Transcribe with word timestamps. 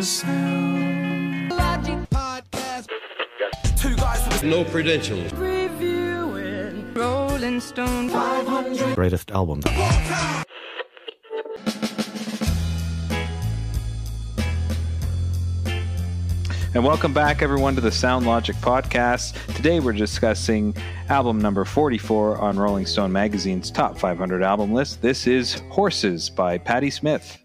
Two 0.00 0.06
guys 3.96 4.26
with 4.28 4.44
No 4.44 4.64
credentials. 4.64 5.30
Rolling 6.94 7.60
Stone 7.60 8.08
greatest 8.94 9.30
album. 9.30 9.60
And 16.72 16.82
welcome 16.82 17.12
back, 17.12 17.42
everyone, 17.42 17.74
to 17.74 17.82
the 17.82 17.92
Sound 17.92 18.24
Logic 18.24 18.56
podcast. 18.56 19.34
Today 19.54 19.80
we're 19.80 19.92
discussing 19.92 20.74
album 21.10 21.38
number 21.38 21.66
44 21.66 22.38
on 22.38 22.58
Rolling 22.58 22.86
Stone 22.86 23.12
Magazine's 23.12 23.70
top 23.70 23.98
500 23.98 24.42
album 24.42 24.72
list. 24.72 25.02
This 25.02 25.26
is 25.26 25.60
Horses 25.68 26.30
by 26.30 26.56
Patti 26.56 26.88
Smith. 26.88 27.38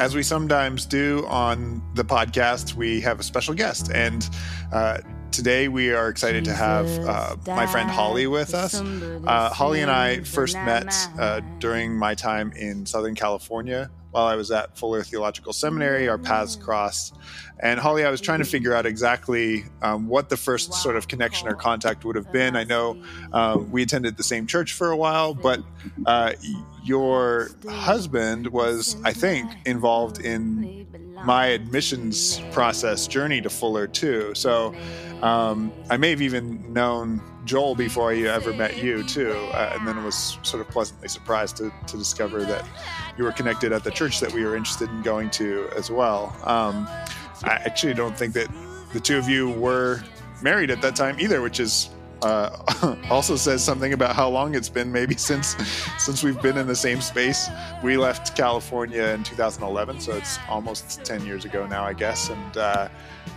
As 0.00 0.14
we 0.14 0.22
sometimes 0.22 0.86
do 0.86 1.26
on 1.28 1.82
the 1.94 2.04
podcast, 2.04 2.74
we 2.74 3.02
have 3.02 3.20
a 3.20 3.22
special 3.22 3.52
guest. 3.52 3.92
And 3.92 4.28
uh, 4.72 4.98
today 5.30 5.68
we 5.68 5.92
are 5.92 6.08
excited 6.08 6.42
to 6.46 6.54
have 6.54 6.88
uh, 7.06 7.36
my 7.46 7.66
friend 7.66 7.90
Holly 7.90 8.26
with 8.26 8.54
us. 8.54 8.80
Uh, 8.80 9.50
Holly 9.50 9.82
and 9.82 9.90
I 9.90 10.20
first 10.20 10.54
met 10.54 10.94
uh, 11.18 11.40
during 11.58 11.94
my 11.94 12.14
time 12.14 12.50
in 12.52 12.86
Southern 12.86 13.14
California 13.14 13.90
while 14.10 14.26
I 14.26 14.34
was 14.34 14.50
at 14.50 14.76
Fuller 14.76 15.02
Theological 15.02 15.52
Seminary. 15.52 16.08
Our 16.08 16.18
paths 16.18 16.56
crossed. 16.56 17.14
And 17.62 17.78
Holly, 17.78 18.04
I 18.04 18.10
was 18.10 18.20
trying 18.20 18.38
to 18.38 18.44
figure 18.44 18.74
out 18.74 18.86
exactly 18.86 19.64
um, 19.82 20.08
what 20.08 20.30
the 20.30 20.36
first 20.36 20.72
sort 20.72 20.96
of 20.96 21.08
connection 21.08 21.46
or 21.46 21.54
contact 21.54 22.04
would 22.04 22.16
have 22.16 22.32
been. 22.32 22.56
I 22.56 22.64
know 22.64 22.96
uh, 23.32 23.58
we 23.70 23.82
attended 23.82 24.16
the 24.16 24.22
same 24.22 24.46
church 24.46 24.72
for 24.72 24.90
a 24.90 24.96
while, 24.96 25.34
but 25.34 25.62
uh, 26.06 26.32
your 26.82 27.50
husband 27.68 28.46
was, 28.46 28.96
I 29.04 29.12
think, 29.12 29.50
involved 29.66 30.20
in 30.20 30.86
my 31.24 31.48
admissions 31.48 32.40
process 32.50 33.06
journey 33.06 33.42
to 33.42 33.50
Fuller 33.50 33.86
too. 33.86 34.34
So 34.34 34.74
um, 35.22 35.70
I 35.90 35.98
may 35.98 36.10
have 36.10 36.22
even 36.22 36.72
known 36.72 37.20
Joel 37.50 37.74
before 37.74 38.12
I 38.12 38.18
ever 38.18 38.52
met 38.52 38.80
you 38.80 39.02
too, 39.02 39.32
uh, 39.52 39.72
and 39.74 39.84
then 39.84 40.04
was 40.04 40.38
sort 40.42 40.60
of 40.60 40.68
pleasantly 40.68 41.08
surprised 41.08 41.56
to, 41.56 41.72
to 41.88 41.96
discover 41.96 42.44
that 42.44 42.64
you 43.18 43.24
were 43.24 43.32
connected 43.32 43.72
at 43.72 43.82
the 43.82 43.90
church 43.90 44.20
that 44.20 44.32
we 44.32 44.44
were 44.44 44.54
interested 44.54 44.88
in 44.88 45.02
going 45.02 45.30
to 45.30 45.68
as 45.74 45.90
well. 45.90 46.26
Um, 46.44 46.86
I 47.42 47.60
actually 47.64 47.94
don't 47.94 48.16
think 48.16 48.34
that 48.34 48.46
the 48.92 49.00
two 49.00 49.18
of 49.18 49.28
you 49.28 49.50
were 49.50 50.00
married 50.44 50.70
at 50.70 50.80
that 50.82 50.94
time 50.94 51.18
either, 51.18 51.42
which 51.42 51.58
is 51.58 51.90
uh, 52.22 52.96
also 53.10 53.34
says 53.34 53.64
something 53.64 53.94
about 53.94 54.14
how 54.14 54.28
long 54.28 54.54
it's 54.54 54.68
been 54.68 54.92
maybe 54.92 55.14
since 55.16 55.56
since 55.98 56.22
we've 56.22 56.40
been 56.40 56.56
in 56.56 56.68
the 56.68 56.76
same 56.76 57.00
space 57.00 57.48
we 57.82 57.96
left 57.96 58.36
california 58.36 59.04
in 59.14 59.24
2011 59.24 59.98
so 59.98 60.12
it's 60.12 60.38
almost 60.46 61.02
10 61.02 61.24
years 61.24 61.46
ago 61.46 61.66
now 61.66 61.82
i 61.82 61.94
guess 61.94 62.28
and 62.28 62.58
uh, 62.58 62.88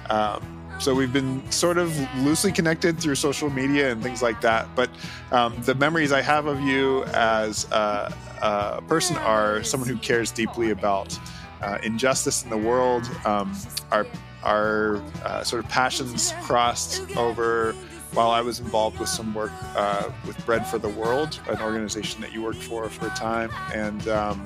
um, 0.10 0.63
so 0.80 0.94
we've 0.94 1.14
been 1.14 1.42
sort 1.52 1.78
of 1.78 1.96
loosely 2.18 2.52
connected 2.52 3.00
through 3.00 3.16
social 3.16 3.50
media 3.50 3.92
and 3.92 4.02
things 4.02 4.22
like 4.22 4.42
that 4.42 4.68
but 4.76 4.90
um, 5.32 5.56
the 5.64 5.76
memories 5.76 6.12
i 6.12 6.22
have 6.22 6.46
of 6.46 6.60
you 6.62 7.04
as 7.14 7.70
a, 7.72 8.14
a 8.42 8.82
person 8.88 9.16
are 9.18 9.64
someone 9.64 9.88
who 9.88 9.98
cares 9.98 10.32
deeply 10.32 10.72
about 10.72 11.18
uh, 11.64 11.78
injustice 11.84 12.44
in 12.44 12.50
the 12.50 12.58
world. 12.58 13.10
Um, 13.26 13.56
our 13.92 14.06
our 14.44 14.98
uh, 15.24 15.44
sort 15.44 15.64
of 15.64 15.70
passions 15.72 16.34
crossed 16.42 17.16
over 17.16 17.74
while 18.12 18.30
I 18.30 18.42
was 18.42 18.60
involved 18.60 19.00
with 19.00 19.10
some 19.10 19.34
work 19.34 19.52
uh, 19.76 20.12
with 20.28 20.46
Bread 20.46 20.68
for 20.68 20.78
the 20.78 20.90
World, 20.90 21.40
an 21.48 21.62
organization 21.62 22.22
that 22.22 22.34
you 22.34 22.44
worked 22.44 22.62
for 22.62 22.90
for 22.90 23.08
a 23.08 23.12
time, 23.12 23.50
and 23.74 24.08
um, 24.10 24.42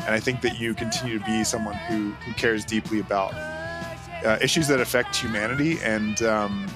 and 0.00 0.14
I 0.14 0.20
think 0.20 0.40
that 0.40 0.58
you 0.58 0.74
continue 0.74 1.18
to 1.18 1.24
be 1.24 1.44
someone 1.44 1.74
who 1.74 2.10
who 2.10 2.32
cares 2.34 2.64
deeply 2.64 2.98
about 2.98 3.32
uh, 4.26 4.38
issues 4.42 4.68
that 4.68 4.80
affect 4.80 5.16
humanity, 5.16 5.78
and 5.82 6.20
um, 6.22 6.66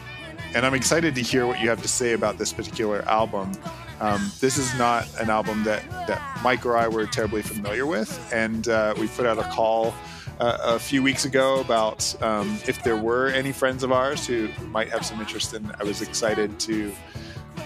and 0.54 0.64
I'm 0.64 0.74
excited 0.74 1.14
to 1.16 1.22
hear 1.22 1.46
what 1.46 1.60
you 1.60 1.68
have 1.68 1.82
to 1.82 1.88
say 1.88 2.12
about 2.12 2.38
this 2.38 2.52
particular 2.52 3.02
album. 3.08 3.52
Um, 4.00 4.32
this 4.40 4.56
is 4.56 4.72
not 4.78 5.06
an 5.20 5.28
album 5.28 5.64
that 5.64 5.82
that 6.06 6.40
Mike 6.42 6.64
or 6.64 6.76
I 6.76 6.88
were 6.88 7.06
terribly 7.06 7.42
familiar 7.42 7.86
with, 7.86 8.10
and 8.32 8.68
uh, 8.68 8.94
we 8.98 9.08
put 9.08 9.26
out 9.26 9.38
a 9.38 9.42
call 9.42 9.94
uh, 10.38 10.58
a 10.62 10.78
few 10.78 11.02
weeks 11.02 11.24
ago 11.24 11.60
about 11.60 12.14
um, 12.22 12.58
if 12.66 12.82
there 12.82 12.96
were 12.96 13.28
any 13.28 13.52
friends 13.52 13.82
of 13.82 13.92
ours 13.92 14.26
who 14.26 14.48
might 14.68 14.88
have 14.88 15.04
some 15.04 15.20
interest 15.20 15.52
in. 15.52 15.70
I 15.78 15.84
was 15.84 16.00
excited 16.00 16.58
to 16.60 16.92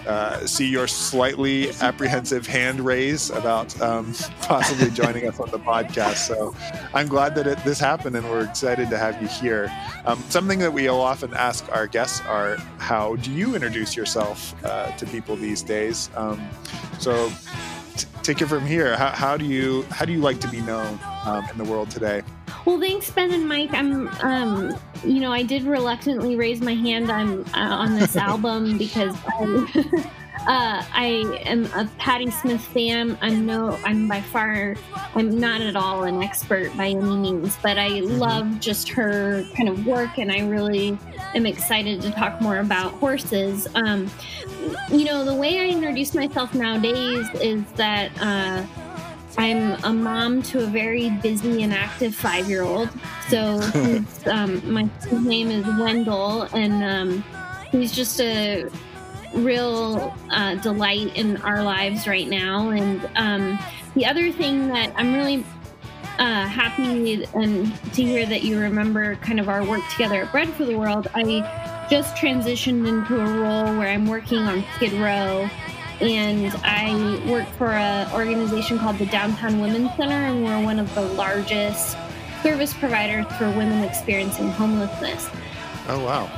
uh, 0.07 0.45
see 0.45 0.67
your 0.67 0.87
slightly 0.87 1.71
apprehensive 1.81 2.45
hand 2.47 2.79
raise 2.79 3.29
about 3.29 3.79
um, 3.81 4.13
possibly 4.41 4.89
joining 4.91 5.27
us 5.27 5.39
on 5.39 5.49
the 5.51 5.59
podcast. 5.59 6.27
So 6.27 6.55
I'm 6.93 7.07
glad 7.07 7.35
that 7.35 7.47
it, 7.47 7.57
this 7.63 7.79
happened, 7.79 8.15
and 8.15 8.29
we're 8.29 8.45
excited 8.45 8.89
to 8.89 8.97
have 8.97 9.21
you 9.21 9.27
here. 9.27 9.71
Um, 10.05 10.23
something 10.29 10.59
that 10.59 10.73
we 10.73 10.87
often 10.87 11.33
ask 11.33 11.65
our 11.71 11.87
guests 11.87 12.21
are, 12.27 12.57
"How 12.77 13.15
do 13.17 13.31
you 13.31 13.55
introduce 13.55 13.95
yourself 13.95 14.55
uh, 14.63 14.91
to 14.97 15.05
people 15.05 15.35
these 15.35 15.61
days?" 15.61 16.09
Um, 16.15 16.49
so. 16.99 17.31
T- 17.97 18.07
take 18.23 18.41
it 18.41 18.47
from 18.47 18.65
here. 18.65 18.97
How, 18.97 19.09
how, 19.09 19.37
do 19.37 19.45
you 19.45 19.83
how 19.91 20.05
do 20.05 20.13
you 20.13 20.19
like 20.19 20.39
to 20.41 20.47
be 20.47 20.61
known 20.61 20.99
um, 21.25 21.45
in 21.51 21.57
the 21.57 21.63
world 21.63 21.89
today? 21.89 22.21
Well, 22.65 22.79
thanks, 22.79 23.11
Ben 23.11 23.31
and 23.31 23.47
Mike. 23.47 23.73
I'm, 23.73 24.07
um, 24.23 24.75
you 25.03 25.19
know, 25.19 25.31
I 25.31 25.43
did 25.43 25.63
reluctantly 25.63 26.35
raise 26.35 26.61
my 26.61 26.73
hand 26.73 27.11
on 27.11 27.45
uh, 27.53 27.75
on 27.75 27.95
this 27.95 28.15
album 28.15 28.77
because 28.77 29.15
I, 29.27 30.09
uh, 30.47 30.83
I 30.93 31.41
am 31.45 31.65
a 31.73 31.89
Patti 31.97 32.29
Smith 32.31 32.61
fan. 32.61 33.17
I'm 33.21 33.45
no, 33.45 33.79
I'm 33.83 34.07
by 34.07 34.21
far, 34.21 34.75
I'm 35.15 35.39
not 35.39 35.61
at 35.61 35.75
all 35.75 36.03
an 36.03 36.21
expert 36.21 36.75
by 36.77 36.87
any 36.87 37.17
means, 37.17 37.57
but 37.63 37.77
I 37.77 38.01
Mm-hmm. 38.09 38.19
love 38.19 38.59
just 38.59 38.89
her 38.89 39.43
kind 39.55 39.69
of 39.69 39.85
work, 39.85 40.17
and 40.17 40.31
I 40.31 40.39
really 40.41 40.97
am 41.33 41.45
excited 41.45 42.01
to 42.03 42.11
talk 42.11 42.39
more 42.41 42.59
about 42.59 42.93
horses. 42.93 43.67
Um, 43.75 44.09
you 44.91 45.05
know, 45.05 45.23
the 45.25 45.33
way 45.35 45.59
I 45.59 45.65
introduce 45.67 46.13
myself 46.13 46.53
nowadays 46.53 47.27
is 47.41 47.63
that. 47.73 48.11
Uh, 48.19 48.65
I'm 49.37 49.73
a 49.83 49.91
mom 49.91 50.41
to 50.43 50.63
a 50.63 50.65
very 50.67 51.09
busy 51.09 51.63
and 51.63 51.73
active 51.73 52.15
five 52.15 52.47
year 52.49 52.63
old. 52.63 52.89
So 53.27 53.59
um, 54.31 54.71
my 54.71 54.89
name 55.11 55.51
is 55.51 55.65
Wendell, 55.77 56.43
and 56.53 56.81
um, 56.81 57.25
he's 57.69 57.91
just 57.91 58.21
a 58.21 58.69
real 59.33 60.15
uh, 60.29 60.55
delight 60.55 61.15
in 61.15 61.37
our 61.37 61.63
lives 61.63 62.07
right 62.07 62.27
now. 62.27 62.69
And 62.69 63.09
um, 63.15 63.59
the 63.95 64.05
other 64.05 64.31
thing 64.31 64.67
that 64.69 64.93
I'm 64.95 65.13
really 65.13 65.43
uh, 66.17 66.47
happy 66.47 67.25
and 67.33 67.73
to 67.93 68.03
hear 68.03 68.25
that 68.25 68.43
you 68.43 68.59
remember 68.59 69.15
kind 69.17 69.39
of 69.39 69.49
our 69.49 69.65
work 69.65 69.81
together 69.91 70.23
at 70.23 70.31
Bread 70.31 70.49
for 70.49 70.65
the 70.65 70.75
World. 70.75 71.07
I 71.13 71.23
just 71.89 72.15
transitioned 72.15 72.87
into 72.87 73.19
a 73.19 73.39
role 73.39 73.77
where 73.77 73.87
I'm 73.87 74.07
working 74.07 74.39
on 74.39 74.63
Skid 74.75 74.93
Row 74.93 75.49
and 76.01 76.53
I 76.63 77.21
work 77.29 77.47
for 77.57 77.71
an 77.71 78.11
organization 78.13 78.79
called 78.79 78.97
the 78.97 79.05
Downtown 79.05 79.61
Women's 79.61 79.95
Center, 79.95 80.13
and 80.13 80.43
we're 80.43 80.61
one 80.61 80.79
of 80.79 80.93
the 80.93 81.01
largest 81.01 81.97
service 82.43 82.73
providers 82.73 83.25
for 83.37 83.49
women 83.51 83.83
experiencing 83.83 84.49
homelessness. 84.49 85.29
Oh 85.87 86.03
wow! 86.03 86.29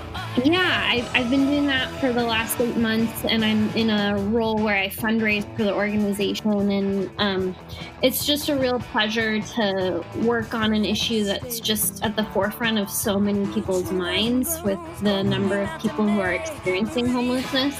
Yeah, 0.43 0.83
I've, 0.85 1.15
I've 1.15 1.29
been 1.31 1.47
doing 1.47 1.65
that 1.65 1.89
for 1.99 2.13
the 2.13 2.23
last 2.23 2.61
eight 2.61 2.77
months, 2.77 3.25
and 3.25 3.43
I'm 3.43 3.69
in 3.71 3.89
a 3.89 4.17
role 4.29 4.55
where 4.55 4.77
I 4.77 4.87
fundraise 4.87 5.43
for 5.57 5.63
the 5.63 5.73
organization, 5.73 6.51
and 6.69 7.09
um, 7.17 7.55
it's 8.03 8.23
just 8.23 8.47
a 8.49 8.55
real 8.55 8.79
pleasure 8.79 9.41
to 9.41 10.05
work 10.17 10.53
on 10.53 10.73
an 10.73 10.85
issue 10.85 11.23
that's 11.23 11.59
just 11.59 12.03
at 12.03 12.15
the 12.15 12.23
forefront 12.25 12.77
of 12.77 12.87
so 12.89 13.19
many 13.19 13.51
people's 13.51 13.91
minds 13.91 14.61
with 14.61 14.79
the 15.01 15.23
number 15.23 15.59
of 15.59 15.81
people 15.81 16.07
who 16.07 16.19
are 16.19 16.33
experiencing 16.33 17.07
homelessness. 17.07 17.75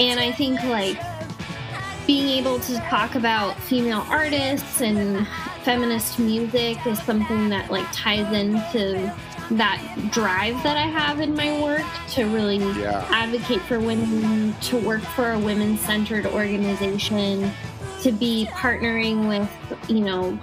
And 0.00 0.18
I 0.18 0.32
think 0.32 0.62
like 0.64 0.98
being 2.06 2.28
able 2.28 2.58
to 2.60 2.76
talk 2.78 3.16
about 3.16 3.58
female 3.60 4.04
artists 4.08 4.80
and 4.80 5.28
feminist 5.62 6.18
music 6.18 6.84
is 6.86 7.00
something 7.02 7.50
that 7.50 7.70
like 7.70 7.86
ties 7.92 8.32
into 8.32 9.14
that 9.52 9.80
drive 10.10 10.62
that 10.62 10.76
I 10.76 10.86
have 10.86 11.20
in 11.20 11.34
my 11.34 11.60
work 11.62 11.84
to 12.10 12.24
really 12.24 12.58
Yeah. 12.80 13.04
advocate 13.10 13.60
for 13.62 13.78
women, 13.78 14.54
to 14.62 14.78
work 14.78 15.02
for 15.02 15.32
a 15.32 15.38
women 15.38 15.76
centered 15.78 16.26
organization, 16.26 17.50
to 18.02 18.12
be 18.12 18.48
partnering 18.52 19.28
with, 19.28 19.48
you 19.88 20.00
know, 20.00 20.38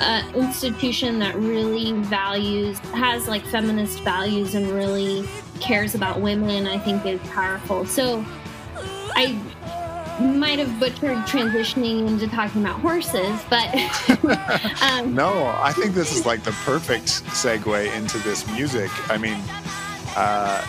an 0.00 0.34
institution 0.34 1.18
that 1.18 1.36
really 1.36 1.92
values, 1.92 2.78
has 2.94 3.28
like 3.28 3.44
feminist 3.46 4.00
values 4.00 4.54
and 4.54 4.68
really 4.70 5.28
cares 5.60 5.94
about 5.94 6.20
women, 6.20 6.66
I 6.66 6.78
think 6.78 7.04
is 7.06 7.20
powerful. 7.30 7.84
So 7.86 8.24
I 9.14 9.38
might 10.20 10.58
have 10.58 10.78
butchered 10.78 11.16
transitioning 11.26 12.06
into 12.06 12.28
talking 12.28 12.62
about 12.62 12.80
horses, 12.80 13.40
but 13.48 13.68
um, 14.82 15.14
No, 15.14 15.46
I 15.60 15.72
think 15.72 15.94
this 15.94 16.14
is 16.14 16.26
like 16.26 16.42
the 16.42 16.52
perfect 16.64 17.24
segue 17.24 17.94
into 17.96 18.18
this 18.18 18.46
music. 18.52 18.90
I 19.10 19.16
mean, 19.16 19.42
uh, 20.16 20.64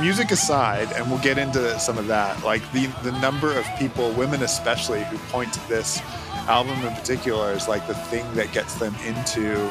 music 0.00 0.30
aside, 0.30 0.90
and 0.92 1.08
we'll 1.10 1.20
get 1.20 1.38
into 1.38 1.78
some 1.78 1.98
of 1.98 2.06
that. 2.08 2.42
Like 2.44 2.62
the 2.72 2.86
the 3.02 3.12
number 3.20 3.56
of 3.56 3.64
people, 3.78 4.10
women 4.12 4.42
especially, 4.42 5.04
who 5.04 5.18
point 5.30 5.52
to 5.52 5.68
this 5.68 6.00
album 6.48 6.84
in 6.84 6.94
particular 6.94 7.50
as 7.52 7.68
like 7.68 7.86
the 7.86 7.94
thing 7.94 8.26
that 8.34 8.52
gets 8.52 8.74
them 8.74 8.94
into 9.06 9.70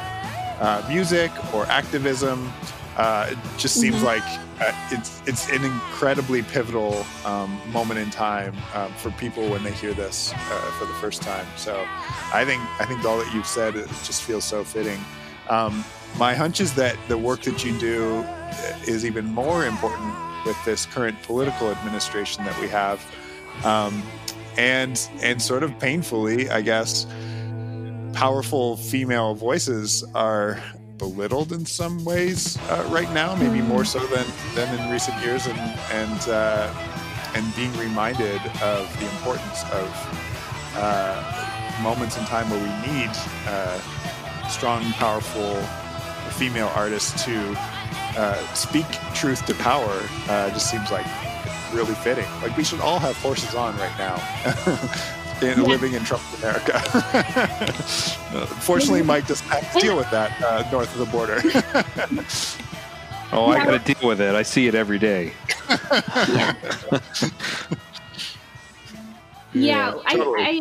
uh, 0.59 0.85
music 0.89 1.31
or 1.53 1.65
activism. 1.65 2.51
Uh, 2.99 3.27
it 3.31 3.37
just 3.57 3.79
seems 3.79 3.95
Mhm. 4.01 4.03
like 4.03 4.23
uh, 4.59 4.73
it's 4.91 5.21
it's 5.25 5.47
an 5.49 5.63
incredibly 5.63 6.41
pivotal 6.43 7.05
um, 7.25 7.49
moment 7.71 7.97
in 7.97 8.09
time 8.11 8.53
um, 8.75 8.91
for 9.01 9.09
people 9.11 9.47
when 9.49 9.63
they 9.63 9.71
hear 9.71 9.93
this 9.93 10.33
uh, 10.33 10.71
for 10.77 10.85
the 10.85 10.93
first 10.95 11.21
time. 11.21 11.47
So, 11.55 11.73
I 12.33 12.43
think 12.43 12.61
I 12.81 12.85
think 12.85 13.05
all 13.05 13.17
that 13.17 13.33
you've 13.33 13.47
said 13.47 13.75
it 13.77 13.87
just 14.03 14.21
feels 14.23 14.43
so 14.43 14.65
fitting. 14.65 14.99
Um, 15.49 15.85
my 16.17 16.33
hunch 16.35 16.59
is 16.59 16.73
that 16.75 16.95
the 17.07 17.17
work 17.17 17.41
that 17.43 17.63
you 17.63 17.71
do 17.79 18.25
is 18.85 19.05
even 19.05 19.25
more 19.33 19.65
important 19.65 20.13
with 20.45 20.57
this 20.65 20.85
current 20.85 21.15
political 21.23 21.71
administration 21.71 22.43
that 22.43 22.59
we 22.59 22.67
have, 22.67 22.99
um, 23.63 24.03
and 24.57 24.95
and 25.21 25.41
sort 25.41 25.63
of 25.63 25.71
painfully, 25.79 26.49
I 26.49 26.61
guess, 26.61 27.07
powerful 28.13 28.75
female 28.75 29.35
voices 29.35 30.03
are 30.15 30.59
belittled 30.99 31.51
in 31.51 31.65
some 31.65 32.03
ways 32.05 32.57
uh, 32.69 32.87
right 32.89 33.11
now, 33.13 33.35
maybe 33.35 33.61
more 33.61 33.85
so 33.85 33.99
than 34.07 34.27
than 34.53 34.79
in 34.79 34.91
recent 34.91 35.19
years, 35.23 35.47
and 35.47 35.59
and 35.91 36.29
uh, 36.29 36.71
and 37.33 37.55
being 37.55 37.75
reminded 37.77 38.41
of 38.61 38.99
the 38.99 39.05
importance 39.05 39.63
of 39.71 39.89
uh, 40.75 41.79
moments 41.81 42.17
in 42.17 42.25
time 42.25 42.49
where 42.49 42.59
we 42.59 42.91
need 42.91 43.09
uh, 43.47 43.79
strong, 44.49 44.83
powerful 44.93 45.55
female 46.33 46.71
artists 46.75 47.23
to 47.25 47.55
uh, 48.17 48.53
speak 48.53 48.85
truth 49.13 49.45
to 49.45 49.53
power. 49.55 50.01
Uh, 50.27 50.49
just 50.51 50.69
seems 50.69 50.91
like 50.91 51.05
really 51.73 51.95
fitting. 51.95 52.27
Like 52.41 52.55
we 52.57 52.63
should 52.63 52.81
all 52.81 52.99
have 52.99 53.15
horses 53.17 53.55
on 53.55 53.77
right 53.77 53.97
now. 53.97 54.17
In, 55.41 55.59
Yeah. 55.59 55.63
Living 55.63 55.93
in 55.93 56.03
Trump 56.03 56.23
America. 56.39 56.81
Uh, 58.29 58.45
Fortunately, 58.45 59.01
Mike 59.01 59.25
doesn't 59.25 59.47
have 59.47 59.73
to 59.73 59.79
deal 59.79 59.97
with 59.97 60.07
that 60.11 60.39
uh, 60.43 60.63
north 60.71 60.93
of 60.93 60.99
the 60.99 61.05
border. 61.07 61.41
Oh, 63.31 63.45
I 63.47 63.63
got 63.63 63.85
to 63.85 63.93
deal 63.93 64.07
with 64.07 64.21
it. 64.21 64.33
I 64.33 64.41
see 64.41 64.67
it 64.67 64.73
every 64.73 64.97
day. 64.97 65.33
yeah, 69.53 69.91
totally. 70.09 70.43
I, 70.43 70.59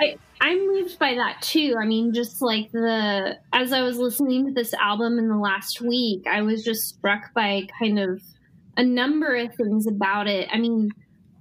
I, 0.00 0.04
I, 0.04 0.16
I'm 0.40 0.66
moved 0.66 0.98
by 0.98 1.14
that 1.14 1.42
too. 1.42 1.76
I 1.78 1.84
mean, 1.84 2.14
just 2.14 2.40
like 2.40 2.72
the 2.72 3.38
as 3.52 3.72
I 3.72 3.82
was 3.82 3.98
listening 3.98 4.46
to 4.46 4.52
this 4.52 4.72
album 4.74 5.18
in 5.18 5.28
the 5.28 5.36
last 5.36 5.82
week, 5.82 6.26
I 6.26 6.40
was 6.40 6.64
just 6.64 6.88
struck 6.88 7.34
by 7.34 7.66
kind 7.78 7.98
of 7.98 8.22
a 8.78 8.82
number 8.82 9.36
of 9.36 9.54
things 9.54 9.86
about 9.86 10.26
it. 10.26 10.48
I 10.50 10.56
mean, 10.58 10.90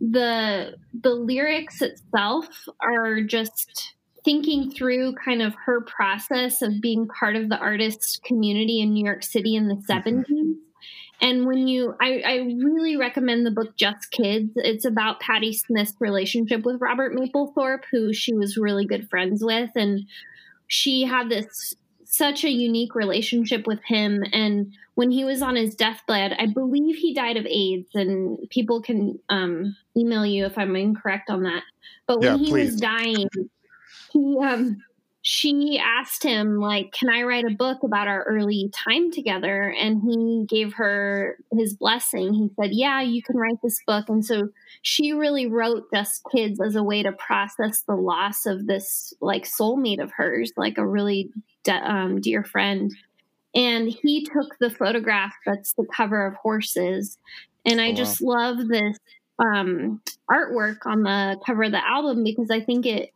the 0.02 0.76
the 0.94 1.10
lyrics 1.10 1.82
itself 1.82 2.48
are 2.82 3.22
just 3.22 3.96
thinking 4.24 4.72
through 4.72 5.16
kind 5.16 5.42
of 5.42 5.54
her 5.66 5.82
process 5.82 6.62
of 6.62 6.82
being 6.82 7.08
part 7.08 7.36
of 7.36 7.50
the 7.50 7.58
artist 7.58 8.22
community 8.24 8.82
in 8.82 8.94
New 8.94 9.04
York 9.04 9.24
City 9.24 9.56
in 9.56 9.68
the 9.68 9.76
mm-hmm. 9.76 10.20
70s. 10.20 10.56
And 11.22 11.46
when 11.46 11.68
you, 11.68 11.96
I, 12.00 12.22
I 12.26 12.36
really 12.64 12.96
recommend 12.96 13.46
the 13.46 13.52
book 13.52 13.76
Just 13.76 14.12
Kids. 14.12 14.52
It's 14.56 14.86
about 14.86 15.20
Patti 15.20 15.52
Smith's 15.52 15.96
relationship 16.00 16.64
with 16.64 16.80
Robert 16.80 17.14
Mapplethorpe, 17.14 17.84
who 17.92 18.14
she 18.14 18.34
was 18.34 18.58
really 18.58 18.86
good 18.86 19.10
friends 19.10 19.44
with. 19.44 19.70
And 19.76 20.06
she 20.68 21.04
had 21.04 21.30
this 21.30 21.76
such 22.12 22.44
a 22.44 22.50
unique 22.50 22.96
relationship 22.96 23.68
with 23.68 23.80
him. 23.84 24.24
And 24.34 24.74
when 24.96 25.12
he 25.12 25.24
was 25.24 25.44
on 25.44 25.56
his 25.56 25.76
deathbed, 25.76 26.36
I 26.40 26.48
believe 26.48 26.96
he 26.96 27.14
died 27.14 27.38
of 27.38 27.46
AIDS. 27.46 27.90
And 27.94 28.50
people 28.50 28.82
can 28.82 29.20
um, 29.30 29.76
email 29.96 30.26
you 30.26 30.46
if 30.46 30.58
I'm 30.58 30.76
incorrect 30.76 31.30
on 31.30 31.44
that. 31.44 31.62
But 32.08 32.20
when 32.20 32.32
Yeah, 32.32 32.38
he 32.38 32.50
please. 32.50 32.72
was 32.72 32.82
dying, 32.82 33.30
he 34.12 34.38
um 34.40 34.82
she 35.32 35.78
asked 35.78 36.24
him 36.24 36.58
like 36.60 36.92
can 36.92 37.08
i 37.08 37.22
write 37.22 37.46
a 37.46 37.52
book 37.52 37.84
about 37.84 38.08
our 38.08 38.24
early 38.24 38.72
time 38.74 39.12
together? 39.12 39.70
And 39.80 40.02
he 40.02 40.44
gave 40.48 40.74
her 40.74 41.38
his 41.52 41.76
blessing. 41.76 42.34
He 42.34 42.50
said 42.60 42.72
yeah 42.74 43.00
you 43.02 43.22
can 43.22 43.38
write 43.38 43.62
this 43.62 43.80
book. 43.86 44.10
And 44.10 44.26
so 44.26 44.50
she 44.82 45.14
really 45.14 45.46
wrote 45.46 45.84
just 45.94 46.24
kids 46.32 46.60
as 46.60 46.76
a 46.76 46.82
way 46.82 47.04
to 47.04 47.12
process 47.12 47.82
the 47.88 47.94
loss 47.96 48.48
of 48.48 48.66
this 48.66 49.14
like 49.22 49.44
soulmate 49.46 50.02
of 50.02 50.12
hers 50.18 50.52
like 50.58 50.80
a 50.80 50.88
really 50.88 51.30
de- 51.64 51.92
um, 51.92 52.20
dear 52.22 52.44
friend. 52.44 52.92
And 53.54 53.88
he 53.90 54.26
took 54.26 54.58
the 54.60 54.72
photograph 54.72 55.36
that's 55.46 55.74
the 55.74 55.86
cover 55.96 56.26
of 56.26 56.34
horses. 56.38 57.18
And 57.66 57.80
i 57.82 57.90
Oh, 57.90 57.90
wow. 57.90 57.96
just 57.96 58.22
love 58.22 58.68
this 58.68 58.98
um, 59.40 60.02
artwork 60.32 60.78
on 60.88 61.04
the 61.04 61.38
cover 61.46 61.64
of 61.64 61.72
the 61.72 61.88
album 61.88 62.24
because 62.24 62.50
i 62.52 62.60
think 62.60 62.86
it 62.86 63.12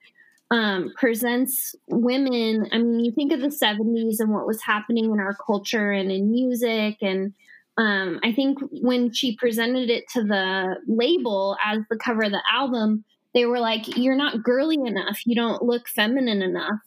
um, 0.54 0.94
presents 0.96 1.74
women. 1.88 2.70
I 2.72 2.78
mean, 2.78 3.04
you 3.04 3.12
think 3.12 3.34
of 3.34 3.42
the 3.42 3.48
70s 3.48 4.20
and 4.20 4.32
what 4.32 4.46
was 4.46 4.62
happening 4.62 5.06
in 5.06 5.20
our 5.20 5.36
culture 5.36 5.92
and 5.92 6.12
in 6.12 6.32
music. 6.32 6.98
And 7.02 7.34
um, 7.76 8.20
I 8.24 8.32
think 8.34 8.60
when 8.70 9.12
she 9.12 9.36
presented 9.36 9.90
it 9.90 10.04
to 10.14 10.24
the 10.24 10.76
label 10.88 11.58
as 11.66 11.80
the 11.90 11.98
cover 11.98 12.26
of 12.26 12.32
the 12.32 12.44
album, 12.52 13.04
they 13.34 13.48
were 13.48 13.60
like, 13.60 13.98
You're 13.98 14.16
not 14.16 14.44
girly 14.44 14.78
enough. 14.86 15.22
You 15.26 15.36
don't 15.36 15.64
look 15.64 15.88
feminine 15.88 16.44
enough. 16.44 16.80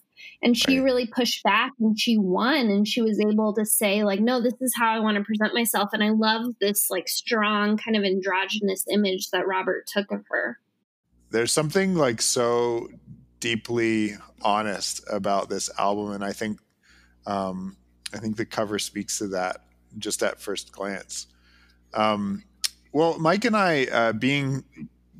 And 0.43 0.57
she 0.57 0.79
really 0.79 1.09
pushed 1.09 1.43
back 1.43 1.73
and 1.81 1.99
she 1.99 2.17
won. 2.17 2.69
And 2.69 2.87
she 2.87 3.03
was 3.03 3.19
able 3.19 3.53
to 3.55 3.67
say, 3.67 4.05
like, 4.05 4.21
no, 4.21 4.41
this 4.41 4.55
is 4.61 4.75
how 4.77 4.91
I 4.93 5.01
want 5.01 5.17
to 5.17 5.25
present 5.25 5.55
myself. 5.55 5.91
And 5.93 6.05
I 6.05 6.11
love 6.11 6.55
this, 6.61 6.89
like, 6.89 7.09
strong 7.09 7.77
kind 7.77 7.97
of 7.97 8.05
androgynous 8.05 8.85
image 8.91 9.31
that 9.31 9.47
Robert 9.47 9.87
took 9.87 10.11
of 10.13 10.25
her. 10.31 10.59
There's 11.31 11.53
something 11.53 11.97
like 11.97 12.23
so 12.23 12.89
deeply 13.46 14.12
honest 14.43 15.05
about 15.08 15.48
this 15.48 15.70
album, 15.79 16.10
and 16.10 16.24
I 16.24 16.32
think 16.32 16.58
um, 17.29 17.76
I 18.12 18.19
think 18.19 18.36
the 18.36 18.44
cover 18.44 18.79
speaks 18.81 19.19
to 19.19 19.29
that 19.29 19.60
just 19.98 20.22
at 20.24 20.41
first 20.41 20.72
glance. 20.72 21.29
Um, 21.94 22.43
well, 22.93 23.19
Mike 23.20 23.44
and 23.44 23.56
I, 23.56 23.84
uh, 23.84 24.12
being 24.15 24.65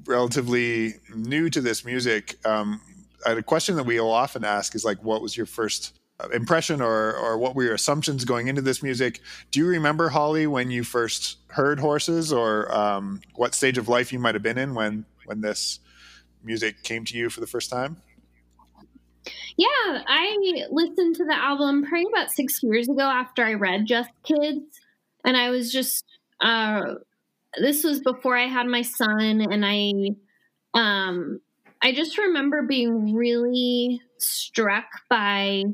relatively 0.07 0.95
new 1.15 1.49
to 1.51 1.61
this 1.61 1.85
music, 1.85 2.35
um, 2.45 2.81
a 3.25 3.43
question 3.43 3.77
that 3.77 3.87
we 3.87 4.01
will 4.01 4.11
often 4.11 4.45
ask 4.45 4.75
is 4.75 4.85
like, 4.85 4.99
what 5.05 5.23
was 5.23 5.37
your 5.37 5.47
first 5.47 5.99
uh, 6.19 6.29
impression 6.31 6.81
or, 6.81 7.15
or 7.15 7.39
what 7.39 7.55
were 7.55 7.65
your 7.65 7.75
assumptions 7.75 8.25
going 8.25 8.49
into 8.49 8.63
this 8.63 8.83
music? 8.83 9.21
Do 9.53 9.61
you 9.61 9.67
remember, 9.67 10.09
Holly, 10.09 10.47
when 10.47 10.71
you 10.71 10.83
first 10.83 11.39
heard 11.49 11.79
Horses 11.79 12.33
or 12.33 12.75
um, 12.75 13.21
what 13.37 13.55
stage 13.55 13.79
of 13.79 13.89
life 13.89 14.13
you 14.13 14.19
might 14.19 14.35
have 14.35 14.43
been 14.43 14.59
in 14.59 14.75
when, 14.75 15.05
when 15.27 15.41
this 15.41 15.81
music 16.43 16.83
came 16.83 17.05
to 17.05 17.17
you 17.17 17.31
for 17.31 17.41
the 17.41 17.47
first 17.47 17.71
time? 17.71 18.03
Yeah, 19.57 20.03
I 20.07 20.37
listened 20.71 21.17
to 21.17 21.25
the 21.25 21.35
album 21.35 21.85
probably 21.85 22.07
about 22.13 22.31
six 22.31 22.63
years 22.63 22.89
ago 22.89 23.03
after 23.03 23.43
I 23.43 23.55
read 23.55 23.87
Just 23.87 24.11
Kids. 24.23 24.81
And 25.25 25.37
I 25.37 25.51
was 25.51 25.73
just, 25.73 26.05
uh, 26.41 26.95
this 27.59 27.83
was 27.83 28.01
before 28.01 28.37
I 28.37 28.49
had 28.49 28.67
my 28.67 28.83
son. 28.83 29.41
And 29.41 29.65
I, 29.65 30.11
um, 30.75 31.41
I 31.83 31.93
just 31.93 32.19
remember 32.19 32.63
being 32.63 33.15
really 33.15 34.03
struck 34.19 34.87
by, 35.09 35.65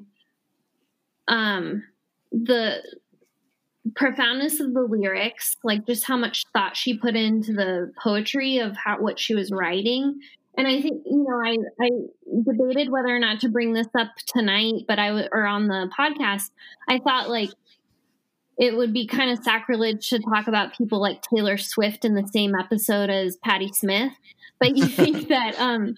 um, 1.26 1.82
the 2.30 2.82
profoundness 3.96 4.60
of 4.60 4.74
the 4.74 4.82
lyrics, 4.82 5.56
like 5.64 5.86
just 5.86 6.04
how 6.04 6.16
much 6.16 6.44
thought 6.52 6.76
she 6.76 6.96
put 6.96 7.16
into 7.16 7.52
the 7.52 7.92
poetry 8.00 8.58
of 8.58 8.76
how, 8.76 9.00
what 9.00 9.18
she 9.18 9.34
was 9.34 9.50
writing 9.50 10.20
and 10.56 10.66
I 10.66 10.82
think 10.82 11.02
you 11.06 11.24
know 11.26 11.40
I 11.42 11.56
I 11.80 11.90
debated 12.44 12.90
whether 12.90 13.08
or 13.08 13.18
not 13.18 13.40
to 13.40 13.48
bring 13.48 13.72
this 13.72 13.88
up 13.98 14.08
tonight, 14.26 14.84
but 14.86 14.98
I 14.98 15.08
w- 15.08 15.28
or 15.32 15.46
on 15.46 15.68
the 15.68 15.90
podcast, 15.98 16.50
I 16.88 16.98
thought 16.98 17.30
like 17.30 17.50
it 18.58 18.76
would 18.76 18.92
be 18.92 19.06
kind 19.06 19.30
of 19.30 19.42
sacrilege 19.42 20.10
to 20.10 20.18
talk 20.18 20.46
about 20.46 20.76
people 20.76 21.00
like 21.00 21.22
Taylor 21.22 21.56
Swift 21.56 22.04
in 22.04 22.14
the 22.14 22.28
same 22.28 22.54
episode 22.54 23.08
as 23.08 23.36
Patti 23.36 23.72
Smith. 23.72 24.12
But 24.60 24.76
you 24.76 24.86
think 24.86 25.28
that 25.28 25.58
um 25.58 25.96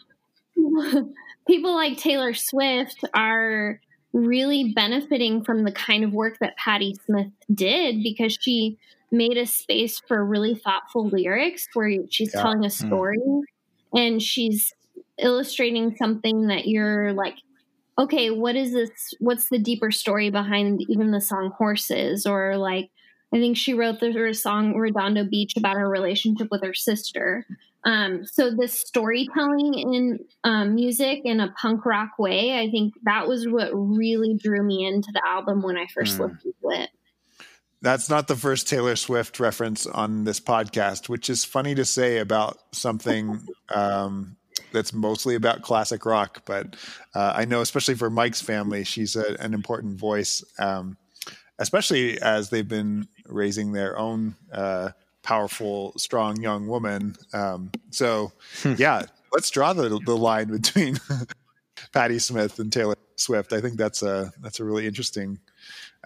people 1.48 1.74
like 1.74 1.98
Taylor 1.98 2.32
Swift 2.32 3.04
are 3.12 3.80
really 4.12 4.72
benefiting 4.72 5.42
from 5.42 5.64
the 5.64 5.72
kind 5.72 6.04
of 6.04 6.12
work 6.12 6.38
that 6.38 6.56
Patti 6.56 6.94
Smith 7.04 7.32
did 7.52 8.04
because 8.04 8.38
she 8.40 8.78
made 9.10 9.36
a 9.36 9.46
space 9.46 10.00
for 10.06 10.24
really 10.24 10.54
thoughtful 10.54 11.08
lyrics 11.08 11.66
where 11.74 11.90
she's 12.10 12.32
yeah. 12.32 12.42
telling 12.42 12.64
a 12.64 12.68
hmm. 12.68 12.86
story 12.86 13.18
mm. 13.18 13.42
And 13.94 14.22
she's 14.22 14.72
illustrating 15.18 15.94
something 15.96 16.48
that 16.48 16.66
you're 16.66 17.12
like 17.12 17.34
okay 17.98 18.30
what 18.30 18.56
is 18.56 18.72
this 18.72 18.90
what's 19.20 19.48
the 19.48 19.58
deeper 19.58 19.90
story 19.90 20.30
behind 20.30 20.84
even 20.88 21.12
the 21.12 21.20
song 21.20 21.52
horses 21.56 22.26
or 22.26 22.56
like 22.56 22.90
i 23.32 23.38
think 23.38 23.56
she 23.56 23.74
wrote 23.74 24.00
the 24.00 24.32
song 24.34 24.74
redondo 24.74 25.24
beach 25.24 25.56
about 25.56 25.76
her 25.76 25.88
relationship 25.88 26.48
with 26.50 26.62
her 26.62 26.74
sister 26.74 27.46
um, 27.84 28.24
so 28.24 28.50
this 28.50 28.80
storytelling 28.80 29.74
in 29.74 30.18
um, 30.42 30.74
music 30.74 31.20
in 31.24 31.40
a 31.40 31.52
punk 31.60 31.84
rock 31.84 32.18
way, 32.18 32.58
I 32.58 32.70
think 32.70 32.94
that 33.04 33.28
was 33.28 33.46
what 33.46 33.70
really 33.74 34.34
drew 34.34 34.62
me 34.62 34.86
into 34.86 35.10
the 35.12 35.22
album 35.26 35.62
when 35.62 35.76
I 35.76 35.86
first 35.92 36.16
mm. 36.16 36.20
listened 36.20 36.54
to 36.62 36.68
it. 36.70 36.90
That's 37.84 38.08
not 38.08 38.28
the 38.28 38.34
first 38.34 38.66
Taylor 38.66 38.96
Swift 38.96 39.38
reference 39.38 39.86
on 39.86 40.24
this 40.24 40.40
podcast, 40.40 41.10
which 41.10 41.28
is 41.28 41.44
funny 41.44 41.74
to 41.74 41.84
say 41.84 42.16
about 42.16 42.58
something 42.72 43.42
um, 43.68 44.36
that's 44.72 44.94
mostly 44.94 45.34
about 45.34 45.60
classic 45.60 46.06
rock. 46.06 46.44
But 46.46 46.76
uh, 47.14 47.34
I 47.36 47.44
know, 47.44 47.60
especially 47.60 47.96
for 47.96 48.08
Mike's 48.08 48.40
family, 48.40 48.84
she's 48.84 49.16
a, 49.16 49.38
an 49.38 49.52
important 49.52 49.98
voice, 49.98 50.42
um, 50.58 50.96
especially 51.58 52.18
as 52.22 52.48
they've 52.48 52.66
been 52.66 53.06
raising 53.26 53.72
their 53.72 53.98
own 53.98 54.34
uh, 54.50 54.92
powerful, 55.22 55.92
strong 55.98 56.40
young 56.40 56.66
woman. 56.66 57.16
Um, 57.34 57.70
so, 57.90 58.32
hmm. 58.62 58.76
yeah, 58.78 59.02
let's 59.30 59.50
draw 59.50 59.74
the, 59.74 60.00
the 60.06 60.16
line 60.16 60.48
between 60.48 60.96
Patti 61.92 62.18
Smith 62.18 62.58
and 62.58 62.72
Taylor 62.72 62.96
Swift. 63.16 63.52
I 63.52 63.60
think 63.60 63.76
that's 63.76 64.02
a 64.02 64.32
that's 64.40 64.58
a 64.58 64.64
really 64.64 64.86
interesting 64.86 65.38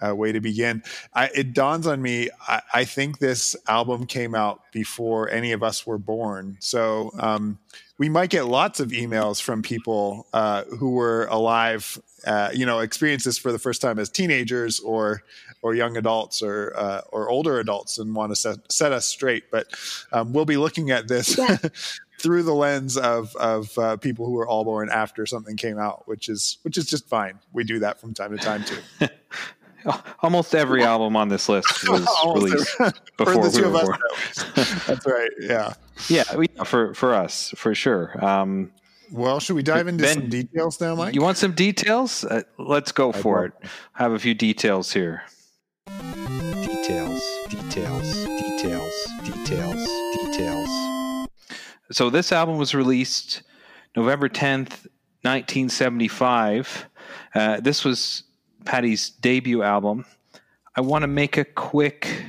uh, 0.05 0.15
way 0.15 0.31
to 0.31 0.39
begin. 0.39 0.83
I, 1.13 1.29
it 1.35 1.53
dawns 1.53 1.87
on 1.87 2.01
me. 2.01 2.29
I, 2.47 2.61
I, 2.73 2.85
think 2.85 3.19
this 3.19 3.55
album 3.67 4.05
came 4.05 4.35
out 4.35 4.61
before 4.71 5.29
any 5.29 5.51
of 5.51 5.63
us 5.63 5.85
were 5.85 5.97
born, 5.97 6.57
so 6.59 7.11
um, 7.19 7.59
we 7.99 8.09
might 8.09 8.29
get 8.29 8.45
lots 8.45 8.79
of 8.79 8.89
emails 8.89 9.41
from 9.41 9.61
people 9.61 10.25
uh, 10.33 10.63
who 10.65 10.91
were 10.91 11.27
alive, 11.29 12.01
uh, 12.25 12.49
you 12.53 12.65
know, 12.65 12.79
experience 12.79 13.25
this 13.25 13.37
for 13.37 13.51
the 13.51 13.59
first 13.59 13.81
time 13.81 13.99
as 13.99 14.09
teenagers 14.09 14.79
or 14.79 15.23
or 15.61 15.75
young 15.75 15.97
adults 15.97 16.41
or 16.41 16.73
uh, 16.75 17.01
or 17.11 17.29
older 17.29 17.59
adults 17.59 17.99
and 17.99 18.15
want 18.15 18.31
to 18.31 18.35
set, 18.35 18.71
set 18.71 18.93
us 18.93 19.05
straight. 19.05 19.51
But 19.51 19.67
um, 20.13 20.33
we'll 20.33 20.45
be 20.45 20.57
looking 20.57 20.89
at 20.91 21.07
this. 21.07 21.37
Yeah. 21.37 21.57
through 22.19 22.43
the 22.43 22.53
lens 22.53 22.97
of 22.97 23.33
of 23.37 23.77
uh, 23.77 23.95
people 23.97 24.25
who 24.25 24.33
were 24.33 24.47
all 24.47 24.65
born 24.65 24.89
after 24.89 25.25
something 25.25 25.55
came 25.55 25.79
out, 25.79 26.07
which 26.07 26.29
is 26.29 26.57
which 26.63 26.77
is 26.77 26.85
just 26.85 27.07
fine. 27.07 27.39
We 27.53 27.63
do 27.63 27.79
that 27.79 27.99
from 27.99 28.13
time 28.13 28.37
to 28.37 28.43
time 28.43 28.63
too. 28.65 29.07
Almost 30.21 30.55
every 30.55 30.83
album 30.93 31.15
on 31.15 31.29
this 31.29 31.49
list 31.49 31.87
was 31.87 32.07
released 32.25 32.77
before 33.17 33.49
we 33.49 33.61
were 33.61 33.71
born. 33.71 33.97
That's 34.55 35.05
right. 35.05 35.29
Yeah. 35.39 35.73
Yeah, 36.07 36.35
we, 36.35 36.47
for 36.63 36.93
for 36.93 37.13
us 37.13 37.53
for 37.55 37.75
sure. 37.75 38.23
Um, 38.23 38.71
well, 39.11 39.39
should 39.39 39.55
we 39.55 39.63
dive 39.63 39.87
into 39.87 40.03
ben, 40.03 40.13
some 40.13 40.29
details 40.29 40.79
now, 40.79 40.95
Mike? 40.95 41.15
You 41.15 41.21
want 41.21 41.37
some 41.37 41.53
details? 41.53 42.23
Uh, 42.23 42.43
let's 42.57 42.91
go 42.91 43.11
I 43.11 43.17
for 43.17 43.45
it. 43.45 43.53
I 43.95 44.03
have 44.03 44.11
a 44.11 44.19
few 44.19 44.33
details 44.33 44.93
here. 44.93 45.23
Details, 45.87 47.21
details, 47.49 48.13
details, 48.25 49.07
details, 49.23 49.87
details. 50.13 51.27
So 51.91 52.09
this 52.11 52.31
album 52.31 52.57
was 52.57 52.75
released 52.75 53.41
November 53.95 54.29
10th, 54.29 54.85
1975. 55.23 56.87
Uh, 57.33 57.59
this 57.59 57.83
was 57.83 58.23
Patti's 58.65 59.09
debut 59.09 59.63
album. 59.63 60.05
I 60.75 60.81
want 60.81 61.03
to 61.03 61.07
make 61.07 61.37
a 61.37 61.45
quick 61.45 62.23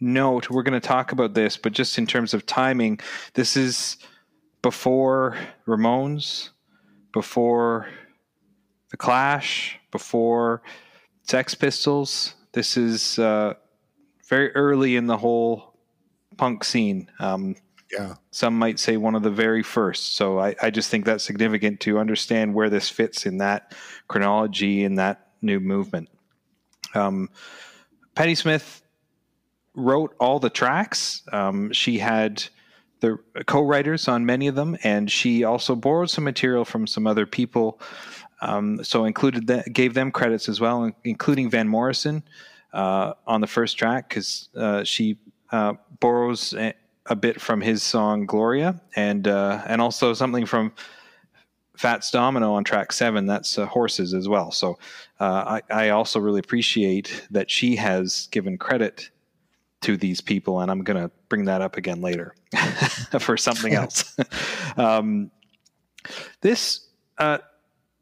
note. 0.00 0.50
We're 0.50 0.62
going 0.62 0.80
to 0.80 0.86
talk 0.86 1.12
about 1.12 1.34
this, 1.34 1.56
but 1.56 1.72
just 1.72 1.98
in 1.98 2.06
terms 2.06 2.34
of 2.34 2.46
timing, 2.46 3.00
this 3.34 3.56
is 3.56 3.96
before 4.62 5.36
Ramones, 5.66 6.50
before 7.12 7.88
The 8.90 8.96
Clash, 8.96 9.78
before 9.90 10.62
Sex 11.22 11.54
Pistols. 11.54 12.34
This 12.52 12.76
is 12.76 13.18
uh, 13.18 13.54
very 14.28 14.54
early 14.54 14.96
in 14.96 15.06
the 15.06 15.16
whole 15.16 15.74
punk 16.36 16.64
scene. 16.64 17.10
Um, 17.18 17.56
yeah. 17.92 18.14
Some 18.30 18.58
might 18.58 18.78
say 18.78 18.96
one 18.96 19.14
of 19.14 19.22
the 19.22 19.30
very 19.30 19.62
first. 19.62 20.16
So 20.16 20.38
I, 20.38 20.54
I 20.60 20.70
just 20.70 20.90
think 20.90 21.04
that's 21.04 21.24
significant 21.24 21.80
to 21.80 21.98
understand 21.98 22.54
where 22.54 22.68
this 22.68 22.88
fits 22.88 23.26
in 23.26 23.38
that 23.38 23.74
chronology 24.08 24.84
and 24.84 24.98
that 24.98 25.25
new 25.46 25.60
movement. 25.60 26.08
Um, 26.94 27.30
Patti 28.14 28.34
Smith 28.34 28.82
wrote 29.74 30.14
all 30.18 30.38
the 30.38 30.50
tracks. 30.50 31.22
Um, 31.32 31.72
she 31.72 31.98
had 31.98 32.44
the 33.00 33.18
co-writers 33.46 34.08
on 34.08 34.26
many 34.26 34.46
of 34.46 34.54
them, 34.54 34.76
and 34.82 35.10
she 35.10 35.44
also 35.44 35.76
borrowed 35.76 36.10
some 36.10 36.24
material 36.24 36.64
from 36.64 36.86
some 36.86 37.06
other 37.06 37.26
people. 37.26 37.80
Um, 38.40 38.82
so 38.84 39.04
included 39.04 39.46
that, 39.46 39.72
gave 39.72 39.94
them 39.94 40.10
credits 40.10 40.48
as 40.48 40.60
well, 40.60 40.90
including 41.04 41.50
Van 41.50 41.68
Morrison 41.68 42.22
uh, 42.72 43.14
on 43.26 43.40
the 43.40 43.46
first 43.46 43.78
track 43.78 44.08
because 44.08 44.48
uh, 44.56 44.84
she 44.84 45.18
uh, 45.52 45.74
borrows 46.00 46.52
a, 46.54 46.74
a, 47.06 47.16
bit 47.16 47.40
from 47.40 47.60
his 47.60 47.82
song 47.82 48.26
Gloria, 48.26 48.80
and 48.94 49.26
uh, 49.28 49.62
and 49.66 49.80
also 49.80 50.12
something 50.12 50.44
from 50.44 50.72
Fats 51.76 52.10
Domino 52.10 52.54
on 52.54 52.64
track 52.64 52.92
seven. 52.92 53.26
That's 53.26 53.58
uh, 53.58 53.66
horses 53.66 54.14
as 54.14 54.28
well. 54.28 54.50
So 54.50 54.78
uh, 55.20 55.60
I, 55.70 55.86
I, 55.86 55.88
also 55.90 56.20
really 56.20 56.40
appreciate 56.40 57.26
that 57.30 57.50
she 57.50 57.76
has 57.76 58.28
given 58.30 58.58
credit 58.58 59.10
to 59.82 59.96
these 59.96 60.20
people, 60.20 60.60
and 60.60 60.70
I'm 60.70 60.82
going 60.82 61.02
to 61.02 61.10
bring 61.28 61.44
that 61.46 61.60
up 61.60 61.76
again 61.76 62.00
later 62.00 62.34
for 63.20 63.36
something 63.36 63.74
else. 63.74 64.16
um, 64.76 65.30
this 66.40 66.88
uh, 67.18 67.38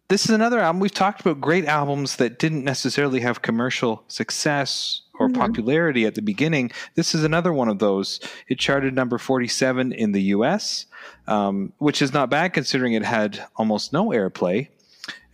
this 0.09 0.25
is 0.25 0.31
another 0.31 0.59
album 0.61 0.81
we've 0.81 0.93
talked 0.93 1.21
about. 1.21 1.40
Great 1.40 1.66
albums 1.66 2.16
that 2.16 2.38
didn't 2.38 2.64
necessarily 2.64 3.21
have 3.21 3.43
commercial 3.43 4.04
success 4.09 5.02
or 5.18 5.28
mm-hmm. 5.28 5.40
popularity 5.40 6.06
at 6.06 6.14
the 6.14 6.23
beginning. 6.23 6.71
This 6.94 7.14
is 7.14 7.25
another 7.25 7.52
one 7.52 7.68
of 7.68 7.78
those. 7.78 8.21
It 8.49 8.59
charted 8.59 8.94
number 8.94 9.18
47 9.18 9.92
in 9.92 10.12
the 10.12 10.23
US, 10.23 10.87
um, 11.26 11.73
which 11.78 12.02
is 12.02 12.12
not 12.12 12.30
bad 12.30 12.52
considering 12.52 12.94
it 12.94 13.04
had 13.04 13.44
almost 13.56 13.92
no 13.92 14.09
airplay. 14.09 14.68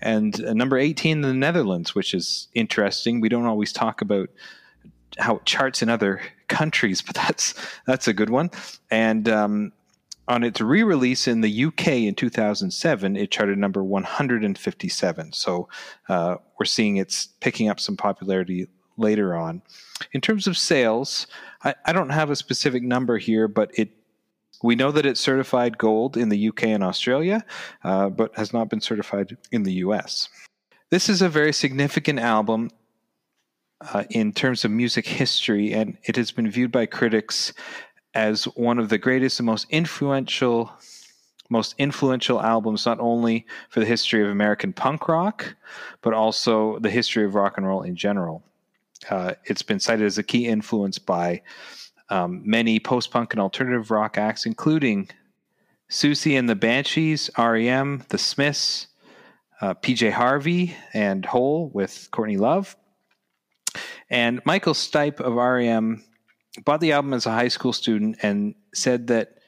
And 0.01 0.43
uh, 0.45 0.55
number 0.55 0.79
18 0.79 1.19
in 1.19 1.21
the 1.23 1.35
Netherlands, 1.35 1.95
which 1.95 2.15
is 2.15 2.49
interesting. 2.55 3.21
We 3.21 3.29
don't 3.29 3.47
always 3.47 3.73
talk 3.73 4.01
about 4.01 4.31
how 5.19 5.37
it 5.37 5.45
charts 5.45 5.83
in 5.83 5.89
other 5.89 6.21
countries, 6.49 7.03
but 7.03 7.15
that's 7.15 7.55
that's 7.87 8.09
a 8.09 8.13
good 8.13 8.31
one. 8.31 8.51
And 8.91 9.29
um, 9.29 9.73
on 10.27 10.45
its 10.45 10.61
re-release 10.61 11.27
in 11.27 11.41
the 11.41 11.65
UK 11.65 11.89
in 11.89 12.15
2007, 12.15 13.17
it 13.17 13.31
charted 13.31 13.59
number 13.59 13.83
157. 13.83 15.33
So 15.33 15.69
uh, 16.09 16.37
we're 16.59 16.67
seeing 16.67 16.97
it's 16.97 17.27
picking 17.41 17.69
up 17.69 17.81
some 17.81 17.97
popularity 17.97 18.69
later 19.01 19.35
on. 19.35 19.63
In 20.13 20.21
terms 20.21 20.47
of 20.47 20.57
sales, 20.57 21.27
I, 21.65 21.75
I 21.87 21.93
don't 21.93 22.11
have 22.11 22.31
a 22.31 22.37
specific 22.37 22.83
number 22.83 23.19
here, 23.19 23.49
but 23.49 23.71
it 23.75 23.91
we 24.63 24.75
know 24.75 24.93
that 24.93 25.07
it's 25.07 25.21
certified 25.21 25.79
gold 25.79 26.19
in 26.19 26.29
the 26.29 26.49
UK 26.49 26.65
and 26.65 26.85
Australia, 26.85 27.45
uh, 27.83 28.11
but 28.11 28.37
has 28.37 28.53
not 28.53 28.69
been 28.69 28.81
certified 28.81 29.37
in 29.53 29.63
the 29.63 29.73
US. 29.75 30.29
This 30.91 31.09
is 31.09 31.23
a 31.23 31.29
very 31.29 31.53
significant 31.53 32.19
album 32.19 32.71
uh, 33.81 34.05
in 34.11 34.33
terms 34.33 34.65
of 34.65 34.71
music 34.71 35.07
history, 35.07 35.73
and 35.73 35.97
it 36.05 36.17
has 36.17 36.31
been 36.31 36.51
viewed 36.51 36.73
by 36.73 36.85
critics 36.85 37.55
as 38.15 38.45
one 38.45 38.79
of 38.79 38.89
the 38.89 38.99
greatest 38.99 39.41
and 39.41 39.47
most 39.47 39.67
influential 39.71 40.71
most 41.53 41.75
influential 41.79 42.41
albums 42.41 42.87
not 42.87 43.01
only 43.01 43.45
for 43.71 43.81
the 43.81 43.87
history 43.87 44.23
of 44.23 44.29
American 44.29 44.73
punk 44.73 45.09
rock 45.09 45.57
but 46.01 46.15
also 46.15 46.79
the 46.79 46.91
history 46.91 47.25
of 47.25 47.35
rock 47.35 47.57
and 47.57 47.67
roll 47.67 47.83
in 47.83 47.97
general. 47.97 48.43
Uh, 49.09 49.35
it's 49.45 49.63
been 49.63 49.81
cited 49.81 50.07
as 50.07 50.19
a 50.19 50.23
key 50.23 50.47
influence 50.47 50.99
by 50.99 51.43
um, 52.11 52.43
many 52.45 52.79
post 52.81 53.11
punk 53.11 53.33
and 53.33 53.41
alternative 53.41 53.91
rock 53.91 54.19
acts, 54.19 54.47
including 54.47 55.09
Siouxsie 55.91 56.39
and 56.39 56.49
the 56.49 56.55
Banshees, 56.55 57.31
REM, 57.39 58.05
The 58.09 58.19
Smiths, 58.19 58.89
uh, 59.61 59.75
PJ 59.75 60.13
Harvey, 60.13 60.77
and 60.93 61.25
Hole 61.25 61.71
with 61.73 62.09
Courtney 62.11 62.37
Love. 62.37 62.77
And 64.09 64.41
Michael 64.45 64.75
Stipe 64.75 65.21
of 65.21 65.35
REM 65.35 66.05
bought 66.65 66.81
the 66.81 66.93
album 66.93 67.15
as 67.15 67.27
a 67.27 67.31
high 67.31 67.49
school 67.49 67.73
student 67.73 68.19
and 68.23 68.55
said 68.75 69.07
that, 69.09 69.39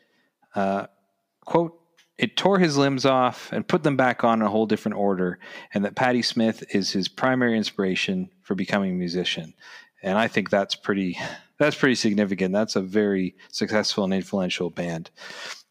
uh, 0.55 0.87
quote, 1.45 1.82
it 2.23 2.37
tore 2.37 2.61
his 2.61 2.77
limbs 2.77 3.05
off 3.05 3.51
and 3.53 3.67
put 3.67 3.83
them 3.83 3.97
back 3.97 4.23
on 4.23 4.41
in 4.41 4.47
a 4.47 4.51
whole 4.51 4.65
different 4.65 4.97
order, 4.97 5.41
and 5.75 5.85
that 5.85 5.97
Patti 5.97 6.23
Smith 6.23 6.63
is 6.73 6.93
his 6.93 7.09
primary 7.09 7.57
inspiration 7.57 8.31
for 8.43 8.55
becoming 8.55 8.93
a 8.93 8.95
musician. 8.95 9.53
And 10.05 10.17
I 10.17 10.29
think 10.29 10.49
that's 10.49 10.77
pretty 10.77 11.19
that's 11.59 11.77
pretty 11.77 11.97
significant. 11.97 12.55
That's 12.55 12.77
a 12.77 12.81
very 12.81 13.35
successful 13.51 14.05
and 14.05 14.15
influential 14.15 14.71
band. 14.71 15.11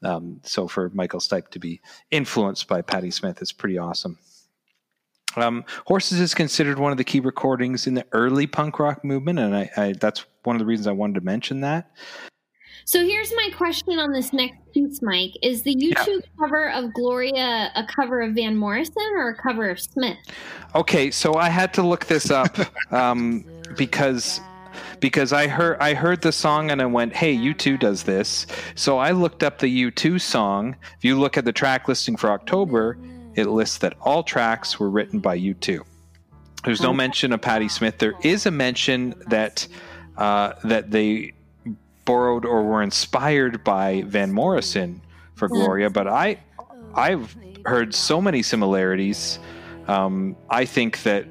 Um, 0.04 0.42
so 0.44 0.68
for 0.68 0.90
Michael 0.90 1.22
Stipe 1.22 1.48
to 1.50 1.60
be 1.60 1.80
influenced 2.12 2.68
by 2.68 2.82
Patti 2.82 3.12
Smith 3.12 3.42
is 3.42 3.54
pretty 3.54 3.78
awesome. 3.78 4.18
Um, 5.38 5.64
Horses 5.86 6.20
is 6.20 6.34
considered 6.34 6.80
one 6.80 6.92
of 6.92 6.98
the 6.98 7.06
key 7.06 7.22
recordings 7.22 7.88
in 7.88 7.94
the 7.94 8.06
early 8.12 8.46
punk 8.46 8.78
rock 8.78 9.06
movement, 9.06 9.40
and 9.40 9.56
I, 9.56 9.72
I, 9.78 9.94
that's 9.94 10.26
one 10.44 10.58
of 10.58 10.60
the 10.60 10.66
reasons 10.66 10.88
I 10.88 10.92
wanted 10.92 11.16
to 11.16 11.22
mention 11.22 11.62
that. 11.62 11.92
So 12.86 13.04
here's 13.06 13.32
my 13.36 13.50
question 13.56 14.00
on 14.00 14.12
this 14.12 14.34
next 14.34 14.58
piece, 14.74 15.02
Mike. 15.02 15.32
Is 15.42 15.64
the 15.64 15.76
U2 15.76 16.08
yeah. 16.08 16.20
cover 16.40 16.70
of 16.72 16.94
Gloria 16.94 17.72
a 17.76 17.86
cover 17.86 18.22
of 18.22 18.34
Van 18.34 18.58
Morrison 18.58 19.04
or 19.16 19.30
a 19.30 19.36
cover 19.36 19.70
of 19.70 19.80
Smith? 19.80 20.18
Okay, 20.76 21.12
so 21.12 21.36
I 21.36 21.50
had 21.50 21.74
to 21.76 21.84
look 21.84 22.06
this 22.06 22.32
up 22.32 22.58
um, 22.92 23.46
because 23.78 24.42
because 25.00 25.34
I 25.34 25.48
heard 25.48 25.78
I 25.80 25.94
heard 25.94 26.22
the 26.22 26.32
song 26.32 26.72
and 26.72 26.82
I 26.82 26.86
went, 26.86 27.14
"Hey, 27.14 27.36
U2 27.36 27.80
does 27.80 28.04
this." 28.04 28.48
So 28.76 28.98
I 28.98 29.12
looked 29.12 29.44
up 29.44 29.60
the 29.60 29.92
U2 29.92 30.22
song. 30.22 30.76
If 30.98 31.04
you 31.04 31.20
look 31.20 31.38
at 31.38 31.46
the 31.46 31.52
track 31.52 31.88
listing 31.88 32.16
for 32.16 32.32
October, 32.32 32.98
it 33.36 33.46
lists 33.46 33.80
that 33.80 33.96
all 34.02 34.24
tracks 34.24 34.80
were 34.80 34.90
written 34.90 35.20
by 35.20 35.38
U2. 35.38 35.82
There's 36.64 36.82
no 36.82 36.94
mention 36.94 37.34
of 37.34 37.42
Patti 37.42 37.68
Smith. 37.68 37.98
There 37.98 38.14
is 38.22 38.46
a 38.46 38.52
mention 38.52 39.16
that 39.28 39.68
uh, 40.18 40.54
that 40.64 40.92
they 40.92 41.34
borrowed 42.06 42.46
or 42.46 42.64
were 42.64 42.82
inspired 42.82 43.64
by 43.64 44.04
Van 44.08 44.32
Morrison 44.32 45.02
for 45.36 45.48
Gloria, 45.48 45.90
but 45.90 46.08
I 46.08 46.40
I've 46.94 47.36
heard 47.66 47.94
so 47.94 48.22
many 48.22 48.42
similarities. 48.42 49.40
Um, 49.88 50.36
I 50.50 50.66
think 50.66 51.04
that 51.04 51.26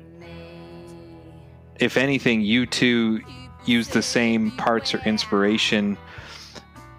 if 1.79 1.97
anything, 1.97 2.43
U2 2.43 3.23
use 3.65 3.89
the 3.89 4.03
same 4.03 4.51
parts 4.53 4.95
or 4.95 4.99
inspiration 4.99 5.97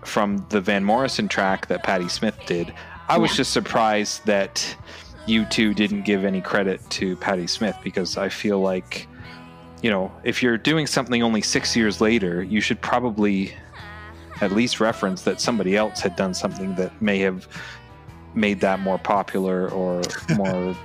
from 0.06 0.46
the 0.50 0.62
Van 0.62 0.84
Morrison 0.84 1.28
track 1.28 1.68
that 1.68 1.84
Patti 1.84 2.10
Smith 2.10 2.38
did. 2.46 2.74
I 3.08 3.18
was 3.18 3.36
just 3.36 3.52
surprised 3.52 4.26
that 4.26 4.76
U2 5.28 5.76
didn't 5.76 6.04
give 6.04 6.26
any 6.26 6.42
credit 6.42 6.82
to 6.92 7.16
Patti 7.18 7.48
Smith 7.48 7.78
because 7.84 8.18
I 8.18 8.30
feel 8.30 8.60
like, 8.60 9.08
you 9.82 9.90
know, 9.90 10.12
if 10.24 10.44
you're 10.44 10.58
doing 10.58 10.88
something 10.88 11.24
only 11.24 11.42
six 11.42 11.76
years 11.76 12.02
later, 12.02 12.44
you 12.44 12.62
should 12.62 12.82
probably 12.82 13.54
at 14.42 14.52
least 14.52 14.80
reference 14.80 15.24
that 15.24 15.42
somebody 15.42 15.76
else 15.76 16.00
had 16.00 16.16
done 16.16 16.34
something 16.34 16.76
that 16.76 17.00
may 17.02 17.20
have 17.20 17.48
made 18.34 18.60
that 18.62 18.80
more 18.80 18.98
popular 18.98 19.70
or 19.70 20.02
more 20.36 20.76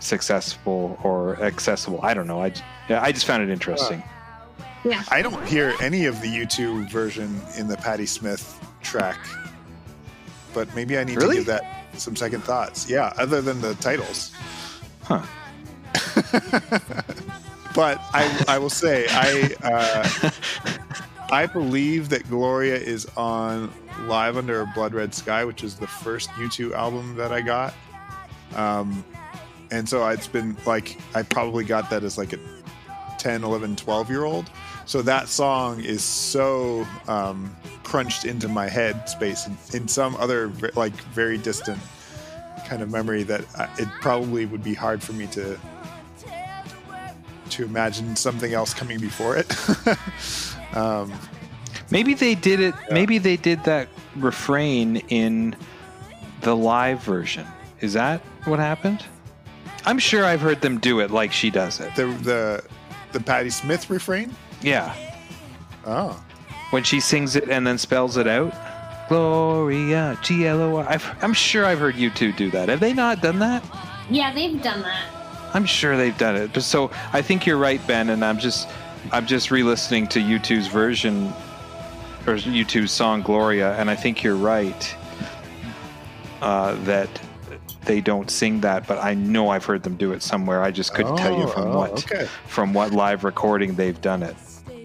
successful 0.00 0.98
or 1.02 1.40
accessible. 1.42 2.00
I 2.02 2.14
don't 2.14 2.26
know. 2.26 2.42
I, 2.42 2.52
I 2.88 3.12
just 3.12 3.26
found 3.26 3.42
it 3.42 3.50
interesting. 3.50 4.02
Yeah. 4.84 5.02
I 5.10 5.22
don't 5.22 5.46
hear 5.46 5.74
any 5.80 6.06
of 6.06 6.20
the 6.20 6.28
U2 6.28 6.90
version 6.90 7.40
in 7.56 7.68
the 7.68 7.76
Patti 7.76 8.06
Smith 8.06 8.58
track, 8.82 9.18
but 10.52 10.74
maybe 10.74 10.98
I 10.98 11.04
need 11.04 11.16
really? 11.16 11.36
to 11.36 11.40
give 11.40 11.46
that 11.46 11.84
some 11.94 12.16
second 12.16 12.42
thoughts. 12.42 12.90
Yeah, 12.90 13.12
other 13.16 13.40
than 13.40 13.60
the 13.60 13.74
titles. 13.76 14.32
Huh. 15.02 15.22
but 17.74 18.00
I, 18.12 18.44
I 18.48 18.58
will 18.58 18.70
say, 18.70 19.06
I, 19.10 19.54
uh, 19.62 20.30
I 21.30 21.46
believe 21.46 22.08
that 22.10 22.28
Gloria 22.28 22.76
is 22.76 23.06
on 23.16 23.72
Live 24.06 24.36
Under 24.36 24.60
a 24.60 24.66
Blood 24.74 24.94
Red 24.94 25.14
Sky, 25.14 25.44
which 25.44 25.64
is 25.64 25.76
the 25.76 25.86
first 25.86 26.28
U2 26.30 26.72
album 26.72 27.16
that 27.16 27.32
I 27.32 27.40
got. 27.40 27.74
Um, 28.54 29.04
and 29.70 29.88
so 29.88 30.06
it's 30.08 30.28
been 30.28 30.56
like, 30.66 30.98
I 31.14 31.22
probably 31.22 31.64
got 31.64 31.88
that 31.90 32.04
as 32.04 32.18
like 32.18 32.34
a 32.34 32.38
10, 33.18 33.44
11, 33.44 33.76
12 33.76 34.10
year 34.10 34.24
old. 34.24 34.50
So 34.84 35.00
that 35.02 35.28
song 35.28 35.80
is 35.80 36.02
so 36.02 36.86
um, 37.08 37.56
crunched 37.82 38.24
into 38.24 38.48
my 38.48 38.68
head 38.68 39.08
space 39.08 39.46
in, 39.46 39.56
in 39.74 39.88
some 39.88 40.16
other 40.16 40.52
like 40.74 40.92
very 41.14 41.38
distant 41.38 41.78
kind 42.66 42.82
of 42.82 42.90
memory 42.90 43.22
that 43.22 43.42
it 43.78 43.88
probably 44.00 44.44
would 44.44 44.62
be 44.62 44.74
hard 44.74 45.02
for 45.02 45.12
me 45.12 45.26
to 45.28 45.58
to 47.52 47.64
imagine 47.64 48.16
something 48.16 48.52
else 48.52 48.74
coming 48.74 48.98
before 48.98 49.36
it. 49.36 49.54
um, 50.76 51.12
maybe 51.90 52.14
they 52.14 52.34
did 52.34 52.60
it. 52.60 52.74
Yeah. 52.88 52.94
Maybe 52.94 53.18
they 53.18 53.36
did 53.36 53.62
that 53.64 53.88
refrain 54.16 54.96
in 55.08 55.56
the 56.40 56.56
live 56.56 57.00
version. 57.02 57.46
Is 57.80 57.92
that 57.94 58.20
what 58.44 58.58
happened? 58.58 59.04
I'm 59.84 59.98
sure 59.98 60.24
I've 60.24 60.40
heard 60.40 60.60
them 60.60 60.78
do 60.78 61.00
it 61.00 61.10
like 61.10 61.32
she 61.32 61.50
does 61.50 61.80
it. 61.80 61.94
The 61.96 62.06
the 62.06 62.64
the 63.12 63.20
Patti 63.20 63.50
Smith 63.50 63.90
refrain. 63.90 64.34
Yeah. 64.62 64.94
Oh. 65.84 66.22
When 66.70 66.84
she 66.84 67.00
sings 67.00 67.36
it 67.36 67.50
and 67.50 67.66
then 67.66 67.78
spells 67.78 68.16
it 68.16 68.26
out. 68.26 68.54
Gloria, 69.08 70.18
G 70.22 70.46
L 70.46 70.60
O 70.62 70.76
R. 70.76 71.00
I'm 71.20 71.34
sure 71.34 71.66
I've 71.66 71.80
heard 71.80 71.96
U2 71.96 72.36
do 72.36 72.50
that. 72.52 72.68
Have 72.68 72.80
they 72.80 72.94
not 72.94 73.20
done 73.20 73.40
that? 73.40 73.62
Yeah, 74.08 74.32
they've 74.32 74.62
done 74.62 74.82
that. 74.82 75.21
I'm 75.54 75.66
sure 75.66 75.96
they've 75.96 76.16
done 76.16 76.36
it. 76.36 76.52
But 76.52 76.62
so 76.62 76.90
I 77.12 77.22
think 77.22 77.46
you're 77.46 77.58
right, 77.58 77.84
Ben, 77.86 78.10
and 78.10 78.24
I'm 78.24 78.38
just 78.38 78.68
I'm 79.10 79.26
just 79.26 79.50
re-listening 79.50 80.06
to 80.08 80.20
U2's 80.20 80.68
version 80.68 81.32
or 82.26 82.36
U2's 82.36 82.90
song 82.90 83.22
Gloria, 83.22 83.74
and 83.76 83.90
I 83.90 83.96
think 83.96 84.22
you're 84.22 84.36
right 84.36 84.96
uh, 86.40 86.74
that 86.84 87.08
they 87.84 88.00
don't 88.00 88.30
sing 88.30 88.60
that, 88.60 88.86
but 88.86 88.98
I 88.98 89.14
know 89.14 89.48
I've 89.48 89.64
heard 89.64 89.82
them 89.82 89.96
do 89.96 90.12
it 90.12 90.22
somewhere. 90.22 90.62
I 90.62 90.70
just 90.70 90.94
couldn't 90.94 91.14
oh, 91.14 91.16
tell 91.16 91.38
you 91.38 91.48
from 91.48 91.68
oh, 91.68 91.78
what 91.78 92.04
okay. 92.04 92.26
from 92.46 92.72
what 92.72 92.92
live 92.92 93.24
recording 93.24 93.74
they've 93.74 94.00
done 94.00 94.22
it. 94.22 94.36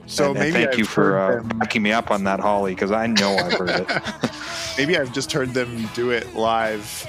So 0.07 0.31
and, 0.31 0.33
maybe 0.35 0.45
and 0.45 0.55
thank 0.55 0.69
I've 0.69 0.79
you 0.79 0.85
for 0.85 1.17
uh, 1.17 1.43
backing 1.43 1.83
me 1.83 1.91
up 1.91 2.11
on 2.11 2.23
that, 2.23 2.39
Holly, 2.39 2.73
because 2.73 2.91
I 2.91 3.07
know 3.07 3.35
I've 3.35 3.53
heard 3.53 3.69
it. 3.69 4.01
maybe 4.77 4.97
I've 4.97 5.13
just 5.13 5.31
heard 5.31 5.49
them 5.49 5.87
do 5.93 6.11
it 6.11 6.33
live 6.33 7.07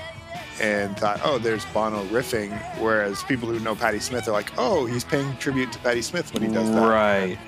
and 0.61 0.97
thought, 0.97 1.21
oh, 1.25 1.39
there's 1.39 1.65
Bono 1.67 2.05
riffing. 2.07 2.51
Whereas 2.79 3.23
people 3.25 3.49
who 3.49 3.59
know 3.61 3.75
Patti 3.75 4.01
Smith 4.01 4.29
are 4.29 4.33
like, 4.33 4.53
oh, 4.59 4.87
he's 4.87 5.05
paying 5.05 5.37
tribute 5.37 5.73
to 5.73 5.79
Patti 5.81 6.03
Smith 6.03 6.33
when 6.35 6.43
he 6.43 6.53
does 6.53 6.71
that. 6.71 6.89
Right. 6.89 7.39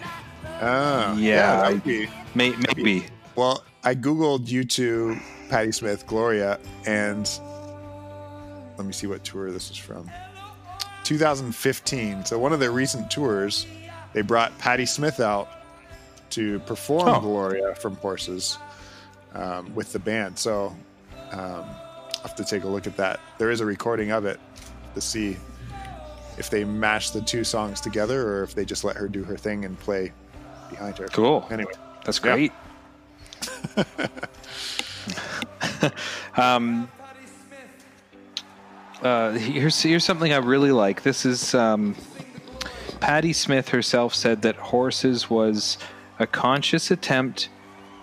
Oh, 0.60 1.14
yeah. 1.14 1.14
yeah 1.16 1.56
that 1.62 1.72
would 1.72 1.84
be, 1.84 2.08
may, 2.34 2.54
maybe. 2.68 3.06
Well, 3.36 3.64
I 3.84 3.94
Googled 3.94 4.46
U2 4.46 5.20
Patti 5.48 5.72
Smith, 5.72 6.06
Gloria, 6.06 6.58
and 6.86 7.28
let 8.76 8.86
me 8.86 8.92
see 8.92 9.06
what 9.06 9.24
tour 9.24 9.50
this 9.50 9.70
is 9.70 9.76
from. 9.76 10.10
2015. 11.04 12.24
So 12.24 12.38
one 12.38 12.52
of 12.52 12.60
their 12.60 12.72
recent 12.72 13.10
tours 13.10 13.66
they 14.12 14.22
brought 14.22 14.56
Patti 14.58 14.86
Smith 14.86 15.20
out 15.20 15.48
to 16.30 16.60
perform 16.60 17.08
oh. 17.08 17.20
Gloria 17.20 17.74
from 17.76 17.96
Horses 17.96 18.58
um, 19.34 19.74
with 19.74 19.92
the 19.92 19.98
band. 19.98 20.38
So 20.38 20.74
um, 21.32 21.64
I'll 22.20 22.28
have 22.28 22.37
to 22.37 22.44
take 22.44 22.64
a 22.64 22.68
look 22.68 22.87
at 22.87 22.96
that. 22.98 23.18
There 23.38 23.50
is 23.50 23.61
a 23.61 23.66
recording 23.66 24.11
of 24.11 24.26
it 24.26 24.38
to 24.94 25.00
see 25.00 25.38
if 26.37 26.50
they 26.50 26.64
mash 26.64 27.11
the 27.11 27.22
two 27.22 27.44
songs 27.44 27.80
together 27.80 28.28
or 28.28 28.42
if 28.42 28.54
they 28.54 28.64
just 28.64 28.85
let 28.85 28.96
her 28.96 29.09
do 29.09 29.24
her 29.24 29.37
thing 29.37 29.64
and 29.64 29.78
play 29.78 30.12
behind 30.68 30.98
her. 30.98 31.06
Cool. 31.09 31.46
Anyway, 31.50 31.72
that's 32.04 32.18
great. 32.18 32.52
Yeah. 33.76 33.85
um, 36.37 36.90
uh, 39.02 39.33
here's 39.33 39.80
here's 39.80 40.04
something 40.04 40.33
I 40.33 40.37
really 40.37 40.72
like. 40.72 41.02
This 41.02 41.24
is 41.24 41.54
um, 41.54 41.96
Patti 43.00 43.33
Smith 43.33 43.70
herself 43.70 44.14
said 44.14 44.42
that 44.42 44.56
Horses 44.56 45.30
was 45.30 45.78
a 46.18 46.26
conscious 46.26 46.90
attempt 46.90 47.48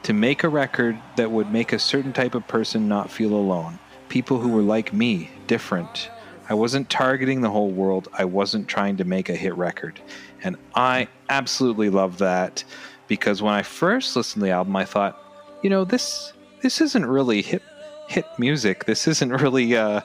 to 0.04 0.14
make 0.14 0.44
a 0.44 0.50
record 0.50 0.98
that 1.18 1.30
would 1.30 1.52
make 1.52 1.72
a 1.72 1.80
certain 1.80 2.14
type 2.14 2.34
of 2.34 2.48
person 2.48 2.88
not 2.88 3.12
feel 3.12 3.34
alone. 3.34 3.78
People 4.10 4.40
who 4.40 4.50
were 4.50 4.62
like 4.62 4.94
me, 4.94 5.30
different. 5.48 6.10
I 6.50 6.54
wasn't 6.54 6.90
targeting 6.90 7.42
the 7.42 7.50
whole 7.50 7.72
world. 7.72 8.08
I 8.14 8.26
wasn't 8.26 8.68
trying 8.68 8.98
to 8.98 9.04
make 9.04 9.30
a 9.30 9.36
hit 9.36 9.56
record. 9.56 10.00
And 10.44 10.56
I 10.76 11.08
absolutely 11.30 11.90
love 11.90 12.20
that 12.20 12.64
because 13.08 13.42
when 13.42 13.54
I 13.54 13.64
first 13.64 14.16
listened 14.16 14.42
to 14.42 14.46
the 14.46 14.52
album, 14.52 14.76
I 14.76 14.86
thought, 14.86 15.22
you 15.62 15.70
know, 15.70 15.84
this 15.84 16.34
this 16.62 16.82
isn't 16.82 17.06
really 17.06 17.42
hit 17.42 17.64
hit 18.08 18.26
music. 18.38 18.86
This 18.86 19.08
isn't 19.08 19.30
really 19.42 19.76
uh 19.76 20.02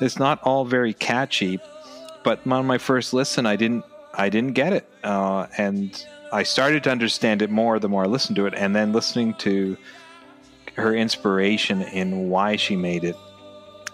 it's 0.00 0.18
not 0.18 0.42
all 0.42 0.64
very 0.64 0.92
catchy. 0.94 1.60
But 2.24 2.46
on 2.46 2.66
my 2.66 2.78
first 2.78 3.12
listen, 3.12 3.46
I 3.46 3.56
didn't 3.56 3.84
I 4.14 4.28
didn't 4.28 4.52
get 4.52 4.72
it, 4.72 4.88
uh, 5.02 5.46
and 5.58 6.06
I 6.32 6.44
started 6.44 6.84
to 6.84 6.90
understand 6.90 7.42
it 7.42 7.50
more 7.50 7.78
the 7.78 7.88
more 7.88 8.04
I 8.04 8.06
listened 8.06 8.36
to 8.36 8.46
it, 8.46 8.54
and 8.54 8.74
then 8.74 8.92
listening 8.92 9.34
to 9.34 9.76
her 10.76 10.94
inspiration 10.94 11.82
in 11.82 12.28
why 12.30 12.56
she 12.56 12.76
made 12.76 13.04
it, 13.04 13.16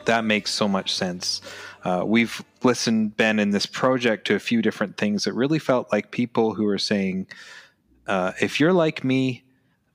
that 0.07 0.25
makes 0.25 0.51
so 0.51 0.69
much 0.69 0.93
sense. 0.93 1.41
Uh, 1.85 2.03
we've 2.07 2.43
listened, 2.63 3.17
Ben, 3.17 3.39
in 3.39 3.51
this 3.51 3.67
project 3.67 4.27
to 4.27 4.35
a 4.35 4.39
few 4.39 4.61
different 4.63 4.97
things 4.97 5.25
that 5.25 5.33
really 5.33 5.59
felt 5.59 5.91
like 5.93 6.11
people 6.11 6.55
who 6.55 6.67
are 6.67 6.79
saying, 6.79 7.27
uh, 8.07 8.33
if 8.41 8.61
you're 8.61 8.73
like 8.73 9.03
me, 9.05 9.45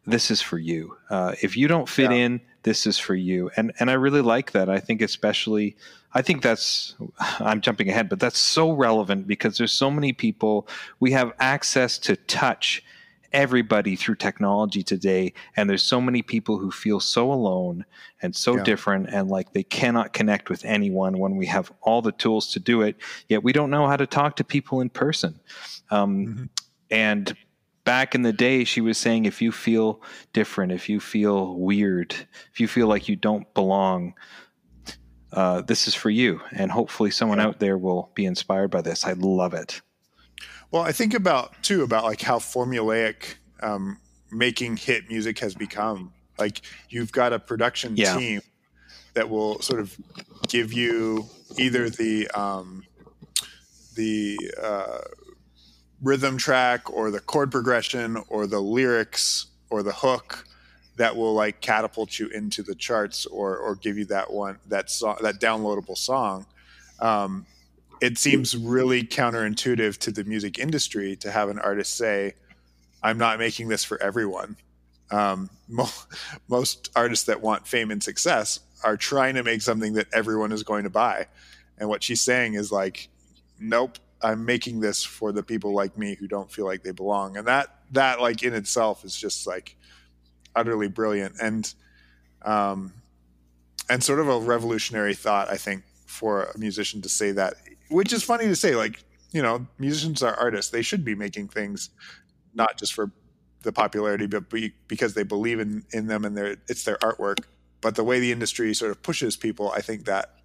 this 0.05 0.31
is 0.31 0.41
for 0.41 0.57
you. 0.57 0.97
Uh, 1.09 1.35
if 1.41 1.57
you 1.57 1.67
don't 1.67 1.89
fit 1.89 2.11
yeah. 2.11 2.17
in, 2.17 2.41
this 2.63 2.87
is 2.87 2.97
for 2.97 3.15
you. 3.15 3.51
And 3.55 3.71
and 3.79 3.89
I 3.89 3.93
really 3.93 4.21
like 4.21 4.51
that. 4.51 4.69
I 4.69 4.79
think 4.79 5.01
especially 5.01 5.75
I 6.13 6.21
think 6.21 6.41
that's 6.41 6.95
I'm 7.39 7.61
jumping 7.61 7.89
ahead, 7.89 8.09
but 8.09 8.19
that's 8.19 8.39
so 8.39 8.71
relevant 8.71 9.27
because 9.27 9.57
there's 9.57 9.71
so 9.71 9.91
many 9.91 10.13
people 10.13 10.67
we 10.99 11.11
have 11.11 11.33
access 11.39 11.97
to 11.99 12.15
touch 12.15 12.83
everybody 13.31 13.95
through 13.95 14.15
technology 14.15 14.83
today 14.83 15.33
and 15.55 15.69
there's 15.69 15.83
so 15.83 15.99
many 16.01 16.21
people 16.21 16.57
who 16.57 16.71
feel 16.71 16.99
so 16.99 17.31
alone 17.31 17.85
and 18.21 18.35
so 18.35 18.55
Yeah. 18.57 18.63
different 18.63 19.09
and 19.09 19.29
like 19.29 19.53
they 19.53 19.63
cannot 19.63 20.13
connect 20.13 20.49
with 20.49 20.63
anyone 20.65 21.17
when 21.17 21.35
we 21.35 21.45
have 21.47 21.71
all 21.81 22.01
the 22.01 22.11
tools 22.11 22.51
to 22.53 22.59
do 22.59 22.81
it 22.81 22.95
yet 23.27 23.43
we 23.43 23.53
don't 23.53 23.69
know 23.69 23.87
how 23.87 23.97
to 23.97 24.07
talk 24.07 24.35
to 24.37 24.43
people 24.43 24.81
in 24.81 24.89
person. 24.89 25.39
Um, 25.91 26.49
and 26.89 27.35
back 27.83 28.15
in 28.15 28.23
the 28.23 28.33
day 28.33 28.63
she 28.63 28.81
was 28.81 28.97
saying 28.97 29.25
if 29.25 29.41
you 29.41 29.51
feel 29.51 30.01
different 30.33 30.71
if 30.71 30.89
you 30.89 30.99
feel 30.99 31.55
weird 31.55 32.15
if 32.51 32.59
you 32.59 32.67
feel 32.67 32.87
like 32.87 33.07
you 33.07 33.15
don't 33.15 33.53
belong 33.53 34.13
uh, 35.33 35.61
this 35.61 35.87
is 35.87 35.93
for 35.93 36.09
you 36.09 36.39
and 36.53 36.71
hopefully 36.71 37.11
someone 37.11 37.39
out 37.41 37.59
there 37.59 37.77
will 37.77 38.09
be 38.15 38.25
inspired 38.25 38.71
by 38.71 38.81
this. 38.81 39.03
I 39.05 39.13
love 39.13 39.53
it 39.53 39.81
Well, 40.71 40.81
I 40.83 40.91
think 40.91 41.13
about 41.13 41.61
too 41.63 41.83
about 41.83 42.03
like 42.03 42.21
how 42.21 42.39
formulaic 42.39 43.35
um, 43.61 43.97
making 44.31 44.77
hit 44.77 45.07
music 45.09 45.39
has 45.39 45.55
become. 45.55 46.11
Like 46.37 46.61
you've 46.89 47.11
got 47.11 47.33
a 47.33 47.39
production 47.39 47.95
Yeah. 47.95 48.17
team 48.17 48.41
that 49.13 49.29
will 49.29 49.61
sort 49.61 49.79
of 49.79 49.95
give 50.47 50.73
you 50.73 51.25
either 51.57 51.89
the 51.89 52.27
um, 52.31 52.83
the 53.95 54.37
uh, 54.61 54.97
rhythm 56.01 56.37
track 56.37 56.91
or 56.91 57.11
the 57.11 57.21
chord 57.21 57.51
progression 57.51 58.17
or 58.27 58.45
the 58.47 58.59
lyrics 58.59 59.47
or 59.69 59.81
the 59.83 59.93
hook 59.93 60.45
that 60.97 61.15
will 61.15 61.33
like 61.33 61.61
catapult 61.61 62.19
you 62.19 62.27
into 62.29 62.61
the 62.63 62.75
charts 62.75 63.25
or 63.25 63.57
or 63.57 63.75
give 63.75 63.97
you 63.97 64.05
that 64.05 64.31
one 64.31 64.57
that 64.67 64.89
song 64.89 65.17
that 65.21 65.39
downloadable 65.39 65.97
song. 65.97 66.45
Um, 66.99 67.45
it 68.01 68.17
seems 68.17 68.55
really 68.55 69.03
counterintuitive 69.03 69.97
to 69.99 70.11
the 70.11 70.23
music 70.23 70.59
industry 70.59 71.15
to 71.17 71.31
have 71.31 71.49
an 71.49 71.59
artist 71.59 71.95
say, 71.95 72.35
"I'm 73.03 73.17
not 73.17 73.39
making 73.39 73.67
this 73.67 73.83
for 73.83 74.01
everyone." 74.01 74.57
Um, 75.11 75.49
mo- 75.67 75.89
most 76.47 76.91
artists 76.95 77.25
that 77.25 77.41
want 77.41 77.67
fame 77.67 77.91
and 77.91 78.01
success 78.01 78.59
are 78.83 78.97
trying 78.97 79.35
to 79.35 79.43
make 79.43 79.61
something 79.61 79.93
that 79.93 80.07
everyone 80.13 80.51
is 80.51 80.63
going 80.63 80.83
to 80.83 80.89
buy, 80.89 81.27
and 81.77 81.89
what 81.89 82.03
she's 82.03 82.21
saying 82.21 82.55
is 82.55 82.71
like, 82.71 83.09
"Nope, 83.59 83.97
I'm 84.21 84.45
making 84.45 84.79
this 84.79 85.03
for 85.03 85.31
the 85.31 85.43
people 85.43 85.73
like 85.73 85.97
me 85.97 86.15
who 86.15 86.27
don't 86.27 86.51
feel 86.51 86.65
like 86.65 86.83
they 86.83 86.91
belong," 86.91 87.37
and 87.37 87.47
that 87.47 87.69
that 87.91 88.21
like 88.21 88.43
in 88.43 88.53
itself 88.53 89.05
is 89.05 89.15
just 89.15 89.47
like 89.47 89.75
utterly 90.55 90.87
brilliant. 90.87 91.35
And 91.41 91.73
um, 92.43 92.93
and 93.89 94.03
sort 94.03 94.19
of 94.19 94.29
a 94.29 94.39
revolutionary 94.39 95.15
thought, 95.15 95.49
I 95.49 95.57
think, 95.57 95.83
for 96.05 96.43
a 96.43 96.57
musician 96.57 97.01
to 97.01 97.09
say 97.09 97.31
that 97.31 97.55
which 97.89 98.13
is 98.13 98.23
funny 98.23 98.45
to 98.45 98.55
say 98.55 98.75
like 98.75 99.03
you 99.31 99.41
know 99.41 99.65
musicians 99.79 100.23
are 100.23 100.35
artists 100.35 100.71
they 100.71 100.81
should 100.81 101.03
be 101.03 101.15
making 101.15 101.47
things 101.47 101.89
not 102.53 102.77
just 102.77 102.93
for 102.93 103.11
the 103.63 103.71
popularity 103.71 104.27
but 104.27 104.49
be, 104.49 104.73
because 104.87 105.13
they 105.13 105.23
believe 105.23 105.59
in 105.59 105.83
in 105.91 106.07
them 106.07 106.25
and 106.25 106.37
their 106.37 106.57
it's 106.69 106.83
their 106.83 106.97
artwork 106.97 107.43
but 107.81 107.95
the 107.95 108.03
way 108.03 108.19
the 108.19 108.31
industry 108.31 108.73
sort 108.73 108.91
of 108.91 109.01
pushes 109.01 109.35
people 109.35 109.71
i 109.71 109.81
think 109.81 110.05
that 110.05 110.35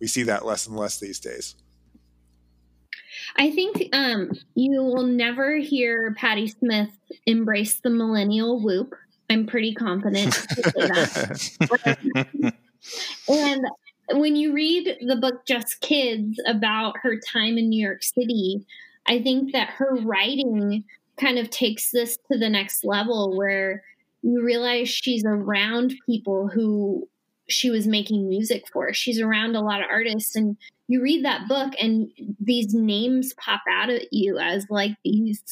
we 0.00 0.06
see 0.06 0.22
that 0.22 0.44
less 0.44 0.66
and 0.66 0.76
less 0.76 0.98
these 0.98 1.20
days 1.20 1.56
I 3.36 3.50
think 3.50 3.88
um, 3.92 4.32
you 4.54 4.82
will 4.82 5.06
never 5.06 5.56
hear 5.56 6.14
Patti 6.16 6.48
Smith 6.48 6.90
embrace 7.26 7.80
the 7.80 7.90
millennial 7.90 8.62
whoop. 8.62 8.94
I'm 9.28 9.46
pretty 9.46 9.74
confident 9.74 10.32
to 10.32 10.62
say 10.62 10.72
that. 10.76 12.54
and 13.28 13.64
when 14.12 14.36
you 14.36 14.52
read 14.52 14.96
the 15.06 15.16
book 15.16 15.46
Just 15.46 15.80
Kids 15.80 16.40
about 16.46 16.96
her 17.02 17.16
time 17.32 17.58
in 17.58 17.68
New 17.68 17.82
York 17.82 18.02
City, 18.02 18.64
I 19.06 19.20
think 19.22 19.52
that 19.52 19.70
her 19.70 19.96
writing 19.96 20.84
kind 21.18 21.38
of 21.38 21.50
takes 21.50 21.90
this 21.90 22.16
to 22.30 22.38
the 22.38 22.48
next 22.48 22.84
level 22.84 23.36
where 23.36 23.82
you 24.22 24.42
realize 24.42 24.88
she's 24.88 25.24
around 25.24 25.94
people 26.06 26.48
who 26.48 27.08
she 27.48 27.70
was 27.70 27.86
making 27.86 28.28
music 28.28 28.64
for. 28.72 28.92
She's 28.92 29.20
around 29.20 29.56
a 29.56 29.60
lot 29.60 29.80
of 29.80 29.88
artists 29.90 30.36
and 30.36 30.56
you 30.88 31.02
read 31.02 31.24
that 31.24 31.48
book 31.48 31.72
and 31.80 32.10
these 32.40 32.74
names 32.74 33.34
pop 33.34 33.62
out 33.70 33.90
at 33.90 34.12
you 34.12 34.38
as 34.38 34.66
like 34.70 34.96
these 35.04 35.42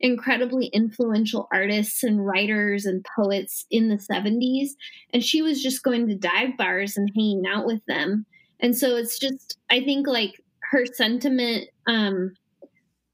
incredibly 0.00 0.66
influential 0.66 1.48
artists 1.52 2.02
and 2.04 2.24
writers 2.24 2.84
and 2.86 3.04
poets 3.16 3.66
in 3.70 3.88
the 3.88 3.96
70s 3.96 4.70
and 5.12 5.24
she 5.24 5.42
was 5.42 5.62
just 5.62 5.82
going 5.82 6.06
to 6.08 6.14
dive 6.14 6.56
bars 6.56 6.96
and 6.96 7.10
hanging 7.16 7.44
out 7.46 7.66
with 7.66 7.80
them. 7.86 8.24
And 8.60 8.76
so 8.76 8.96
it's 8.96 9.18
just 9.18 9.58
i 9.70 9.80
think 9.82 10.06
like 10.06 10.42
her 10.70 10.84
sentiment 10.86 11.68
um 11.86 12.32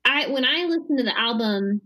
i 0.04 0.26
when 0.28 0.44
i 0.44 0.64
listen 0.64 0.96
to 0.96 1.02
the 1.02 1.18
album 1.18 1.80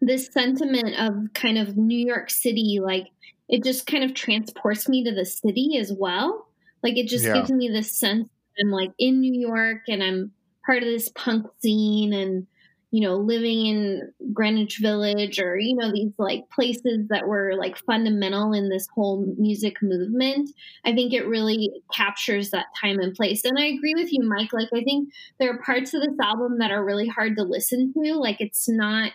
this 0.00 0.28
sentiment 0.32 0.94
of 0.98 1.32
kind 1.34 1.58
of 1.58 1.76
new 1.76 1.98
york 1.98 2.30
city 2.30 2.78
like 2.82 3.06
it 3.48 3.64
just 3.64 3.86
kind 3.86 4.04
of 4.04 4.14
transports 4.14 4.88
me 4.88 5.02
to 5.02 5.12
the 5.12 5.24
city 5.24 5.76
as 5.76 5.92
well. 5.92 6.46
Like 6.84 6.96
it 6.96 7.08
just 7.08 7.24
Yeah. 7.24 7.34
gives 7.34 7.50
me 7.50 7.68
this 7.68 7.98
sense 7.98 8.28
that 8.28 8.64
i'm 8.64 8.70
like 8.70 8.92
in 8.98 9.20
new 9.20 9.32
york 9.34 9.78
and 9.88 10.02
i'm 10.04 10.30
part 10.64 10.78
of 10.84 10.88
this 10.88 11.08
punk 11.16 11.46
scene 11.60 12.12
and 12.12 12.46
you 12.90 13.06
know 13.06 13.16
living 13.16 13.66
in 13.66 14.12
greenwich 14.32 14.78
village 14.80 15.38
or 15.38 15.58
you 15.58 15.76
know 15.76 15.92
these 15.92 16.12
like 16.18 16.48
places 16.50 17.06
that 17.08 17.26
were 17.26 17.54
like 17.56 17.76
fundamental 17.76 18.52
in 18.52 18.68
this 18.68 18.88
whole 18.94 19.24
music 19.38 19.76
movement 19.80 20.50
i 20.84 20.92
think 20.92 21.12
it 21.12 21.26
really 21.26 21.70
captures 21.94 22.50
that 22.50 22.66
time 22.80 22.98
and 22.98 23.14
place. 23.14 23.44
And 23.44 23.58
i 23.58 23.66
agree 23.66 23.94
with 23.94 24.12
you 24.12 24.22
mike. 24.22 24.52
Like 24.52 24.68
i 24.74 24.82
think 24.82 25.10
there 25.38 25.52
are 25.52 25.62
parts 25.62 25.94
of 25.94 26.02
this 26.02 26.18
album 26.22 26.58
that 26.58 26.70
are 26.70 26.84
really 26.84 27.08
hard 27.08 27.36
to 27.36 27.42
listen 27.42 27.92
to. 27.92 28.14
Like 28.14 28.40
it's 28.40 28.68
not 28.68 29.12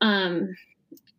um 0.00 0.48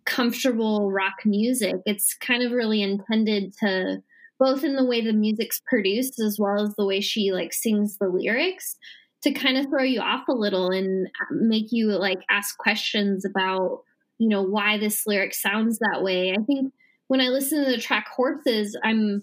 comfortable 0.05 0.91
rock 0.91 1.25
music. 1.25 1.75
It's 1.85 2.15
kind 2.15 2.43
of 2.43 2.51
really 2.51 2.81
intended 2.81 3.53
to 3.59 4.01
both 4.39 4.63
in 4.63 4.75
the 4.75 4.85
way 4.85 5.01
the 5.01 5.13
music's 5.13 5.61
produced 5.69 6.19
as 6.19 6.37
well 6.39 6.63
as 6.63 6.73
the 6.75 6.85
way 6.85 7.01
she 7.01 7.31
like 7.31 7.53
sings 7.53 7.97
the 7.97 8.07
lyrics 8.07 8.77
to 9.23 9.31
kind 9.31 9.57
of 9.57 9.65
throw 9.67 9.83
you 9.83 10.01
off 10.01 10.27
a 10.27 10.33
little 10.33 10.69
and 10.69 11.07
uh, 11.07 11.25
make 11.31 11.71
you 11.71 11.87
like 11.87 12.19
ask 12.29 12.57
questions 12.57 13.25
about 13.25 13.81
you 14.17 14.27
know 14.27 14.41
why 14.41 14.77
this 14.77 15.05
lyric 15.05 15.33
sounds 15.33 15.79
that 15.79 16.03
way. 16.03 16.31
I 16.31 16.41
think 16.43 16.73
when 17.09 17.19
i 17.19 17.27
listen 17.27 17.65
to 17.65 17.69
the 17.69 17.77
track 17.77 18.07
horses 18.15 18.77
i'm 18.83 19.21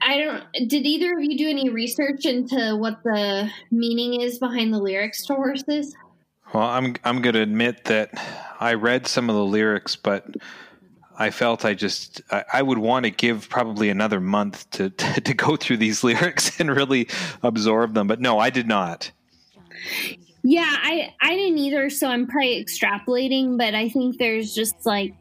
i 0.00 0.18
don't 0.18 0.44
did 0.68 0.86
either 0.86 1.14
of 1.14 1.24
you 1.24 1.36
do 1.36 1.48
any 1.48 1.68
research 1.68 2.24
into 2.24 2.76
what 2.76 3.02
the 3.02 3.50
meaning 3.72 4.20
is 4.20 4.38
behind 4.38 4.72
the 4.72 4.78
lyrics 4.78 5.26
to 5.26 5.34
horses? 5.34 5.96
Well, 6.54 6.62
I'm 6.62 6.94
I'm 7.04 7.20
going 7.20 7.34
to 7.34 7.42
admit 7.42 7.84
that 7.84 8.10
I 8.60 8.74
read 8.74 9.06
some 9.06 9.28
of 9.28 9.36
the 9.36 9.44
lyrics, 9.44 9.96
but 9.96 10.24
I 11.18 11.30
felt 11.30 11.64
I 11.64 11.74
just 11.74 12.22
I, 12.30 12.44
I 12.54 12.62
would 12.62 12.78
want 12.78 13.04
to 13.04 13.10
give 13.10 13.48
probably 13.48 13.90
another 13.90 14.20
month 14.20 14.70
to, 14.70 14.90
to 15.02 15.20
to 15.20 15.34
go 15.34 15.56
through 15.56 15.78
these 15.78 16.02
lyrics 16.08 16.58
and 16.60 16.74
really 16.74 17.08
absorb 17.42 17.94
them. 17.94 18.06
But 18.06 18.20
no, 18.20 18.38
I 18.38 18.50
did 18.50 18.66
not. 18.66 19.10
Yeah, 20.42 20.68
I 20.68 21.14
I 21.20 21.34
didn't 21.34 21.58
either, 21.58 21.90
so 21.90 22.08
I'm 22.08 22.26
probably 22.26 22.64
extrapolating, 22.64 23.58
but 23.58 23.74
I 23.74 23.88
think 23.88 24.18
there's 24.18 24.54
just 24.54 24.86
like 24.86 25.14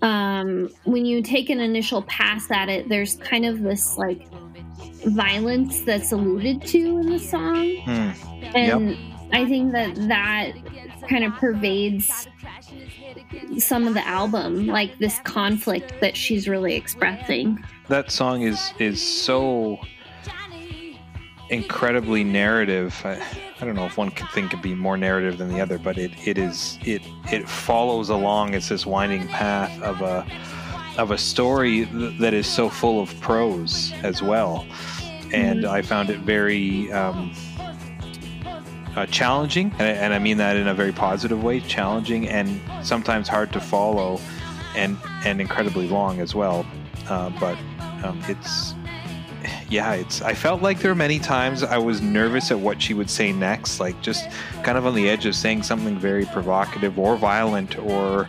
um 0.00 0.70
when 0.84 1.04
you 1.04 1.22
take 1.22 1.50
an 1.50 1.60
initial 1.60 2.02
pass 2.02 2.50
at 2.50 2.68
it, 2.68 2.88
there's 2.88 3.16
kind 3.16 3.44
of 3.44 3.62
this 3.62 3.96
like 3.98 4.26
violence 5.06 5.82
that's 5.82 6.12
alluded 6.12 6.62
to 6.62 6.78
in 6.98 7.10
the 7.10 7.18
song. 7.18 7.76
Hmm. 7.84 8.56
And 8.56 8.96
I 9.32 9.46
think 9.46 9.72
that 9.72 9.94
that 10.08 10.52
kind 11.08 11.24
of 11.24 11.34
pervades 11.34 12.28
some 13.58 13.86
of 13.86 13.94
the 13.94 14.06
album, 14.06 14.66
like 14.66 14.98
this 14.98 15.18
conflict 15.20 15.94
that 16.00 16.16
she's 16.16 16.48
really 16.48 16.74
expressing. 16.74 17.62
That 17.88 18.10
song 18.10 18.42
is 18.42 18.72
is 18.78 19.02
so 19.02 19.78
incredibly 21.50 22.24
narrative. 22.24 23.00
I, 23.04 23.22
I 23.60 23.64
don't 23.64 23.76
know 23.76 23.84
if 23.84 23.96
one 23.96 24.10
could 24.10 24.28
think 24.30 24.50
could 24.50 24.62
be 24.62 24.74
more 24.74 24.96
narrative 24.96 25.38
than 25.38 25.48
the 25.48 25.60
other, 25.60 25.78
but 25.78 25.98
it, 25.98 26.12
it 26.26 26.38
is 26.38 26.78
it 26.84 27.02
it 27.30 27.48
follows 27.48 28.08
along. 28.08 28.54
It's 28.54 28.68
this 28.68 28.86
winding 28.86 29.28
path 29.28 29.80
of 29.82 30.00
a 30.00 30.26
of 30.98 31.10
a 31.10 31.18
story 31.18 31.84
that 32.20 32.34
is 32.34 32.46
so 32.46 32.68
full 32.68 33.00
of 33.00 33.18
prose 33.20 33.92
as 34.02 34.22
well, 34.22 34.66
and 35.32 35.64
I 35.64 35.82
found 35.82 36.10
it 36.10 36.20
very 36.20 36.90
um, 36.92 37.32
uh, 38.96 39.06
challenging, 39.06 39.72
and 39.78 39.82
I, 39.82 39.90
and 39.90 40.14
I 40.14 40.18
mean 40.18 40.36
that 40.38 40.56
in 40.56 40.68
a 40.68 40.74
very 40.74 40.92
positive 40.92 41.42
way. 41.42 41.60
Challenging 41.60 42.28
and 42.28 42.60
sometimes 42.84 43.28
hard 43.28 43.52
to 43.52 43.60
follow, 43.60 44.20
and 44.76 44.96
and 45.24 45.40
incredibly 45.40 45.88
long 45.88 46.20
as 46.20 46.34
well. 46.34 46.66
Uh, 47.08 47.30
but 47.40 47.58
um, 48.04 48.20
it's 48.28 48.74
yeah, 49.68 49.94
it's. 49.94 50.22
I 50.22 50.34
felt 50.34 50.62
like 50.62 50.80
there 50.80 50.90
were 50.90 50.96
many 50.96 51.18
times 51.18 51.62
I 51.62 51.78
was 51.78 52.00
nervous 52.00 52.50
at 52.50 52.58
what 52.58 52.80
she 52.80 52.94
would 52.94 53.10
say 53.10 53.32
next, 53.32 53.80
like 53.80 54.00
just 54.02 54.28
kind 54.62 54.76
of 54.76 54.86
on 54.86 54.94
the 54.94 55.08
edge 55.08 55.26
of 55.26 55.34
saying 55.34 55.62
something 55.62 55.98
very 55.98 56.26
provocative 56.26 56.98
or 56.98 57.16
violent 57.16 57.78
or 57.78 58.28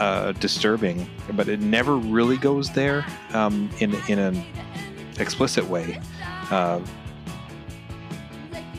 uh, 0.00 0.32
disturbing, 0.32 1.08
but 1.34 1.48
it 1.48 1.60
never 1.60 1.96
really 1.96 2.36
goes 2.36 2.70
there 2.70 3.04
um, 3.34 3.70
in 3.80 3.94
in 4.08 4.18
an 4.18 4.44
explicit 5.18 5.64
way. 5.66 6.00
Uh, 6.50 6.80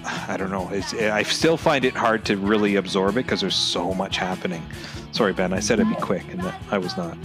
I 0.06 0.36
don't 0.38 0.52
know. 0.52 0.70
It's, 0.72 0.94
I 0.94 1.24
still 1.24 1.58
find 1.58 1.86
it 1.86 1.94
hard 1.94 2.26
to 2.26 2.38
really 2.38 2.76
absorb 2.76 3.18
it 3.18 3.24
because 3.24 3.42
there's 3.42 3.56
so 3.56 3.94
much 3.94 4.18
happening. 4.18 4.63
Sorry, 5.12 5.34
Ben. 5.34 5.54
I 5.54 5.60
said 5.60 5.80
it'd 5.80 5.94
be 5.94 6.02
quick, 6.02 6.26
and 6.32 6.42
I 6.72 6.78
was 6.78 6.98
not. 6.98 7.18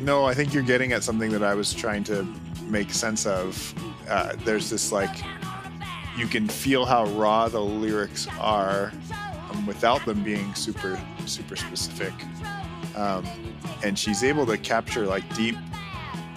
No, 0.00 0.24
I 0.24 0.34
think 0.34 0.52
you're 0.52 0.62
getting 0.62 0.92
at 0.92 1.02
something 1.02 1.30
that 1.30 1.42
I 1.42 1.54
was 1.54 1.72
trying 1.72 2.04
to 2.04 2.26
make 2.64 2.90
sense 2.90 3.24
of. 3.26 3.74
Uh, 4.08 4.34
there's 4.44 4.68
this 4.68 4.92
like, 4.92 5.24
you 6.16 6.26
can 6.26 6.46
feel 6.46 6.84
how 6.84 7.06
raw 7.06 7.48
the 7.48 7.60
lyrics 7.60 8.28
are 8.38 8.92
um, 9.50 9.66
without 9.66 10.04
them 10.04 10.22
being 10.22 10.54
super, 10.54 11.00
super 11.26 11.56
specific. 11.56 12.12
Um, 12.96 13.26
and 13.82 13.98
she's 13.98 14.22
able 14.22 14.44
to 14.46 14.58
capture 14.58 15.06
like 15.06 15.24
deep, 15.34 15.56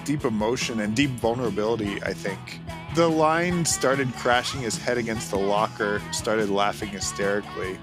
deep 0.06 0.24
emotion 0.24 0.80
and 0.80 0.96
deep 0.96 1.12
vulnerability, 1.12 2.02
I 2.04 2.14
think. 2.14 2.62
The 2.98 3.08
line 3.08 3.64
started 3.64 4.12
crashing 4.16 4.62
his 4.62 4.76
head 4.76 4.98
against 4.98 5.30
the 5.30 5.38
locker, 5.38 6.02
started 6.12 6.50
laughing 6.50 6.90
hysterically. 6.90 7.78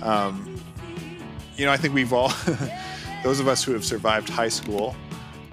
Um, 0.00 0.58
you 1.56 1.66
know, 1.66 1.70
I 1.70 1.76
think 1.76 1.92
we've 1.92 2.10
all, 2.10 2.32
those 3.22 3.38
of 3.38 3.48
us 3.48 3.62
who 3.62 3.74
have 3.74 3.84
survived 3.84 4.30
high 4.30 4.48
school, 4.48 4.96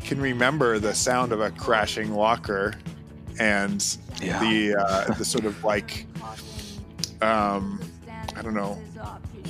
can 0.06 0.22
remember 0.22 0.80
the 0.80 0.96
sound 0.96 1.34
of 1.34 1.42
a 1.42 1.52
crashing 1.52 2.14
locker 2.14 2.74
and 3.42 3.98
yeah. 4.22 4.40
the 4.40 4.76
uh, 4.76 5.14
the 5.16 5.26
sort 5.26 5.44
of 5.44 5.62
like 5.66 6.06
um, 7.22 7.78
I 8.38 8.42
don't 8.42 8.54
know 8.54 8.82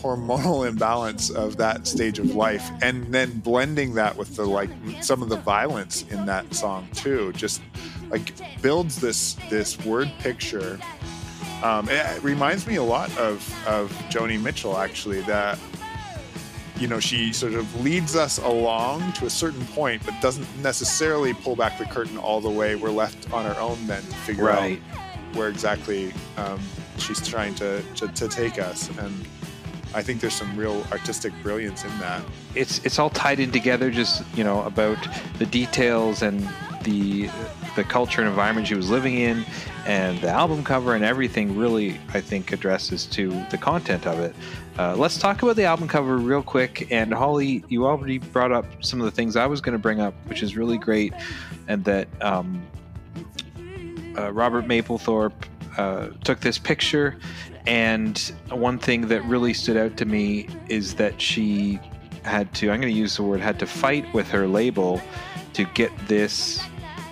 hormonal 0.01 0.67
imbalance 0.69 1.29
of 1.29 1.57
that 1.57 1.87
stage 1.87 2.19
of 2.19 2.35
life 2.35 2.69
and 2.81 3.13
then 3.13 3.31
blending 3.39 3.93
that 3.93 4.15
with 4.17 4.35
the 4.35 4.45
like 4.45 4.69
some 5.01 5.21
of 5.21 5.29
the 5.29 5.37
violence 5.37 6.03
in 6.09 6.25
that 6.25 6.53
song 6.53 6.87
too 6.93 7.31
just 7.33 7.61
like 8.09 8.33
builds 8.61 8.99
this 8.99 9.35
this 9.49 9.77
word 9.85 10.11
picture 10.19 10.79
um, 11.63 11.87
it 11.89 12.23
reminds 12.23 12.65
me 12.65 12.75
a 12.75 12.83
lot 12.83 13.15
of 13.17 13.67
of 13.67 13.91
joni 14.09 14.41
mitchell 14.41 14.77
actually 14.77 15.21
that 15.21 15.57
you 16.77 16.87
know 16.87 16.99
she 16.99 17.31
sort 17.31 17.53
of 17.53 17.81
leads 17.81 18.15
us 18.15 18.39
along 18.39 19.13
to 19.13 19.25
a 19.25 19.29
certain 19.29 19.65
point 19.67 20.01
but 20.05 20.19
doesn't 20.19 20.47
necessarily 20.61 21.33
pull 21.33 21.55
back 21.55 21.77
the 21.77 21.85
curtain 21.85 22.17
all 22.17 22.41
the 22.41 22.49
way 22.49 22.75
we're 22.75 22.89
left 22.89 23.31
on 23.31 23.45
our 23.45 23.59
own 23.59 23.77
then 23.85 24.01
to 24.01 24.15
figure 24.17 24.45
right. 24.45 24.79
out 24.79 25.35
where 25.35 25.47
exactly 25.47 26.11
um, 26.37 26.59
she's 26.97 27.25
trying 27.25 27.55
to, 27.55 27.81
to, 27.95 28.07
to 28.09 28.27
take 28.27 28.59
us 28.59 28.89
and 28.97 29.27
I 29.93 30.01
think 30.01 30.21
there's 30.21 30.33
some 30.33 30.55
real 30.55 30.85
artistic 30.91 31.33
brilliance 31.43 31.83
in 31.83 31.97
that. 31.99 32.23
It's 32.55 32.83
it's 32.85 32.99
all 32.99 33.09
tied 33.09 33.39
in 33.39 33.51
together, 33.51 33.91
just 33.91 34.23
you 34.35 34.43
know 34.43 34.63
about 34.63 34.97
the 35.37 35.45
details 35.45 36.21
and 36.21 36.47
the 36.83 37.29
the 37.75 37.83
culture 37.83 38.21
and 38.21 38.29
environment 38.29 38.67
she 38.67 38.75
was 38.75 38.89
living 38.89 39.15
in, 39.15 39.45
and 39.85 40.19
the 40.19 40.29
album 40.29 40.63
cover 40.63 40.95
and 40.95 41.03
everything. 41.03 41.57
Really, 41.57 41.99
I 42.13 42.21
think 42.21 42.51
addresses 42.51 43.05
to 43.07 43.29
the 43.49 43.57
content 43.57 44.07
of 44.07 44.19
it. 44.19 44.35
Uh, 44.79 44.95
let's 44.95 45.17
talk 45.17 45.43
about 45.43 45.57
the 45.57 45.65
album 45.65 45.87
cover 45.87 46.17
real 46.17 46.41
quick. 46.41 46.87
And 46.91 47.13
Holly, 47.13 47.63
you 47.67 47.85
already 47.85 48.19
brought 48.19 48.51
up 48.51 48.65
some 48.83 48.99
of 48.99 49.05
the 49.05 49.11
things 49.11 49.35
I 49.35 49.45
was 49.45 49.59
going 49.61 49.73
to 49.73 49.79
bring 49.79 49.99
up, 49.99 50.13
which 50.27 50.41
is 50.41 50.55
really 50.55 50.77
great, 50.77 51.13
and 51.67 51.83
that 51.83 52.07
um, 52.21 52.61
uh, 54.17 54.31
Robert 54.31 54.65
Mapplethorpe 54.65 55.33
uh, 55.77 56.09
took 56.23 56.39
this 56.39 56.57
picture 56.57 57.17
and 57.67 58.17
one 58.49 58.79
thing 58.79 59.07
that 59.07 59.23
really 59.25 59.53
stood 59.53 59.77
out 59.77 59.97
to 59.97 60.05
me 60.05 60.47
is 60.67 60.95
that 60.95 61.21
she 61.21 61.79
had 62.23 62.53
to, 62.55 62.71
I'm 62.71 62.81
going 62.81 62.93
to 62.93 62.99
use 62.99 63.17
the 63.17 63.23
word, 63.23 63.39
had 63.39 63.59
to 63.59 63.67
fight 63.67 64.11
with 64.13 64.29
her 64.29 64.47
label 64.47 65.01
to 65.53 65.65
get 65.65 65.91
this 66.07 66.61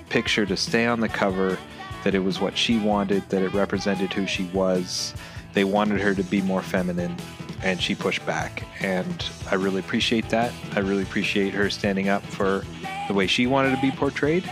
picture 0.10 0.46
to 0.46 0.58
stay 0.58 0.86
on 0.86 1.00
the 1.00 1.10
cover, 1.10 1.58
that 2.04 2.16
it 2.16 2.20
was 2.20 2.40
what 2.40 2.58
she 2.58 2.80
wanted, 2.80 3.28
that 3.30 3.42
it 3.42 3.54
represented 3.54 4.12
who 4.14 4.26
she 4.26 4.46
was. 4.46 5.14
They 5.54 5.64
wanted 5.64 6.00
her 6.02 6.16
to 6.16 6.24
be 6.24 6.42
more 6.42 6.62
feminine, 6.62 7.16
and 7.62 7.82
she 7.82 7.96
pushed 7.96 8.26
back. 8.26 8.64
And 8.82 9.26
I 9.52 9.56
really 9.56 9.80
appreciate 9.80 10.30
that. 10.30 10.54
I 10.74 10.80
really 10.80 11.04
appreciate 11.04 11.54
her 11.54 11.70
standing 11.70 12.10
up 12.10 12.24
for 12.24 12.64
the 13.08 13.14
way 13.14 13.28
she 13.28 13.48
wanted 13.48 13.76
to 13.76 13.82
be 13.82 13.92
portrayed. 13.92 14.50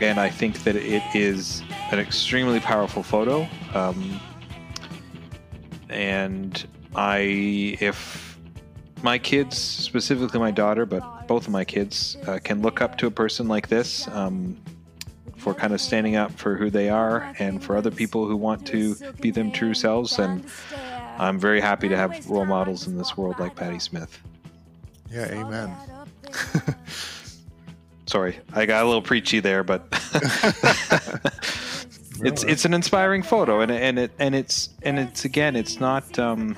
And 0.00 0.18
I 0.18 0.30
think 0.30 0.64
that 0.64 0.74
it 0.74 1.02
is 1.14 1.62
an 1.92 2.00
extremely 2.00 2.60
powerful 2.60 3.02
photo. 3.02 3.46
Um, 3.74 4.20
and 5.92 6.66
I, 6.94 7.76
if 7.80 8.38
my 9.02 9.18
kids, 9.18 9.58
specifically 9.58 10.38
my 10.38 10.50
daughter, 10.50 10.86
but 10.86 11.26
both 11.26 11.46
of 11.46 11.52
my 11.52 11.64
kids, 11.64 12.16
uh, 12.26 12.38
can 12.42 12.62
look 12.62 12.80
up 12.80 12.98
to 12.98 13.06
a 13.06 13.10
person 13.10 13.48
like 13.48 13.68
this 13.68 14.08
um, 14.08 14.56
for 15.36 15.54
kind 15.54 15.72
of 15.72 15.80
standing 15.80 16.16
up 16.16 16.30
for 16.32 16.56
who 16.56 16.70
they 16.70 16.88
are 16.88 17.34
and 17.38 17.62
for 17.62 17.76
other 17.76 17.90
people 17.90 18.26
who 18.26 18.36
want 18.36 18.66
to 18.68 18.94
be 19.20 19.30
them 19.30 19.50
true 19.50 19.74
selves, 19.74 20.18
and 20.18 20.44
I'm 21.18 21.38
very 21.38 21.60
happy 21.60 21.88
to 21.88 21.96
have 21.96 22.28
role 22.28 22.46
models 22.46 22.86
in 22.86 22.96
this 22.96 23.16
world 23.16 23.38
like 23.38 23.56
Patti 23.56 23.78
Smith. 23.78 24.20
Yeah, 25.10 25.26
amen. 25.32 25.74
Sorry, 28.06 28.38
I 28.52 28.66
got 28.66 28.82
a 28.82 28.86
little 28.86 29.02
preachy 29.02 29.40
there, 29.40 29.64
but 29.64 29.86
it's 32.24 32.44
it's 32.44 32.64
an 32.64 32.74
inspiring 32.74 33.22
photo, 33.22 33.60
and 33.60 33.70
and 33.70 33.98
it 33.98 34.12
and 34.18 34.34
it's 34.34 34.70
and 34.82 34.98
it's 34.98 35.24
again, 35.24 35.56
it's 35.56 35.80
not 35.80 36.18
um, 36.18 36.56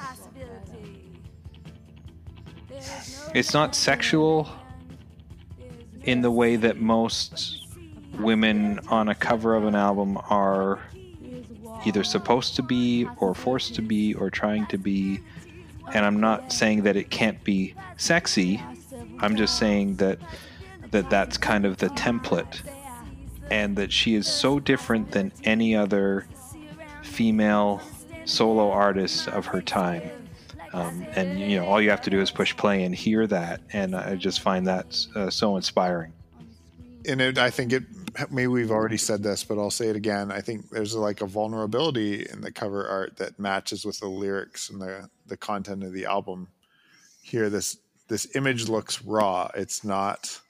it's 3.34 3.54
not 3.54 3.74
sexual 3.74 4.48
in 6.02 6.20
the 6.20 6.30
way 6.30 6.56
that 6.56 6.78
most 6.78 7.66
women 8.18 8.78
on 8.88 9.08
a 9.08 9.14
cover 9.14 9.54
of 9.54 9.64
an 9.64 9.74
album 9.74 10.18
are 10.28 10.78
either 11.84 12.04
supposed 12.04 12.56
to 12.56 12.62
be 12.62 13.06
or 13.18 13.34
forced 13.34 13.74
to 13.74 13.82
be 13.82 14.14
or 14.14 14.30
trying 14.30 14.66
to 14.66 14.78
be. 14.78 15.20
And 15.92 16.04
I'm 16.04 16.20
not 16.20 16.52
saying 16.52 16.82
that 16.82 16.96
it 16.96 17.10
can't 17.10 17.42
be 17.44 17.74
sexy. 17.96 18.62
I'm 19.20 19.36
just 19.36 19.58
saying 19.58 19.96
that 19.96 20.18
that 20.90 21.10
that's 21.10 21.36
kind 21.38 21.64
of 21.64 21.78
the 21.78 21.88
template 21.88 22.60
and 23.50 23.76
that 23.76 23.92
she 23.92 24.14
is 24.14 24.26
so 24.26 24.58
different 24.58 25.10
than 25.10 25.32
any 25.44 25.74
other 25.76 26.26
female 27.02 27.80
solo 28.24 28.70
artist 28.70 29.28
of 29.28 29.46
her 29.46 29.60
time. 29.60 30.10
Um, 30.72 31.06
and 31.14 31.38
you 31.38 31.56
know, 31.56 31.66
all 31.66 31.80
you 31.80 31.90
have 31.90 32.00
to 32.02 32.10
do 32.10 32.20
is 32.20 32.32
push 32.32 32.56
play 32.56 32.82
and 32.82 32.92
hear 32.92 33.26
that, 33.28 33.60
and 33.72 33.94
I 33.94 34.16
just 34.16 34.40
find 34.40 34.66
that 34.66 35.06
uh, 35.14 35.30
so 35.30 35.56
inspiring. 35.56 36.12
And 37.06 37.20
it, 37.20 37.38
I 37.38 37.50
think 37.50 37.72
it. 37.72 37.84
Maybe 38.30 38.46
we've 38.48 38.70
already 38.70 38.96
said 38.96 39.22
this, 39.22 39.44
but 39.44 39.58
I'll 39.58 39.70
say 39.70 39.88
it 39.88 39.96
again. 39.96 40.32
I 40.32 40.40
think 40.40 40.70
there's 40.70 40.94
like 40.94 41.20
a 41.20 41.26
vulnerability 41.26 42.26
in 42.28 42.40
the 42.40 42.52
cover 42.52 42.88
art 42.88 43.16
that 43.18 43.38
matches 43.38 43.84
with 43.84 44.00
the 44.00 44.08
lyrics 44.08 44.70
and 44.70 44.80
the 44.80 45.08
the 45.26 45.36
content 45.36 45.84
of 45.84 45.92
the 45.92 46.06
album. 46.06 46.48
Here, 47.22 47.50
this 47.50 47.78
this 48.08 48.34
image 48.34 48.68
looks 48.68 49.02
raw. 49.02 49.50
It's 49.54 49.84
not 49.84 50.40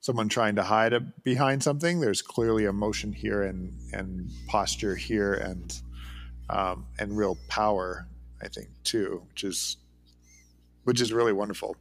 someone 0.00 0.28
trying 0.28 0.56
to 0.56 0.62
hide 0.62 0.92
a, 0.92 1.00
behind 1.00 1.62
something. 1.62 2.00
There's 2.00 2.22
clearly 2.22 2.64
emotion 2.64 3.12
here 3.12 3.42
and 3.42 3.72
and 3.92 4.30
posture 4.48 4.96
here 4.96 5.34
and 5.34 5.80
um, 6.48 6.86
and 6.98 7.16
real 7.16 7.38
power. 7.48 8.06
I 8.42 8.48
think 8.48 8.68
too, 8.84 9.22
which 9.28 9.44
is 9.44 9.76
which 10.84 11.00
is 11.00 11.12
really 11.12 11.32
wonderful. 11.32 11.76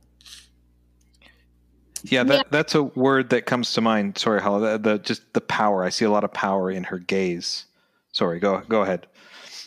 Yeah, 2.03 2.23
that, 2.23 2.35
yeah. 2.35 2.43
that's 2.49 2.75
a 2.75 2.83
word 2.83 3.29
that 3.31 3.45
comes 3.45 3.73
to 3.73 3.81
mind. 3.81 4.17
Sorry, 4.17 4.41
Holly. 4.41 4.61
The, 4.61 4.77
the 4.77 4.99
just 4.99 5.33
the 5.33 5.41
power. 5.41 5.83
I 5.83 5.89
see 5.89 6.05
a 6.05 6.11
lot 6.11 6.23
of 6.23 6.31
power 6.31 6.71
in 6.71 6.85
her 6.85 6.99
gaze. 6.99 7.65
Sorry, 8.11 8.39
go 8.39 8.61
go 8.67 8.81
ahead. 8.81 9.07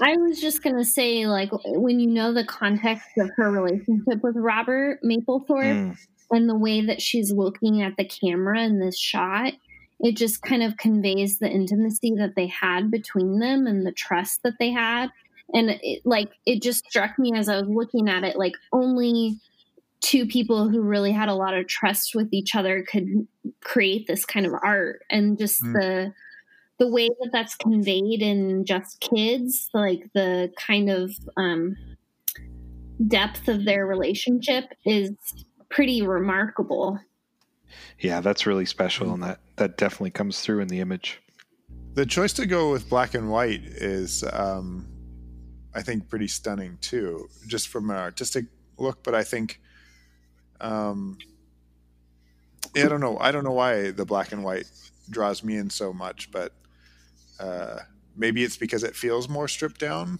I 0.00 0.16
was 0.16 0.40
just 0.40 0.62
gonna 0.62 0.84
say, 0.84 1.26
like, 1.26 1.50
when 1.64 2.00
you 2.00 2.08
know 2.08 2.32
the 2.32 2.44
context 2.44 3.06
of 3.18 3.30
her 3.36 3.50
relationship 3.50 4.22
with 4.22 4.36
Robert 4.36 4.98
Mapplethorpe, 5.04 5.46
mm 5.48 5.96
and 6.32 6.48
the 6.48 6.56
way 6.56 6.84
that 6.84 7.00
she's 7.00 7.32
looking 7.32 7.82
at 7.82 7.96
the 7.96 8.04
camera 8.04 8.62
in 8.62 8.78
this 8.78 8.98
shot 8.98 9.52
it 10.00 10.16
just 10.16 10.42
kind 10.42 10.64
of 10.64 10.76
conveys 10.76 11.38
the 11.38 11.48
intimacy 11.48 12.12
that 12.16 12.34
they 12.34 12.48
had 12.48 12.90
between 12.90 13.38
them 13.38 13.66
and 13.66 13.86
the 13.86 13.92
trust 13.92 14.42
that 14.42 14.54
they 14.58 14.70
had 14.70 15.10
and 15.54 15.78
it, 15.82 16.02
like 16.04 16.30
it 16.46 16.62
just 16.62 16.84
struck 16.86 17.18
me 17.18 17.32
as 17.34 17.48
i 17.48 17.56
was 17.56 17.68
looking 17.68 18.08
at 18.08 18.24
it 18.24 18.36
like 18.36 18.54
only 18.72 19.38
two 20.00 20.26
people 20.26 20.68
who 20.68 20.82
really 20.82 21.12
had 21.12 21.28
a 21.28 21.34
lot 21.34 21.54
of 21.54 21.66
trust 21.68 22.14
with 22.14 22.28
each 22.32 22.54
other 22.56 22.82
could 22.82 23.26
create 23.62 24.06
this 24.06 24.24
kind 24.24 24.44
of 24.44 24.52
art 24.62 25.02
and 25.08 25.38
just 25.38 25.62
mm. 25.62 25.72
the 25.72 26.12
the 26.78 26.88
way 26.88 27.08
that 27.20 27.30
that's 27.32 27.54
conveyed 27.54 28.20
in 28.20 28.64
just 28.64 29.00
kids 29.00 29.70
like 29.72 30.10
the 30.14 30.50
kind 30.56 30.90
of 30.90 31.12
um 31.36 31.76
depth 33.06 33.48
of 33.48 33.64
their 33.64 33.86
relationship 33.86 34.64
is 34.84 35.10
pretty 35.72 36.02
remarkable. 36.02 37.00
Yeah, 37.98 38.20
that's 38.20 38.46
really 38.46 38.66
special, 38.66 39.12
and 39.14 39.22
that 39.22 39.40
that 39.56 39.76
definitely 39.76 40.10
comes 40.10 40.40
through 40.40 40.60
in 40.60 40.68
the 40.68 40.80
image. 40.80 41.20
The 41.94 42.06
choice 42.06 42.32
to 42.34 42.46
go 42.46 42.70
with 42.70 42.88
black 42.88 43.14
and 43.14 43.30
white 43.30 43.62
is, 43.64 44.24
um, 44.32 44.86
I 45.74 45.82
think, 45.82 46.08
pretty 46.08 46.28
stunning 46.28 46.78
too, 46.80 47.28
just 47.46 47.68
from 47.68 47.90
an 47.90 47.96
artistic 47.96 48.46
look. 48.78 49.02
But 49.02 49.14
I 49.14 49.24
think, 49.24 49.60
um, 50.60 51.18
yeah, 52.74 52.86
I 52.86 52.88
don't 52.88 53.00
know. 53.00 53.18
I 53.18 53.32
don't 53.32 53.44
know 53.44 53.52
why 53.52 53.90
the 53.90 54.04
black 54.04 54.32
and 54.32 54.44
white 54.44 54.70
draws 55.10 55.42
me 55.42 55.56
in 55.56 55.70
so 55.70 55.92
much, 55.92 56.30
but 56.30 56.52
uh, 57.40 57.78
maybe 58.16 58.44
it's 58.44 58.56
because 58.56 58.84
it 58.84 58.96
feels 58.96 59.28
more 59.28 59.48
stripped 59.48 59.80
down 59.80 60.18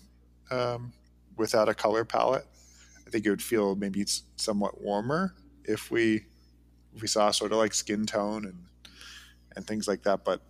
um, 0.50 0.92
without 1.36 1.68
a 1.68 1.74
color 1.74 2.04
palette. 2.04 2.46
I 3.06 3.10
think 3.10 3.26
it 3.26 3.30
would 3.30 3.42
feel 3.42 3.74
maybe 3.76 4.06
somewhat 4.36 4.80
warmer 4.80 5.34
if 5.64 5.90
we 5.90 6.24
if 6.94 7.02
we 7.02 7.08
saw 7.08 7.30
sort 7.30 7.52
of 7.52 7.58
like 7.58 7.74
skin 7.74 8.06
tone 8.06 8.44
and 8.44 8.66
and 9.56 9.66
things 9.66 9.88
like 9.88 10.02
that. 10.02 10.24
But 10.24 10.40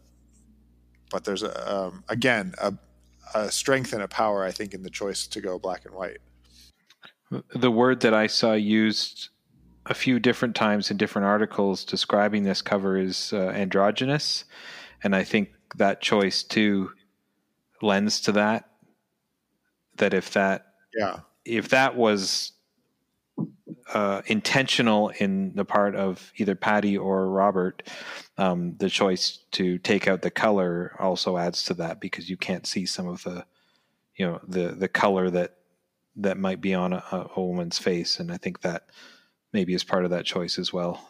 but 1.11 1.25
there's 1.25 1.43
a 1.43 1.75
um, 1.75 2.05
again 2.09 2.55
a, 2.61 2.75
a 3.35 3.51
strength 3.51 3.93
and 3.93 4.03
a 4.03 4.09
power 4.09 4.45
I 4.45 4.51
think 4.51 4.75
in 4.75 4.83
the 4.83 4.91
choice 4.91 5.27
to 5.29 5.41
go 5.41 5.59
black 5.59 5.85
and 5.85 5.95
white. 5.95 6.19
The 7.55 7.71
word 7.71 8.01
that 8.01 8.13
I 8.13 8.27
saw 8.27 8.53
used 8.53 9.31
a 9.87 9.95
few 9.95 10.21
different 10.21 10.55
times 10.55 10.91
in 10.91 10.97
different 10.97 11.27
articles 11.27 11.85
describing 11.85 12.45
this 12.45 12.63
cover 12.63 12.97
is 12.97 13.33
uh, 13.33 13.49
androgynous, 13.49 14.45
and 15.03 15.17
I 15.17 15.25
think 15.25 15.51
that 15.77 16.01
choice 16.01 16.43
too 16.43 16.91
lends 17.81 18.21
to 18.23 18.33
that. 18.33 18.69
That 19.97 20.15
if 20.15 20.33
that 20.33 20.67
yeah 20.95 21.21
if 21.45 21.69
that 21.71 21.97
was 21.97 22.53
uh, 23.93 24.23
intentional 24.27 25.11
in 25.19 25.55
the 25.55 25.65
part 25.65 25.95
of 25.95 26.33
either 26.37 26.55
Patti 26.55 26.97
or 26.97 27.29
Robert, 27.29 27.89
um, 28.39 28.77
the 28.79 28.89
choice 28.89 29.39
to 29.53 29.79
take 29.79 30.09
out 30.09 30.23
the 30.23 30.31
color 30.31 30.97
also 30.99 31.37
adds 31.37 31.65
to 31.65 31.75
that 31.75 32.01
because 32.01 32.31
you 32.31 32.37
can't 32.37 32.67
see 32.67 32.87
some 32.87 33.07
of 33.07 33.23
the, 33.23 33.45
you 34.17 34.27
know, 34.27 34.41
the 34.47 34.69
the 34.69 34.89
color 34.89 35.31
that 35.31 35.57
that 36.17 36.39
might 36.39 36.61
be 36.61 36.75
on 36.75 36.93
a, 36.93 37.31
a 37.37 37.41
woman's 37.41 37.79
face, 37.79 38.19
and 38.19 38.33
I 38.33 38.37
think 38.37 38.63
that 38.63 38.87
maybe 39.53 39.75
is 39.75 39.85
part 39.85 40.05
of 40.05 40.11
that 40.11 40.25
choice 40.25 40.59
as 40.59 40.73
well. 40.73 41.09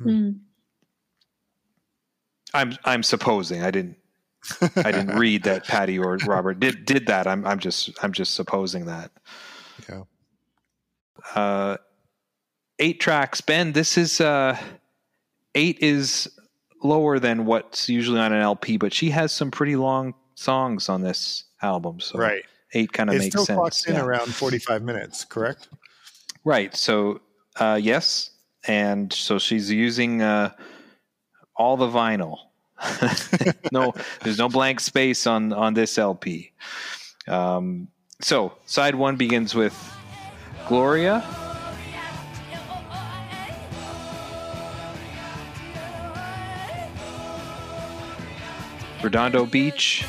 Mm. 0.00 0.40
I'm 2.54 2.76
I'm 2.84 3.02
supposing 3.02 3.62
I 3.62 3.70
didn't 3.70 3.96
I 4.76 4.92
didn't 4.92 5.16
read 5.18 5.44
that 5.44 5.66
Patti 5.66 5.98
or 5.98 6.16
Robert 6.26 6.60
did 6.60 6.84
did 6.84 7.06
that. 7.06 7.26
I'm 7.26 7.46
I'm 7.46 7.58
just 7.58 7.90
I'm 8.02 8.12
just 8.12 8.34
supposing 8.34 8.86
that. 8.86 9.10
Yeah. 9.88 10.02
Uh, 11.34 11.76
eight 12.78 13.00
tracks. 13.00 13.40
Ben, 13.40 13.72
this 13.72 13.96
is 13.96 14.20
uh, 14.20 14.56
eight 15.54 15.78
is 15.80 16.30
lower 16.82 17.18
than 17.18 17.46
what's 17.46 17.88
usually 17.88 18.20
on 18.20 18.32
an 18.32 18.40
LP, 18.40 18.76
but 18.76 18.92
she 18.92 19.10
has 19.10 19.32
some 19.32 19.50
pretty 19.50 19.76
long 19.76 20.14
songs 20.34 20.88
on 20.88 21.02
this 21.02 21.44
album. 21.62 22.00
So 22.00 22.18
right. 22.18 22.42
eight 22.74 22.92
kind 22.92 23.10
of 23.10 23.16
makes 23.16 23.32
still 23.32 23.44
sense. 23.44 23.56
clocks 23.56 23.86
in 23.86 23.94
yeah. 23.94 24.04
around 24.04 24.34
45 24.34 24.82
minutes, 24.82 25.24
correct? 25.24 25.68
Right. 26.44 26.74
So 26.76 27.20
uh, 27.56 27.78
yes, 27.80 28.30
and 28.66 29.12
so 29.12 29.38
she's 29.38 29.70
using 29.70 30.22
uh, 30.22 30.52
all 31.56 31.76
the 31.76 31.88
vinyl. 31.88 32.38
no, 33.72 33.94
there's 34.22 34.38
no 34.38 34.50
blank 34.50 34.80
space 34.80 35.26
on 35.26 35.52
on 35.54 35.72
this 35.72 35.96
LP. 35.96 36.52
Um, 37.26 37.88
so 38.20 38.52
side 38.66 38.94
one 38.94 39.16
begins 39.16 39.54
with 39.54 39.74
Gloria. 40.68 41.24
Redondo 49.02 49.46
Beach. 49.46 50.04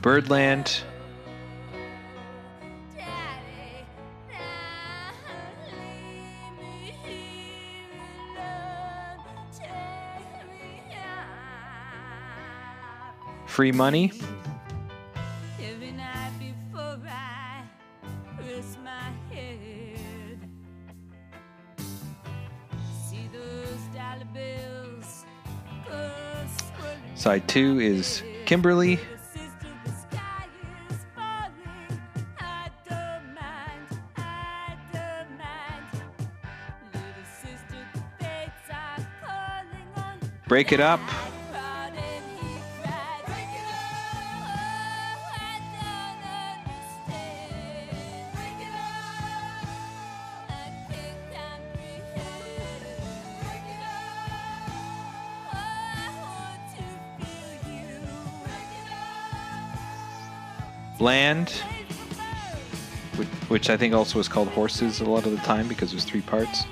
Birdland. 0.00 0.82
Free 13.46 13.70
money. 13.70 14.12
Side 27.32 27.48
two 27.48 27.80
is 27.80 28.22
Kimberly. 28.44 29.00
Break 40.46 40.72
it 40.72 40.80
up. 40.80 41.00
Land, 61.12 61.50
which, 63.16 63.28
which 63.48 63.68
I 63.68 63.76
think 63.76 63.92
also 63.92 64.18
is 64.18 64.28
called 64.28 64.48
Horses 64.48 65.02
a 65.02 65.04
lot 65.04 65.26
of 65.26 65.32
the 65.32 65.36
time 65.44 65.68
because 65.68 65.90
there's 65.90 66.04
three 66.04 66.22
parts. 66.22 66.64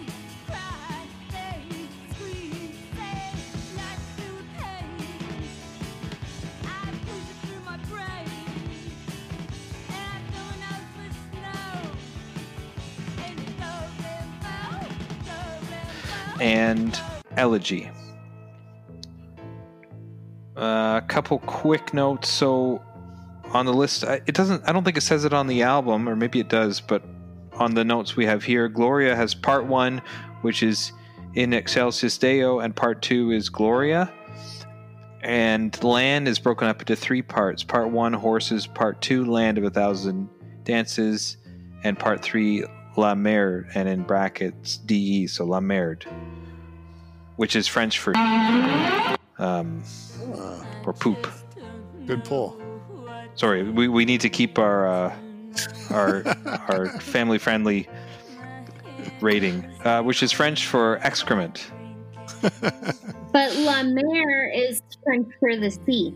and 16.41 16.99
Elegy. 17.37 17.91
Uh, 20.57 20.99
a 21.03 21.05
couple 21.09 21.41
quick 21.41 21.93
notes. 21.93 22.31
So 22.31 22.81
on 23.53 23.67
the 23.67 23.75
list, 23.75 24.05
it 24.05 24.35
doesn't. 24.35 24.69
I 24.69 24.73
don't 24.73 24.85
think 24.85 24.97
it 24.97 25.03
says 25.03 25.25
it 25.25 25.33
on 25.33 25.47
the 25.47 25.63
album, 25.63 26.09
or 26.09 26.17
maybe 26.17 26.41
it 26.41 26.49
does. 26.49 26.81
But 26.81 27.03
on 27.55 27.75
the 27.75 27.85
notes 27.85 28.17
we 28.17 28.27
have 28.27 28.45
here, 28.45 28.69
Gloria 28.69 29.17
has 29.17 29.35
part 29.35 29.67
one, 29.67 30.03
which 30.43 30.63
is 30.63 30.93
in 31.35 31.53
Excelsis 31.53 32.19
Deo, 32.19 32.61
and 32.61 32.75
part 32.75 33.03
two 33.03 33.33
is 33.33 33.49
Gloria. 33.49 34.13
And 35.23 35.83
Land 35.85 36.29
is 36.29 36.39
broken 36.39 36.67
up 36.69 36.81
into 36.81 36.97
three 36.97 37.23
parts. 37.23 37.63
Part 37.63 37.91
one, 37.91 38.13
Horses. 38.13 38.67
Part 38.67 39.03
two, 39.03 39.25
Land 39.27 39.59
of 39.59 39.65
a 39.65 39.71
Thousand 39.71 40.29
Dances. 40.65 41.37
And 41.85 41.99
part 41.99 42.23
three, 42.23 42.65
La 42.97 43.15
Merde, 43.15 43.69
and 43.75 43.89
in 43.89 44.03
brackets, 44.03 44.79
DE, 44.79 45.27
so 45.27 45.45
La 45.45 45.61
Merde, 45.61 46.07
which 47.37 47.57
is 47.57 47.67
French 47.67 47.99
for 47.99 48.15
um, 49.39 49.83
or 50.85 50.93
poop. 50.93 51.27
Good 52.07 52.25
pull. 52.25 52.61
Sorry, 53.41 53.63
we, 53.63 53.89
we 53.89 54.05
need 54.05 54.21
to 54.21 54.29
keep 54.29 54.59
our 54.59 54.87
uh, 54.87 55.17
our 55.89 56.23
our 56.69 56.87
family 57.01 57.39
friendly 57.39 57.89
rating, 59.23 59.65
uh, 59.83 60.03
which 60.03 60.23
is 60.23 60.31
French 60.31 60.67
for 60.67 60.99
excrement. 60.99 61.71
But 63.33 63.55
La 63.59 63.83
Mer 63.85 64.51
is 64.53 64.83
French 65.05 65.29
for 65.39 65.57
the 65.57 65.71
sea. 65.71 66.13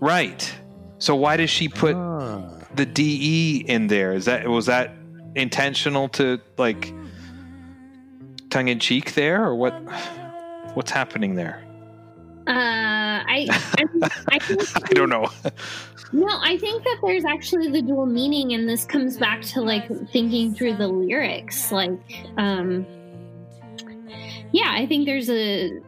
Right. 0.00 0.52
So 0.98 1.14
why 1.14 1.36
does 1.36 1.50
she 1.50 1.68
put 1.68 1.94
Ah. 1.94 2.40
the 2.74 2.86
DE 2.86 3.64
in 3.68 3.86
there? 3.86 4.12
Is 4.14 4.24
that 4.24 4.48
was 4.48 4.66
that 4.66 4.96
intentional 5.36 6.08
to 6.18 6.40
like 6.56 6.92
tongue 8.50 8.66
in 8.66 8.80
cheek 8.80 9.14
there, 9.14 9.44
or 9.44 9.54
what? 9.54 9.74
What's 10.74 10.90
happening 10.90 11.36
there? 11.36 11.62
Uh, 12.48 13.07
I, 13.26 13.46
I, 13.50 14.10
I 14.32 14.38
think 14.38 14.62
I 14.90 14.94
don't 14.94 15.08
know. 15.08 15.28
No, 16.12 16.28
I 16.42 16.56
think 16.58 16.84
that 16.84 16.98
there's 17.02 17.24
actually 17.24 17.70
the 17.70 17.82
dual 17.82 18.06
meaning, 18.06 18.52
and 18.52 18.68
this 18.68 18.84
comes 18.84 19.16
back 19.16 19.42
to 19.42 19.60
like 19.60 19.86
thinking 20.10 20.54
through 20.54 20.76
the 20.76 20.88
lyrics. 20.88 21.70
Like, 21.70 22.00
um, 22.36 22.86
yeah, 24.52 24.72
I 24.72 24.86
think 24.86 25.06
there's 25.06 25.28
a 25.28 25.80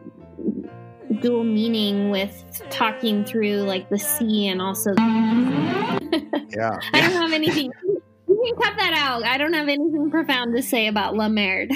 dual 1.21 1.43
meaning 1.43 2.09
with 2.09 2.61
talking 2.69 3.25
through 3.25 3.63
like 3.63 3.89
the 3.89 3.97
sea 3.97 4.47
and 4.47 4.61
also. 4.61 4.93
Yeah. 6.53 6.77
I 6.93 7.01
don't 7.01 7.13
have 7.13 7.31
anything. 7.33 7.71
You 8.27 8.55
can 8.57 8.61
cut 8.61 8.77
that 8.77 8.93
out. 8.97 9.23
I 9.23 9.37
don't 9.37 9.53
have 9.53 9.67
anything 9.67 10.09
profound 10.11 10.55
to 10.55 10.61
say 10.61 10.87
about 10.87 11.15
La 11.15 11.29
Merde. 11.29 11.73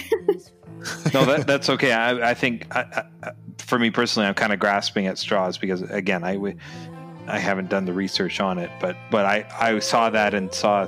no, 1.14 1.26
that, 1.26 1.46
that's 1.48 1.70
okay. 1.70 1.92
I, 1.92 2.32
I 2.32 2.34
think 2.34 2.68
I, 2.76 3.04
I, 3.24 3.32
for 3.58 3.80
me 3.80 3.90
personally, 3.92 4.28
I'm 4.28 4.34
kind 4.36 4.54
of 4.54 4.60
grasping 4.60 5.08
at 5.08 5.18
straws 5.18 5.58
because 5.58 5.82
again, 5.84 6.24
I 6.24 6.34
w- 6.36 6.58
I 7.28 7.40
haven't 7.40 7.70
done 7.70 7.86
the 7.86 7.94
research 7.94 8.40
on 8.40 8.58
it, 8.60 8.70
but 8.80 8.96
but 9.12 9.26
I 9.26 9.46
I 9.60 9.80
saw 9.80 10.10
that 10.12 10.34
and 10.34 10.54
saw, 10.54 10.88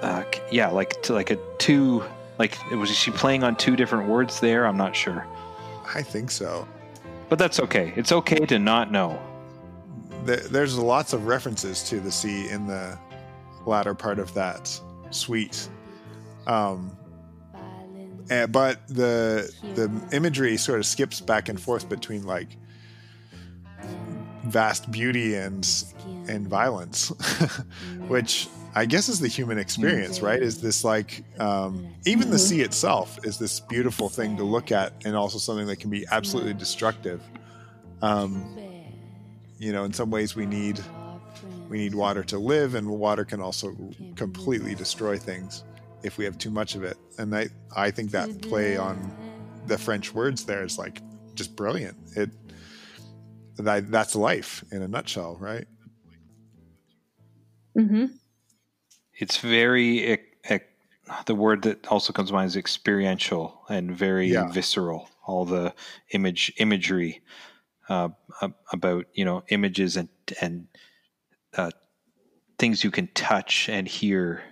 uh, 0.00 0.24
yeah, 0.50 0.68
like 0.68 1.02
to 1.02 1.12
like 1.12 1.30
a 1.30 1.38
two 1.58 2.02
like 2.38 2.58
was 2.70 2.90
she 2.90 3.10
playing 3.10 3.44
on 3.44 3.56
two 3.56 3.76
different 3.76 4.08
words 4.08 4.40
there? 4.40 4.66
I'm 4.66 4.76
not 4.76 4.96
sure, 4.96 5.26
I 5.94 6.02
think 6.02 6.30
so. 6.30 6.66
but 7.28 7.38
that's 7.38 7.60
okay. 7.60 7.92
It's 7.96 8.12
okay 8.12 8.44
to 8.46 8.58
not 8.58 8.90
know. 8.90 9.20
There's 10.24 10.78
lots 10.78 11.12
of 11.12 11.26
references 11.26 11.82
to 11.88 11.98
the 12.00 12.12
sea 12.12 12.48
in 12.48 12.66
the 12.66 12.96
latter 13.66 13.94
part 13.94 14.18
of 14.18 14.32
that 14.34 14.80
suite. 15.10 15.68
Um, 16.46 16.96
and, 18.30 18.52
but 18.52 18.86
the 18.88 19.52
the 19.74 19.90
imagery 20.12 20.56
sort 20.56 20.78
of 20.78 20.86
skips 20.86 21.20
back 21.20 21.48
and 21.48 21.60
forth 21.60 21.88
between 21.88 22.24
like 22.24 22.56
vast 24.44 24.90
beauty 24.90 25.34
and 25.34 25.68
and 26.28 26.46
violence, 26.48 27.08
which 28.08 28.48
I 28.74 28.86
guess 28.86 29.08
is 29.08 29.20
the 29.20 29.28
human 29.28 29.58
experience, 29.58 30.20
right? 30.22 30.40
Is 30.42 30.60
this 30.60 30.84
like 30.84 31.24
um, 31.40 31.88
even 32.06 32.30
the 32.30 32.38
sea 32.38 32.62
itself 32.62 33.18
is 33.24 33.38
this 33.38 33.60
beautiful 33.60 34.08
thing 34.08 34.36
to 34.36 34.44
look 34.44 34.72
at, 34.72 34.92
and 35.04 35.16
also 35.16 35.38
something 35.38 35.66
that 35.66 35.76
can 35.76 35.90
be 35.90 36.06
absolutely 36.10 36.54
destructive. 36.54 37.22
Um, 38.00 38.56
you 39.58 39.72
know, 39.72 39.84
in 39.84 39.92
some 39.92 40.10
ways, 40.10 40.34
we 40.34 40.46
need 40.46 40.80
we 41.68 41.78
need 41.78 41.94
water 41.94 42.22
to 42.24 42.38
live, 42.38 42.74
and 42.74 42.88
water 42.88 43.24
can 43.24 43.40
also 43.40 43.76
completely 44.16 44.74
destroy 44.74 45.18
things 45.18 45.64
if 46.02 46.18
we 46.18 46.24
have 46.24 46.38
too 46.38 46.50
much 46.50 46.74
of 46.74 46.84
it. 46.84 46.96
And 47.18 47.34
I 47.34 47.48
I 47.74 47.90
think 47.90 48.10
that 48.12 48.42
play 48.42 48.76
on 48.76 48.96
the 49.66 49.78
French 49.78 50.12
words 50.12 50.44
there 50.44 50.64
is 50.64 50.78
like 50.78 51.00
just 51.34 51.56
brilliant. 51.56 51.96
It 52.16 52.30
that 53.56 53.90
that's 53.90 54.14
life 54.14 54.64
in 54.72 54.82
a 54.82 54.88
nutshell, 54.88 55.36
right? 55.40 55.66
Mm-hmm. 57.76 58.06
It's 59.14 59.38
very 59.38 60.18
the 61.26 61.34
word 61.34 61.62
that 61.62 61.86
also 61.88 62.12
comes 62.12 62.28
to 62.28 62.34
mind 62.34 62.48
is 62.48 62.56
experiential 62.56 63.62
and 63.68 63.90
very 63.90 64.28
yeah. 64.28 64.50
visceral. 64.50 65.08
All 65.26 65.44
the 65.44 65.74
image 66.10 66.52
imagery 66.58 67.22
uh, 67.88 68.08
about 68.72 69.06
you 69.14 69.24
know 69.24 69.44
images 69.48 69.96
and 69.96 70.08
and 70.40 70.66
uh, 71.56 71.70
things 72.58 72.82
you 72.82 72.90
can 72.90 73.08
touch 73.08 73.68
and 73.68 73.86
hear. 73.86 74.42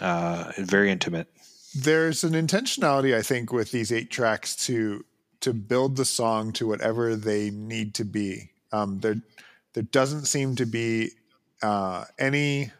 Uh, 0.00 0.52
very 0.58 0.90
intimate. 0.90 1.28
There's 1.74 2.24
an 2.24 2.32
intentionality, 2.32 3.14
I 3.14 3.22
think, 3.22 3.52
with 3.52 3.70
these 3.70 3.92
eight 3.92 4.10
tracks 4.10 4.56
to 4.66 5.04
to 5.40 5.54
build 5.54 5.96
the 5.96 6.04
song 6.04 6.52
to 6.52 6.66
whatever 6.66 7.16
they 7.16 7.48
need 7.50 7.94
to 7.94 8.04
be. 8.04 8.50
Um, 8.72 9.00
there, 9.00 9.16
there 9.72 9.84
doesn't 9.84 10.26
seem 10.26 10.54
to 10.56 10.66
be 10.66 11.12
uh, 11.62 12.04
any 12.18 12.70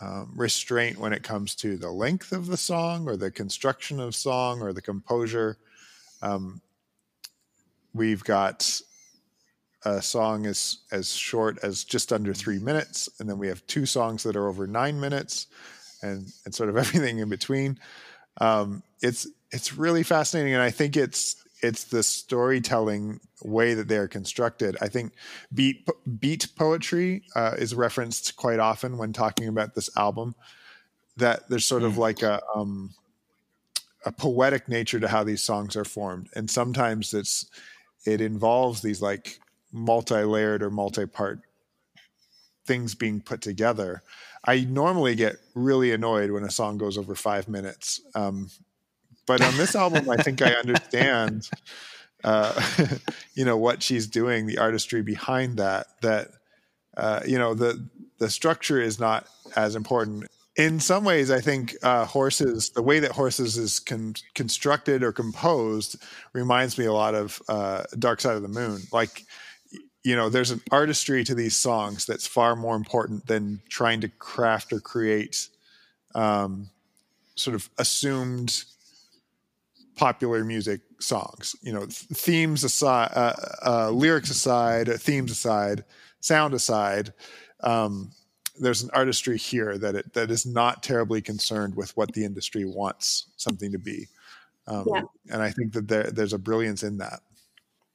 um, 0.00 0.32
restraint 0.34 0.98
when 0.98 1.12
it 1.12 1.22
comes 1.22 1.54
to 1.56 1.76
the 1.76 1.90
length 1.90 2.32
of 2.32 2.48
the 2.48 2.56
song 2.56 3.08
or 3.08 3.16
the 3.16 3.30
construction 3.30 4.00
of 4.00 4.16
song 4.16 4.60
or 4.60 4.72
the 4.72 4.82
composure. 4.82 5.56
Um, 6.20 6.60
we've 7.94 8.24
got 8.24 8.80
a 9.84 10.02
song 10.02 10.46
as 10.46 10.78
as 10.90 11.12
short 11.12 11.58
as 11.62 11.84
just 11.84 12.12
under 12.12 12.34
three 12.34 12.58
minutes, 12.58 13.08
and 13.20 13.28
then 13.28 13.38
we 13.38 13.48
have 13.48 13.66
two 13.66 13.86
songs 13.86 14.24
that 14.24 14.36
are 14.36 14.48
over 14.48 14.66
nine 14.66 14.98
minutes, 14.98 15.46
and 16.02 16.26
and 16.44 16.54
sort 16.54 16.68
of 16.68 16.76
everything 16.82 17.18
in 17.18 17.28
between. 17.28 17.78
Um, 18.38 18.82
it's 19.02 19.26
it's 19.50 19.76
really 19.76 20.02
fascinating, 20.02 20.54
and 20.54 20.62
I 20.62 20.70
think 20.70 20.96
it's 20.96 21.36
it's 21.62 21.84
the 21.84 22.02
storytelling 22.02 23.20
way 23.42 23.74
that 23.74 23.88
they 23.88 23.96
are 23.96 24.08
constructed. 24.08 24.76
I 24.80 24.88
think 24.88 25.12
beat 25.54 25.88
beat 26.18 26.48
poetry 26.56 27.22
uh, 27.36 27.54
is 27.58 27.74
referenced 27.74 28.36
quite 28.36 28.58
often 28.58 28.98
when 28.98 29.12
talking 29.12 29.48
about 29.48 29.74
this 29.74 29.90
album. 29.96 30.34
That 31.18 31.48
there's 31.48 31.66
sort 31.66 31.82
of 31.82 31.94
mm. 31.94 31.98
like 31.98 32.22
a 32.22 32.42
um, 32.54 32.94
a 34.04 34.12
poetic 34.12 34.68
nature 34.68 34.98
to 34.98 35.08
how 35.08 35.24
these 35.24 35.42
songs 35.42 35.76
are 35.76 35.84
formed, 35.84 36.28
and 36.34 36.50
sometimes 36.50 37.14
it's 37.14 37.46
it 38.04 38.20
involves 38.20 38.82
these 38.82 39.00
like 39.00 39.38
multi-layered 39.72 40.62
or 40.62 40.70
multi-part 40.70 41.40
things 42.66 42.94
being 42.94 43.20
put 43.20 43.40
together. 43.40 44.02
I 44.44 44.60
normally 44.60 45.14
get 45.14 45.36
really 45.54 45.92
annoyed 45.92 46.30
when 46.30 46.44
a 46.44 46.50
song 46.50 46.78
goes 46.78 46.98
over 46.98 47.14
five 47.14 47.48
minutes. 47.48 48.00
Um, 48.14 48.50
but 49.26 49.40
on 49.40 49.56
this 49.56 49.76
album, 49.76 50.10
I 50.10 50.16
think 50.16 50.42
I 50.42 50.52
understand, 50.52 51.48
uh, 52.24 52.60
you 53.34 53.44
know, 53.44 53.56
what 53.56 53.82
she's 53.82 54.06
doing, 54.06 54.46
the 54.46 54.58
artistry 54.58 55.02
behind 55.02 55.58
that. 55.58 55.86
That 56.02 56.28
uh, 56.96 57.20
you 57.26 57.38
know, 57.38 57.54
the 57.54 57.88
the 58.18 58.30
structure 58.30 58.80
is 58.80 58.98
not 58.98 59.26
as 59.56 59.76
important. 59.76 60.26
In 60.54 60.80
some 60.80 61.04
ways, 61.04 61.30
I 61.30 61.40
think 61.40 61.74
uh, 61.82 62.04
horses, 62.04 62.70
the 62.70 62.82
way 62.82 63.00
that 63.00 63.12
horses 63.12 63.56
is 63.56 63.80
con- 63.80 64.14
constructed 64.34 65.02
or 65.02 65.10
composed, 65.10 65.96
reminds 66.34 66.76
me 66.76 66.84
a 66.84 66.92
lot 66.92 67.14
of 67.14 67.40
uh, 67.48 67.84
Dark 67.98 68.20
Side 68.20 68.36
of 68.36 68.42
the 68.42 68.48
Moon. 68.48 68.82
Like, 68.92 69.24
you 70.04 70.16
know, 70.16 70.28
there's 70.28 70.50
an 70.50 70.60
artistry 70.70 71.22
to 71.24 71.34
these 71.34 71.56
songs 71.56 72.06
that's 72.06 72.26
far 72.26 72.56
more 72.56 72.74
important 72.74 73.26
than 73.26 73.60
trying 73.68 74.00
to 74.00 74.08
craft 74.08 74.72
or 74.72 74.80
create 74.80 75.48
um, 76.14 76.68
sort 77.36 77.54
of 77.54 77.70
assumed 77.78 78.64
popular 79.96 80.44
music 80.44 80.80
songs. 80.98 81.54
You 81.62 81.72
know, 81.72 81.86
themes 81.88 82.64
aside, 82.64 83.12
uh, 83.14 83.34
uh, 83.64 83.90
lyrics 83.90 84.30
aside, 84.30 84.88
themes 85.00 85.30
aside, 85.30 85.84
sound 86.20 86.54
aside. 86.54 87.12
Um, 87.60 88.10
there's 88.58 88.82
an 88.82 88.90
artistry 88.92 89.38
here 89.38 89.78
that 89.78 89.94
it, 89.94 90.12
that 90.14 90.30
is 90.30 90.44
not 90.44 90.82
terribly 90.82 91.22
concerned 91.22 91.74
with 91.74 91.96
what 91.96 92.12
the 92.12 92.24
industry 92.24 92.64
wants 92.64 93.26
something 93.36 93.72
to 93.72 93.78
be, 93.78 94.08
um, 94.66 94.86
yeah. 94.92 95.02
and 95.30 95.42
I 95.42 95.50
think 95.50 95.72
that 95.72 95.88
there, 95.88 96.10
there's 96.10 96.34
a 96.34 96.38
brilliance 96.38 96.82
in 96.82 96.98
that. 96.98 97.20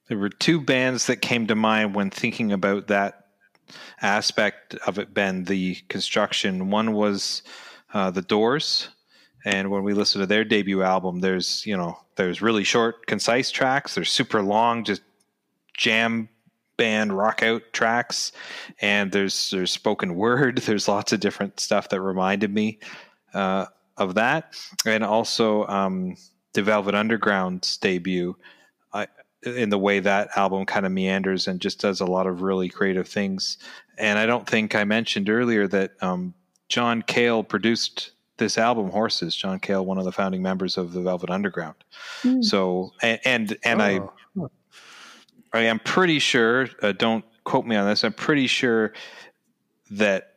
There 0.08 0.18
were 0.18 0.30
two 0.30 0.60
bands 0.60 1.06
that 1.06 1.22
came 1.22 1.46
to 1.46 1.54
mind 1.54 1.94
when 1.94 2.10
thinking 2.10 2.52
about 2.52 2.88
that 2.88 3.26
aspect 4.00 4.74
of 4.86 4.98
it, 4.98 5.12
Ben. 5.12 5.44
The 5.44 5.76
construction. 5.88 6.70
One 6.70 6.92
was 6.92 7.42
uh, 7.92 8.10
the 8.10 8.22
Doors 8.22 8.88
and 9.44 9.70
when 9.70 9.82
we 9.82 9.94
listen 9.94 10.20
to 10.20 10.26
their 10.26 10.44
debut 10.44 10.82
album, 10.82 11.20
there's 11.20 11.64
you 11.66 11.76
know 11.76 11.98
there's 12.16 12.42
really 12.42 12.64
short, 12.64 13.06
concise 13.06 13.50
tracks. 13.50 13.94
There's 13.94 14.10
super 14.10 14.42
long, 14.42 14.84
just 14.84 15.02
jam 15.76 16.28
band 16.76 17.16
rock 17.16 17.42
out 17.42 17.62
tracks, 17.72 18.32
and 18.80 19.12
there's 19.12 19.50
there's 19.50 19.70
spoken 19.70 20.16
word. 20.16 20.58
There's 20.66 20.88
lots 20.88 21.12
of 21.12 21.20
different 21.20 21.60
stuff 21.60 21.88
that 21.90 22.00
reminded 22.00 22.52
me 22.52 22.78
uh, 23.32 23.66
of 23.96 24.14
that, 24.16 24.54
and 24.84 25.04
also 25.04 25.66
um, 25.66 26.16
the 26.52 26.62
Velvet 26.62 26.94
Underground's 26.94 27.76
debut. 27.76 28.36
I, 28.92 29.06
in 29.44 29.68
the 29.68 29.78
way 29.78 30.00
that 30.00 30.30
album 30.36 30.66
kind 30.66 30.84
of 30.84 30.92
meanders 30.92 31.46
and 31.46 31.60
just 31.60 31.80
does 31.80 32.00
a 32.00 32.06
lot 32.06 32.26
of 32.26 32.42
really 32.42 32.68
creative 32.68 33.08
things. 33.08 33.58
And 33.96 34.18
I 34.18 34.26
don't 34.26 34.46
think 34.46 34.74
I 34.74 34.84
mentioned 34.84 35.30
earlier 35.30 35.68
that 35.68 35.92
um, 36.02 36.34
John 36.68 37.02
Cale 37.02 37.44
produced 37.44 38.12
this 38.36 38.58
album, 38.58 38.90
Horses, 38.90 39.34
John 39.34 39.58
Cale, 39.58 39.84
one 39.84 39.98
of 39.98 40.04
the 40.04 40.12
founding 40.12 40.42
members 40.42 40.76
of 40.76 40.92
the 40.92 41.00
Velvet 41.00 41.30
Underground. 41.30 41.76
Mm. 42.22 42.44
So, 42.44 42.92
and 43.02 43.20
and, 43.24 43.58
and 43.64 43.82
oh. 43.82 44.50
I, 45.52 45.58
I 45.58 45.62
am 45.62 45.78
pretty 45.80 46.18
sure. 46.18 46.68
Uh, 46.82 46.92
don't 46.92 47.24
quote 47.44 47.66
me 47.66 47.76
on 47.76 47.88
this. 47.88 48.04
I'm 48.04 48.12
pretty 48.12 48.46
sure 48.46 48.92
that 49.90 50.34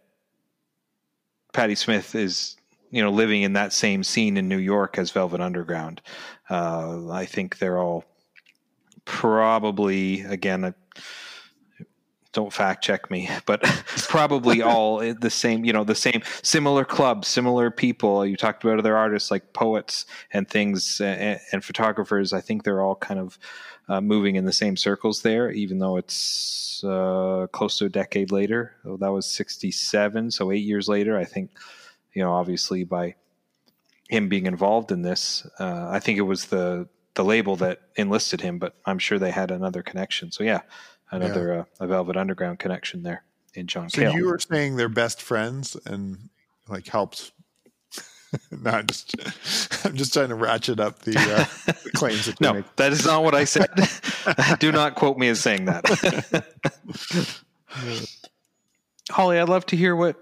Patti 1.54 1.76
Smith 1.76 2.16
is, 2.16 2.56
you 2.92 3.04
know, 3.04 3.12
living 3.12 3.42
in 3.42 3.54
that 3.54 3.74
same 3.74 4.04
scene 4.04 4.38
in 4.38 4.48
New 4.48 4.58
York 4.58 4.98
as 4.98 5.12
Velvet 5.12 5.42
Underground. 5.42 6.02
Uh, 6.50 7.10
I 7.12 7.26
think 7.26 7.58
they're 7.58 7.78
all 7.78 8.06
probably 9.12 10.22
again 10.22 10.74
don't 12.34 12.54
fact 12.54 12.84
check 12.84 13.12
me, 13.12 13.30
but 13.46 13.62
probably 14.08 14.62
all 14.62 15.00
the 15.00 15.30
same, 15.30 15.66
you 15.66 15.74
know, 15.74 15.84
the 15.84 15.96
same 15.96 16.22
similar 16.44 16.86
clubs, 16.86 17.28
similar 17.28 17.70
people. 17.70 18.26
You 18.26 18.38
talked 18.38 18.64
about 18.64 18.80
other 18.80 18.96
artists 18.96 19.32
like 19.32 19.52
poets 19.54 20.06
and 20.32 20.48
things 20.48 21.02
and, 21.02 21.40
and 21.52 21.64
photographers. 21.64 22.32
I 22.32 22.40
think 22.40 22.64
they're 22.64 22.82
all 22.82 22.96
kind 22.96 23.20
of 23.20 23.38
uh, 23.90 24.00
moving 24.00 24.38
in 24.38 24.46
the 24.46 24.54
same 24.54 24.78
circles 24.78 25.22
there, 25.24 25.52
even 25.52 25.80
though 25.80 25.98
it's 25.98 26.84
uh, 26.86 27.48
close 27.52 27.78
to 27.80 27.86
a 27.86 27.90
decade 27.90 28.32
later. 28.32 28.76
Oh, 28.86 28.98
that 28.98 29.12
was 29.12 29.26
67. 29.26 30.32
So 30.32 30.52
eight 30.52 30.64
years 30.64 30.88
later, 30.88 31.18
I 31.18 31.26
think, 31.26 31.52
you 32.14 32.24
know, 32.24 32.32
obviously 32.32 32.86
by 32.86 33.16
him 34.08 34.30
being 34.30 34.46
involved 34.46 34.92
in 34.92 35.02
this, 35.02 35.46
uh, 35.60 35.90
I 35.90 36.00
think 36.00 36.18
it 36.18 36.24
was 36.24 36.46
the, 36.46 36.88
the 37.14 37.24
label 37.24 37.56
that 37.58 37.82
enlisted 37.96 38.42
him, 38.42 38.60
but 38.60 38.76
I'm 38.86 39.00
sure 39.00 39.20
they 39.20 39.32
had 39.32 39.52
another 39.52 39.82
connection. 39.82 40.32
So 40.32 40.44
yeah, 40.44 40.62
another 41.12 41.54
yeah. 41.54 41.60
uh, 41.62 41.86
a 41.86 41.88
Velvet 41.88 42.18
Underground 42.18 42.60
connection 42.60 43.04
there 43.04 43.24
in 43.54 43.68
John. 43.68 43.90
So 43.90 44.02
Cale. 44.02 44.14
you 44.14 44.26
were 44.26 44.40
saying 44.40 44.78
they're 44.78 44.90
best 44.90 45.22
friends 45.22 45.78
and 45.86 46.30
like 46.68 46.88
helped. 46.88 47.32
no, 48.52 48.72
I'm 48.72 48.88
just 48.88 49.86
I'm 49.86 49.96
just 49.96 50.14
trying 50.14 50.30
to 50.30 50.36
ratchet 50.36 50.80
up 50.80 51.00
the, 51.00 51.18
uh, 51.18 51.74
the 51.84 51.92
claims. 51.92 52.28
That 52.28 52.40
no, 52.42 52.54
make. 52.54 52.76
that 52.78 52.92
is 52.94 53.06
not 53.06 53.24
what 53.24 53.36
I 53.36 53.44
said. 53.44 53.70
Do 54.60 54.72
not 54.72 54.96
quote 54.96 55.18
me 55.18 55.28
as 55.28 55.40
saying 55.40 55.66
that. 55.66 56.46
Holly, 59.10 59.40
I'd 59.40 59.50
love 59.50 59.66
to 59.68 59.76
hear 59.76 59.96
what 59.96 60.16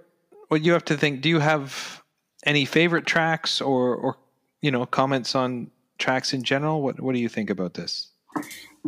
what 0.47 0.61
you 0.61 0.73
have 0.73 0.85
to 0.85 0.97
think. 0.97 1.21
Do 1.21 1.29
you 1.29 1.39
have 1.39 2.03
any 2.45 2.65
favorite 2.65 3.05
tracks 3.05 3.61
or 3.61 3.95
or 3.95 4.17
you 4.61 4.71
know 4.71 4.85
comments 4.87 5.35
on 5.35 5.69
tracks 5.99 6.33
in 6.33 6.43
general? 6.43 6.81
What 6.81 6.99
what 6.99 7.13
do 7.13 7.19
you 7.19 7.29
think 7.29 7.49
about 7.49 7.75
this? 7.75 8.07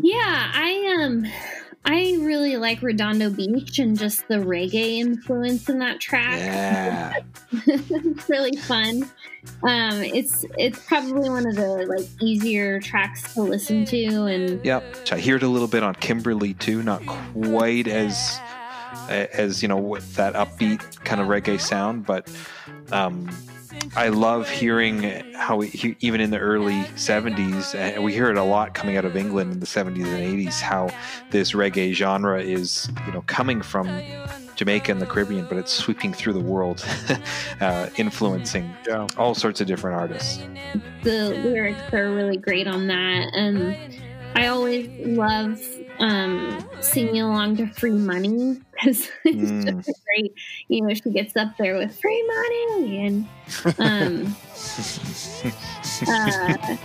Yeah, 0.02 0.52
I 0.54 0.98
um 1.04 1.26
I 1.84 2.18
really 2.22 2.58
like 2.58 2.82
Redondo 2.82 3.32
Beach 3.32 3.80
and 3.80 3.98
just 3.98 4.28
the 4.28 4.36
reggae 4.36 5.00
influence 5.00 5.68
in 5.68 5.80
that 5.80 6.00
track. 6.00 6.38
Yeah. 6.38 7.14
it's 7.68 8.30
really 8.30 8.56
fun. 8.58 9.10
Um, 9.64 10.04
it's 10.04 10.46
it's 10.60 10.80
probably 10.86 11.28
one 11.30 11.48
of 11.48 11.56
the 11.56 11.86
like 11.88 12.08
easier 12.22 12.80
tracks 12.80 13.34
to 13.34 13.42
listen 13.42 13.86
to, 13.86 14.26
and 14.26 14.64
Yep. 14.64 14.84
I 15.12 15.18
hear 15.18 15.38
it 15.38 15.44
a 15.44 15.48
little 15.48 15.68
bit 15.68 15.82
on 15.82 15.96
Kimberly 15.96 16.54
too, 16.54 16.84
not 16.84 17.04
quite 17.06 17.88
as 17.88 18.40
as 19.10 19.62
you 19.64 19.68
know 19.68 19.78
with 19.78 20.16
that 20.16 20.36
upbeat 20.36 21.04
kind 21.04 21.20
of 21.20 21.28
reggae 21.28 21.60
sound, 21.60 22.06
but 22.06 22.30
um, 22.92 23.30
I 23.96 24.10
love 24.10 24.50
hearing 24.50 25.04
how 25.36 25.58
we, 25.58 25.96
even 26.00 26.22
in 26.22 26.30
the 26.32 26.40
early 26.40 26.82
70s, 26.96 27.76
and 27.76 28.04
we 28.04 28.14
hear 28.14 28.30
it 28.30 28.38
a 28.38 28.44
lot 28.44 28.74
coming 28.74 28.98
out 28.98 29.06
of 29.06 29.16
England 29.16 29.52
in 29.52 29.60
the 29.60 29.66
70s 29.66 30.06
and 30.06 30.40
80s, 30.48 30.60
how 30.62 30.90
this 31.30 31.52
reggae 31.54 31.94
genre 31.94 32.42
is, 32.42 32.90
you 33.06 33.14
know, 33.14 33.22
coming 33.28 33.62
from 33.62 33.88
Jamaica 34.56 34.92
and 34.92 35.02
the 35.02 35.06
Caribbean, 35.06 35.46
but 35.48 35.58
it's 35.58 35.72
sweeping 35.74 36.14
through 36.14 36.34
the 36.34 36.40
world, 36.40 36.86
uh, 37.62 37.90
influencing 37.98 38.74
Yeah. 38.88 39.08
all 39.18 39.34
sorts 39.36 39.60
of 39.62 39.68
different 39.68 39.98
artists. 40.00 40.44
the 41.04 41.30
lyrics 41.44 41.94
are 41.94 42.14
really 42.14 42.38
great 42.38 42.68
on 42.68 42.88
that. 42.88 43.32
And 43.34 43.76
I 44.36 44.48
always 44.48 44.88
love 45.06 45.60
um, 46.00 46.64
singing 46.80 47.22
along 47.22 47.58
to 47.58 47.68
"Free 47.74 47.92
Money" 47.92 48.62
because 48.82 49.10
it's 49.26 49.52
Mm. 49.52 49.78
just 49.78 49.90
a 49.90 49.94
great. 50.06 50.34
You 50.68 50.82
know, 50.82 50.94
she 50.94 51.10
gets 51.12 51.36
up 51.36 51.56
there 51.58 51.78
with 51.78 52.00
"Free 52.00 52.24
Money" 52.28 53.06
and. 53.06 53.28
Um, 53.78 54.36
uh, 56.08 56.78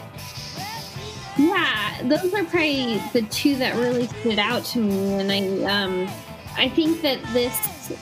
yeah, 1.38 2.02
those 2.04 2.32
are 2.32 2.44
probably 2.44 2.98
the 3.12 3.22
two 3.30 3.56
that 3.56 3.74
really 3.76 4.06
stood 4.06 4.38
out 4.38 4.64
to 4.66 4.78
me, 4.78 5.14
and 5.14 5.30
I, 5.30 5.82
um, 5.82 6.08
I 6.56 6.68
think 6.68 7.02
that 7.02 7.22
this. 7.32 7.92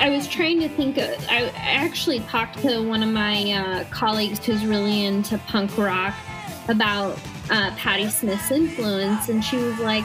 I 0.00 0.10
was 0.10 0.26
trying 0.26 0.58
to 0.60 0.68
think. 0.68 0.98
Of, 0.98 1.10
I 1.30 1.44
I 1.44 1.50
actually 1.54 2.20
talked 2.20 2.58
to 2.62 2.80
one 2.80 3.02
of 3.02 3.08
my 3.10 3.52
uh, 3.52 3.84
colleagues 3.90 4.44
who's 4.44 4.64
really 4.66 5.04
into 5.04 5.38
punk 5.38 5.76
rock 5.78 6.14
about 6.68 7.16
uh, 7.50 7.70
Patti 7.76 8.08
Smith's 8.08 8.50
influence, 8.50 9.28
and 9.28 9.44
she 9.44 9.56
was 9.56 9.78
like, 9.78 10.04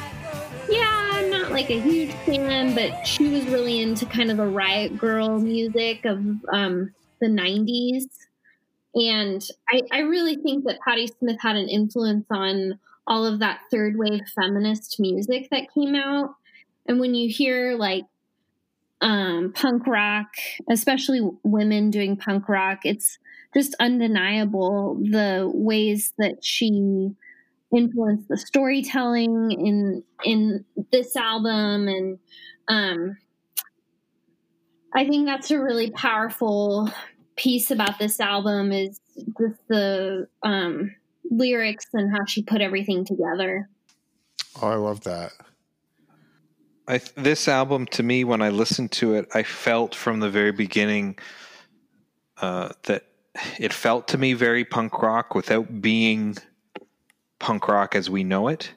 "Yeah, 0.69 1.09
I'm 1.13 1.29
not 1.29 1.51
like 1.51 1.69
a 1.69 1.79
huge 1.79 2.11
fan, 2.25 2.75
but 2.75 3.05
she 3.05 3.27
was 3.27 3.45
really 3.45 3.81
into 3.81 4.05
kind 4.05 4.31
of 4.31 4.37
the 4.37 4.47
Riot 4.47 4.97
Grrrl 4.97 5.41
music 5.41 6.05
of 6.05 6.19
um, 6.51 6.93
the 7.19 7.27
'90s." 7.27 8.05
And 8.95 9.45
I, 9.69 9.81
I 9.91 9.99
really 9.99 10.35
think 10.37 10.65
that 10.65 10.79
Patti 10.81 11.07
Smith 11.07 11.37
had 11.41 11.55
an 11.55 11.69
influence 11.69 12.25
on 12.31 12.79
all 13.07 13.25
of 13.25 13.39
that 13.39 13.61
third 13.71 13.97
wave 13.97 14.21
feminist 14.35 14.99
music 14.99 15.49
that 15.51 15.73
came 15.73 15.95
out. 15.95 16.35
And 16.87 16.99
when 16.99 17.15
you 17.15 17.29
hear 17.29 17.75
like 17.75 18.05
um, 19.01 19.53
punk 19.53 19.87
rock, 19.87 20.27
especially 20.69 21.21
women 21.43 21.91
doing 21.91 22.17
punk 22.17 22.49
rock, 22.49 22.79
it's 22.83 23.17
just 23.53 23.75
undeniable 23.79 24.95
the 24.95 25.49
ways 25.53 26.13
that 26.17 26.43
she 26.43 27.11
influenced 27.75 28.27
the 28.27 28.37
storytelling 28.37 29.51
in 29.51 30.03
in 30.23 30.65
this 30.91 31.15
album 31.15 31.87
and 31.87 32.19
um 32.67 33.17
I 34.93 35.07
think 35.07 35.27
that's 35.27 35.51
a 35.51 35.59
really 35.59 35.91
powerful 35.91 36.91
piece 37.35 37.69
about 37.69 37.99
this 37.99 38.19
album 38.19 38.71
is 38.71 38.99
just 39.39 39.59
the 39.67 40.27
um 40.43 40.95
lyrics 41.29 41.85
and 41.93 42.11
how 42.11 42.25
she 42.25 42.43
put 42.43 42.61
everything 42.61 43.05
together. 43.05 43.69
Oh, 44.61 44.67
I 44.67 44.75
love 44.75 45.01
that. 45.01 45.31
I, 46.87 46.99
this 47.15 47.47
album, 47.47 47.85
to 47.87 48.01
me, 48.01 48.23
when 48.23 48.41
I 48.41 48.49
listened 48.49 48.91
to 48.93 49.13
it, 49.13 49.27
I 49.35 49.43
felt 49.43 49.93
from 49.93 50.19
the 50.19 50.29
very 50.29 50.51
beginning 50.51 51.19
uh, 52.41 52.69
that 52.83 53.03
it 53.59 53.73
felt 53.73 54.07
to 54.09 54.17
me 54.17 54.33
very 54.33 54.65
punk 54.65 54.99
rock 55.01 55.35
without 55.35 55.81
being 55.81 56.35
punk 57.39 57.67
rock 57.67 57.95
as 57.95 58.09
we 58.09 58.23
know 58.23 58.47
it. 58.47 58.71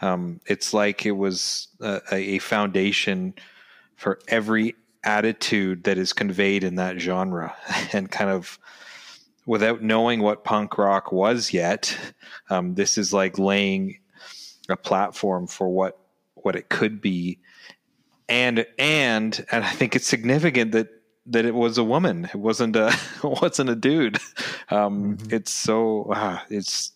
Um, 0.00 0.40
it's 0.46 0.72
like 0.72 1.04
it 1.06 1.12
was 1.12 1.68
a, 1.80 2.00
a 2.12 2.38
foundation 2.38 3.34
for 3.96 4.20
every 4.28 4.76
attitude 5.04 5.84
that 5.84 5.98
is 5.98 6.12
conveyed 6.12 6.64
in 6.64 6.76
that 6.76 7.00
genre, 7.00 7.54
and 7.92 8.10
kind 8.10 8.30
of 8.30 8.58
without 9.46 9.82
knowing 9.82 10.20
what 10.20 10.44
punk 10.44 10.78
rock 10.78 11.10
was 11.10 11.52
yet, 11.52 11.96
um, 12.50 12.74
this 12.74 12.98
is 12.98 13.12
like 13.12 13.38
laying 13.38 13.98
a 14.68 14.76
platform 14.76 15.46
for 15.46 15.68
what 15.68 15.98
what 16.34 16.54
it 16.54 16.68
could 16.68 17.00
be 17.00 17.38
and 18.28 18.66
and 18.78 19.44
and 19.50 19.64
I 19.64 19.70
think 19.70 19.96
it's 19.96 20.06
significant 20.06 20.72
that 20.72 20.88
that 21.26 21.44
it 21.44 21.54
was 21.54 21.76
a 21.78 21.84
woman. 21.84 22.26
It 22.26 22.36
wasn't 22.36 22.76
a 22.76 22.88
it 23.24 23.42
wasn't 23.42 23.70
a 23.70 23.76
dude. 23.76 24.18
Um, 24.70 25.18
It's 25.30 25.50
so 25.50 26.10
ah, 26.14 26.44
it's 26.50 26.92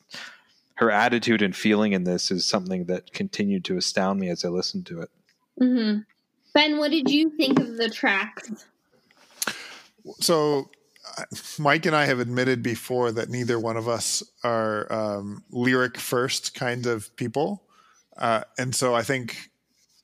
her 0.83 0.91
attitude 0.91 1.43
and 1.43 1.55
feeling 1.55 1.93
in 1.93 2.03
this 2.03 2.33
is 2.33 2.45
something 2.45 2.87
that 2.87 3.13
continued 3.13 3.65
to 3.65 3.77
astound 3.77 4.19
me 4.19 4.29
as 4.29 4.45
I 4.45 4.49
listened 4.49 4.85
to 4.87 5.01
it. 5.01 5.11
Mm-hmm. 5.61 6.01
Ben, 6.55 6.79
what 6.79 6.91
did 6.91 7.09
you 7.09 7.31
think 7.31 7.61
of 7.61 7.77
the 7.77 7.89
tracks? 7.89 8.67
So, 10.19 10.71
uh, 11.17 11.25
Mike 11.61 11.87
and 11.87 11.95
I 11.95 12.07
have 12.07 12.19
admitted 12.19 12.65
before 12.65 13.13
that 13.13 13.31
neither 13.31 13.61
one 13.61 13.77
of 13.77 13.89
us 13.89 14.25
are 14.43 14.93
um, 14.93 15.45
lyric 15.51 15.97
first 15.99 16.55
kind 16.55 16.87
of 16.87 17.15
people, 17.15 17.63
uh, 18.17 18.43
and 18.59 18.75
so 18.75 18.93
I 18.93 19.03
think 19.03 19.51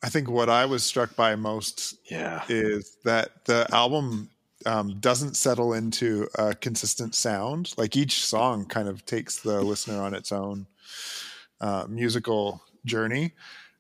I 0.03 0.09
think 0.09 0.31
what 0.31 0.49
I 0.49 0.67
was 0.67 0.85
struck 0.85 1.17
by 1.17 1.35
most 1.35 1.97
Yeah, 2.09 2.45
is 2.49 2.97
that 3.05 3.45
the 3.47 3.67
album 3.73 4.31
um, 4.67 4.99
doesn't 5.01 5.37
settle 5.37 5.75
into 5.75 6.29
a 6.37 6.55
consistent 6.55 7.15
sound. 7.15 7.75
Like 7.77 7.97
each 7.97 8.25
song 8.25 8.67
kind 8.67 8.89
of 8.89 9.05
takes 9.05 9.39
the 9.39 9.61
listener 9.63 10.01
on 10.01 10.15
its 10.15 10.33
own 10.33 10.67
uh, 11.61 11.87
musical 11.89 12.63
journey. 12.85 13.33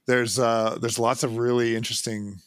There's 0.07 0.39
uh, 0.39 0.79
there's 0.81 0.99
lots 0.99 1.23
of 1.23 1.37
really 1.37 1.77
interesting 1.77 2.41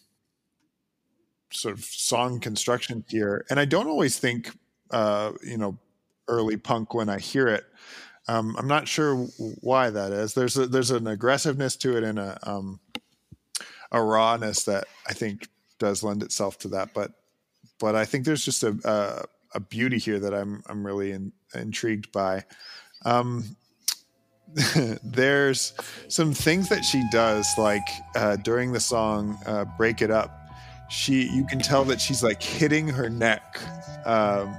sort 1.52 1.78
of 1.78 1.84
song 1.84 2.40
construction 2.40 3.04
here, 3.08 3.46
and 3.50 3.60
I 3.60 3.66
don't 3.66 3.88
always 3.88 4.18
think 4.18 4.52
uh, 4.92 5.34
you 5.44 5.58
know 5.58 5.78
early 6.28 6.58
punk 6.58 6.94
when 6.94 7.10
I 7.10 7.20
hear 7.20 7.48
it. 7.48 7.66
Um, 8.28 8.56
I'm 8.58 8.68
not 8.68 8.88
sure 8.88 9.16
why 9.62 9.90
that 9.90 10.12
is. 10.12 10.34
There's 10.34 10.58
a, 10.58 10.68
there's 10.68 10.92
an 10.92 11.08
aggressiveness 11.08 11.76
to 11.78 11.98
it 11.98 12.04
and 12.04 12.18
a 12.18 12.40
um, 12.44 12.80
a 13.92 14.02
rawness 14.02 14.64
that 14.64 14.86
I 15.08 15.14
think 15.14 15.48
does 15.78 16.04
lend 16.04 16.24
itself 16.24 16.58
to 16.60 16.70
that. 16.70 16.94
But 16.94 17.12
but 17.82 17.96
I 17.96 18.06
think 18.06 18.26
there's 18.26 18.46
just 18.46 18.64
a 18.64 18.78
a, 18.86 19.26
a 19.56 19.60
beauty 19.60 19.98
here 19.98 20.20
that 20.20 20.34
I'm 20.34 20.64
I'm 20.70 20.86
really 20.86 21.12
in, 21.12 21.34
intrigued 21.54 22.12
by. 22.12 22.46
Um, 23.04 23.58
there's 25.04 25.74
some 26.08 26.34
things 26.34 26.70
that 26.70 26.84
she 26.84 27.04
does, 27.12 27.48
like 27.58 27.88
uh, 28.16 28.36
during 28.38 28.72
the 28.72 28.80
song 28.80 29.38
uh, 29.46 29.66
"Break 29.78 30.02
It 30.02 30.12
Up." 30.12 30.38
She 30.90 31.28
you 31.30 31.46
can 31.48 31.60
tell 31.60 31.84
that 31.86 32.00
she's 32.00 32.22
like 32.22 32.44
hitting 32.44 32.88
her 32.88 33.10
neck, 33.10 33.60
um, 34.06 34.56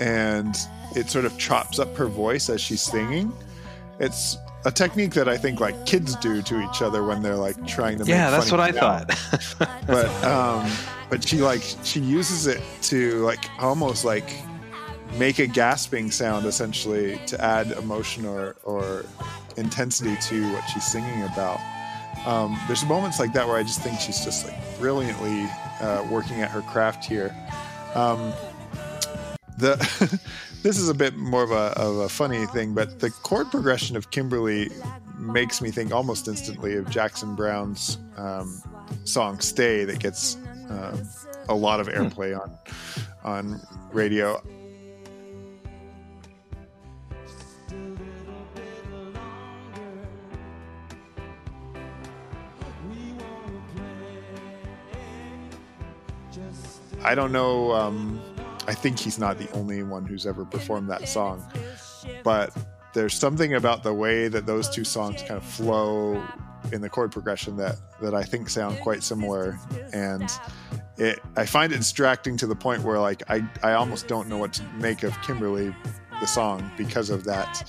and 0.00 0.56
it 0.96 1.08
sort 1.08 1.24
of 1.26 1.38
chops 1.38 1.78
up 1.78 1.94
her 1.96 2.06
voice 2.06 2.50
as 2.50 2.60
she's 2.60 2.82
singing. 2.82 3.32
It's 4.00 4.36
a 4.64 4.70
technique 4.72 5.14
that 5.14 5.28
I 5.28 5.36
think 5.36 5.60
like 5.60 5.86
kids 5.86 6.16
do 6.16 6.42
to 6.42 6.60
each 6.62 6.82
other 6.82 7.04
when 7.04 7.22
they're 7.22 7.36
like 7.36 7.66
trying 7.66 7.98
to. 7.98 8.04
yeah, 8.04 8.30
that's 8.30 8.50
what 8.50 8.60
I 8.60 8.72
sound 8.72 9.12
thought. 9.12 9.68
but 9.86 10.24
um 10.24 10.70
but 11.08 11.26
she 11.26 11.38
like 11.38 11.62
she 11.82 12.00
uses 12.00 12.46
it 12.46 12.62
to 12.82 13.22
like 13.24 13.44
almost 13.60 14.04
like 14.04 14.28
make 15.18 15.38
a 15.38 15.46
gasping 15.46 16.10
sound 16.10 16.46
essentially 16.46 17.20
to 17.26 17.42
add 17.42 17.72
emotion 17.72 18.26
or 18.26 18.56
or 18.64 19.04
intensity 19.56 20.16
to 20.20 20.52
what 20.52 20.62
she's 20.68 20.84
singing 20.84 21.22
about. 21.24 21.60
Um 22.26 22.58
there's 22.66 22.84
moments 22.84 23.20
like 23.20 23.32
that 23.34 23.46
where 23.46 23.56
i 23.56 23.62
just 23.62 23.80
think 23.82 24.00
she's 24.00 24.24
just 24.24 24.46
like 24.46 24.78
brilliantly 24.78 25.48
uh, 25.80 26.06
working 26.10 26.40
at 26.40 26.50
her 26.50 26.62
craft 26.62 27.04
here. 27.04 27.34
Um 27.94 28.32
the 29.58 29.76
this 30.62 30.78
is 30.78 30.88
a 30.88 30.94
bit 30.94 31.16
more 31.16 31.42
of 31.42 31.50
a, 31.50 31.72
of 31.76 31.96
a 31.98 32.08
funny 32.08 32.46
thing 32.46 32.74
but 32.74 32.98
the 32.98 33.10
chord 33.10 33.50
progression 33.50 33.96
of 33.96 34.10
kimberly 34.10 34.70
makes 35.18 35.60
me 35.60 35.70
think 35.70 35.92
almost 35.92 36.28
instantly 36.28 36.76
of 36.76 36.88
Jackson 36.90 37.34
Browne's 37.34 37.98
um, 38.16 38.62
song 39.04 39.40
"Stay" 39.40 39.84
that 39.84 39.98
gets 39.98 40.36
uh, 40.68 40.96
a 41.48 41.54
lot 41.54 41.80
of 41.80 41.88
airplay 41.88 42.38
on 42.38 42.58
on 43.24 43.60
radio. 43.92 44.42
I 57.02 57.14
don't 57.14 57.30
know. 57.30 57.72
Um, 57.72 58.20
I 58.66 58.74
think 58.74 58.98
he's 58.98 59.18
not 59.18 59.38
the 59.38 59.48
only 59.52 59.82
one 59.84 60.06
who's 60.06 60.26
ever 60.26 60.44
performed 60.44 60.90
that 60.90 61.08
song, 61.08 61.44
but 62.24 62.56
there's 62.94 63.14
something 63.14 63.54
about 63.54 63.84
the 63.84 63.94
way 63.94 64.26
that 64.26 64.44
those 64.46 64.68
two 64.68 64.82
songs 64.82 65.22
kind 65.22 65.36
of 65.36 65.44
flow 65.44 66.20
in 66.72 66.80
the 66.80 66.88
chord 66.88 67.12
progression 67.12 67.56
that 67.56 67.76
that 68.00 68.14
I 68.14 68.22
think 68.22 68.48
sound 68.48 68.80
quite 68.80 69.02
similar, 69.02 69.58
and 69.92 70.30
it 70.96 71.20
I 71.36 71.46
find 71.46 71.72
it 71.72 71.78
distracting 71.78 72.36
to 72.38 72.46
the 72.46 72.56
point 72.56 72.82
where 72.82 72.98
like 72.98 73.22
I 73.30 73.44
I 73.62 73.72
almost 73.72 74.08
don't 74.08 74.28
know 74.28 74.38
what 74.38 74.52
to 74.54 74.62
make 74.74 75.02
of 75.02 75.20
Kimberly 75.22 75.74
the 76.20 76.26
song 76.26 76.70
because 76.76 77.10
of 77.10 77.24
that 77.24 77.64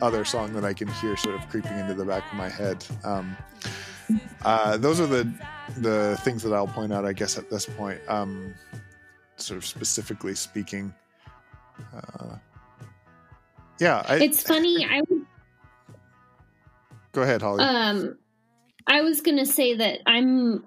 other 0.00 0.24
song 0.24 0.52
that 0.54 0.64
I 0.64 0.72
can 0.72 0.88
hear 0.88 1.16
sort 1.16 1.34
of 1.34 1.48
creeping 1.48 1.78
into 1.78 1.94
the 1.94 2.04
back 2.04 2.24
of 2.30 2.36
my 2.36 2.48
head. 2.48 2.84
Um, 3.04 3.36
uh, 4.44 4.76
those 4.76 5.00
are 5.00 5.06
the 5.06 5.32
the 5.78 6.18
things 6.22 6.42
that 6.42 6.52
I'll 6.52 6.66
point 6.66 6.92
out, 6.92 7.04
I 7.04 7.12
guess, 7.12 7.38
at 7.38 7.48
this 7.50 7.66
point. 7.66 8.00
Um, 8.08 8.54
sort 9.36 9.58
of 9.58 9.64
specifically 9.64 10.34
speaking. 10.34 10.92
Uh, 11.94 12.36
yeah, 13.80 14.04
I, 14.08 14.16
it's 14.16 14.42
funny. 14.42 14.84
I 14.84 15.02
would, 15.08 15.26
go 17.12 17.22
ahead, 17.22 17.42
Holly. 17.42 17.64
Um, 17.64 18.18
I 18.86 19.02
was 19.02 19.20
gonna 19.20 19.46
say 19.46 19.74
that 19.76 20.00
I'm 20.06 20.64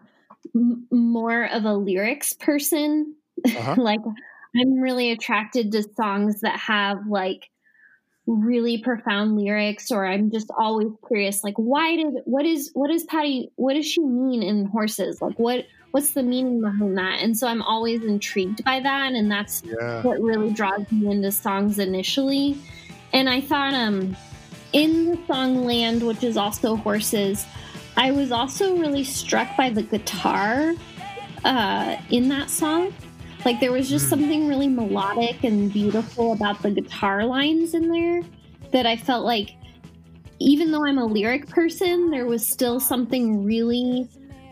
m- 0.55 0.87
more 0.91 1.45
of 1.45 1.65
a 1.65 1.73
lyrics 1.73 2.33
person. 2.33 3.15
Uh-huh. 3.45 3.75
like, 3.81 4.01
I'm 4.55 4.79
really 4.79 5.11
attracted 5.11 5.71
to 5.73 5.83
songs 5.83 6.41
that 6.41 6.59
have 6.59 7.07
like 7.07 7.49
really 8.27 8.79
profound 8.79 9.35
lyrics 9.35 9.91
or 9.91 10.05
i'm 10.05 10.31
just 10.31 10.49
always 10.57 10.87
curious 11.07 11.43
like 11.43 11.53
why 11.57 11.95
did 11.95 12.07
what 12.25 12.43
is 12.43 12.71
what 12.73 12.89
is 12.89 13.03
Patti 13.03 13.51
what 13.55 13.75
does 13.75 13.85
she 13.85 14.01
mean 14.01 14.41
in 14.41 14.65
horses 14.65 15.21
like 15.21 15.37
what 15.37 15.65
what's 15.91 16.13
the 16.13 16.23
meaning 16.23 16.59
behind 16.59 16.97
that 16.97 17.19
and 17.21 17.37
so 17.37 17.47
i'm 17.47 17.61
always 17.61 18.01
intrigued 18.03 18.63
by 18.63 18.79
that 18.79 19.13
and 19.13 19.29
that's 19.29 19.61
yeah. 19.63 20.01
what 20.01 20.19
really 20.19 20.51
draws 20.51 20.91
me 20.91 21.11
into 21.11 21.31
songs 21.31 21.77
initially 21.77 22.57
and 23.13 23.29
i 23.29 23.39
thought 23.39 23.75
um 23.75 24.17
in 24.73 25.11
the 25.11 25.19
song 25.27 25.63
land 25.63 26.01
which 26.01 26.23
is 26.23 26.35
also 26.35 26.75
horses 26.75 27.45
i 27.97 28.11
was 28.11 28.31
also 28.31 28.77
really 28.77 29.03
struck 29.03 29.55
by 29.57 29.69
the 29.69 29.83
guitar 29.83 30.73
uh 31.43 31.97
in 32.09 32.29
that 32.29 32.49
song 32.49 32.93
like 33.45 33.59
there 33.59 33.71
was 33.71 33.87
just 33.87 34.07
mm. 34.07 34.09
something 34.09 34.47
really 34.47 34.67
melodic 34.67 35.43
and 35.43 35.71
beautiful 35.71 36.33
about 36.33 36.61
the 36.63 36.71
guitar 36.71 37.23
lines 37.23 37.75
in 37.75 37.89
there 37.89 38.23
that 38.71 38.85
I 38.85 38.97
felt 38.97 39.23
like 39.23 39.51
even 40.39 40.71
though 40.71 40.85
I'm 40.85 40.97
a 40.97 41.05
lyric 41.05 41.47
person, 41.47 42.09
there 42.09 42.25
was 42.25 42.45
still 42.45 42.79
something 42.79 43.45
really 43.45 44.09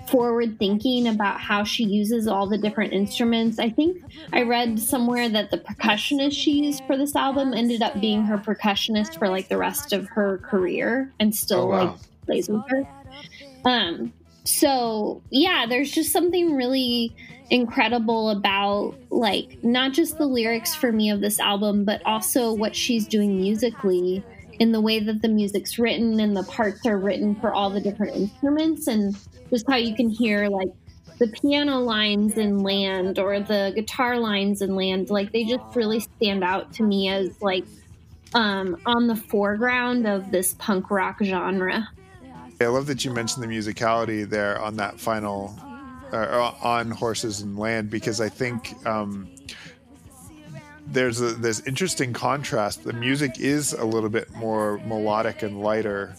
forward 0.07 0.59
thinking 0.59 1.07
about 1.07 1.39
how 1.39 1.63
she 1.63 1.83
uses 1.83 2.27
all 2.27 2.47
the 2.47 2.57
different 2.57 2.93
instruments. 2.93 3.57
I 3.57 3.69
think 3.69 4.01
I 4.31 4.43
read 4.43 4.79
somewhere 4.79 5.27
that 5.29 5.49
the 5.49 5.57
percussionist 5.57 6.33
she 6.33 6.51
used 6.51 6.83
for 6.85 6.97
this 6.97 7.15
album 7.15 7.53
ended 7.53 7.81
up 7.81 7.99
being 7.99 8.23
her 8.23 8.37
percussionist 8.37 9.17
for 9.17 9.27
like 9.27 9.49
the 9.49 9.57
rest 9.57 9.91
of 9.91 10.07
her 10.09 10.37
career 10.39 11.11
and 11.19 11.35
still 11.35 11.63
oh, 11.63 11.67
wow. 11.67 11.85
like 11.85 11.95
plays 12.25 12.49
with 12.49 12.63
her. 12.69 12.87
Um 13.66 14.14
so 14.45 15.22
yeah, 15.30 15.66
there's 15.68 15.91
just 15.91 16.11
something 16.11 16.55
really 16.55 17.16
incredible 17.49 18.30
about 18.30 18.95
like 19.09 19.64
not 19.64 19.93
just 19.93 20.18
the 20.18 20.26
lyrics 20.26 20.76
for 20.76 20.91
me 20.91 21.09
of 21.09 21.22
this 21.22 21.39
album, 21.39 21.86
but 21.86 22.05
also 22.05 22.53
what 22.53 22.76
she's 22.76 23.07
doing 23.07 23.38
musically 23.38 24.24
in 24.59 24.72
the 24.72 24.82
way 24.82 24.99
that 24.99 25.22
the 25.22 25.28
music's 25.28 25.80
written 25.80 26.20
and 26.20 26.36
the 26.36 26.43
parts 26.43 26.86
are 26.86 26.97
written 26.97 27.36
for 27.36 27.53
all 27.53 27.70
the 27.70 27.82
different 27.82 28.16
instruments 28.16 28.88
and 28.88 29.16
just 29.49 29.66
how 29.70 29.76
you 29.76 29.95
can 29.95 30.09
hear 30.09 30.47
like 30.47 30.70
the 31.20 31.28
piano 31.28 31.80
lines 31.80 32.38
in 32.38 32.59
land 32.59 33.20
or 33.20 33.39
the 33.39 33.72
guitar 33.76 34.20
lines 34.20 34.61
in 34.61 34.76
land. 34.76 35.09
Like 35.09 35.32
they 35.32 35.43
just 35.43 35.64
really 35.76 35.99
stand 35.99 36.43
out 36.43 36.74
to 36.74 36.84
me 36.84 37.09
as 37.09 37.30
like 37.41 37.66
um, 38.34 38.78
on 38.86 39.07
the 39.07 39.16
foreground 39.16 40.07
of 40.07 40.32
this 40.32 40.55
punk 40.55 40.89
rock 40.89 41.20
genre 41.24 41.88
I 42.61 42.67
love 42.67 42.87
that 42.87 43.03
you 43.03 43.11
mentioned 43.11 43.43
the 43.43 43.47
musicality 43.47 44.27
there 44.27 44.61
on 44.61 44.77
that 44.77 44.99
final 44.99 45.55
uh, 46.13 46.53
on 46.61 46.91
horses 46.91 47.41
and 47.41 47.57
land 47.57 47.89
because 47.89 48.21
I 48.21 48.29
think 48.29 48.73
um, 48.85 49.29
there's 50.85 51.21
a 51.21 51.33
this 51.33 51.65
interesting 51.65 52.13
contrast. 52.13 52.83
The 52.83 52.93
music 52.93 53.39
is 53.39 53.73
a 53.73 53.85
little 53.85 54.09
bit 54.09 54.33
more 54.35 54.79
melodic 54.85 55.41
and 55.41 55.61
lighter, 55.61 56.15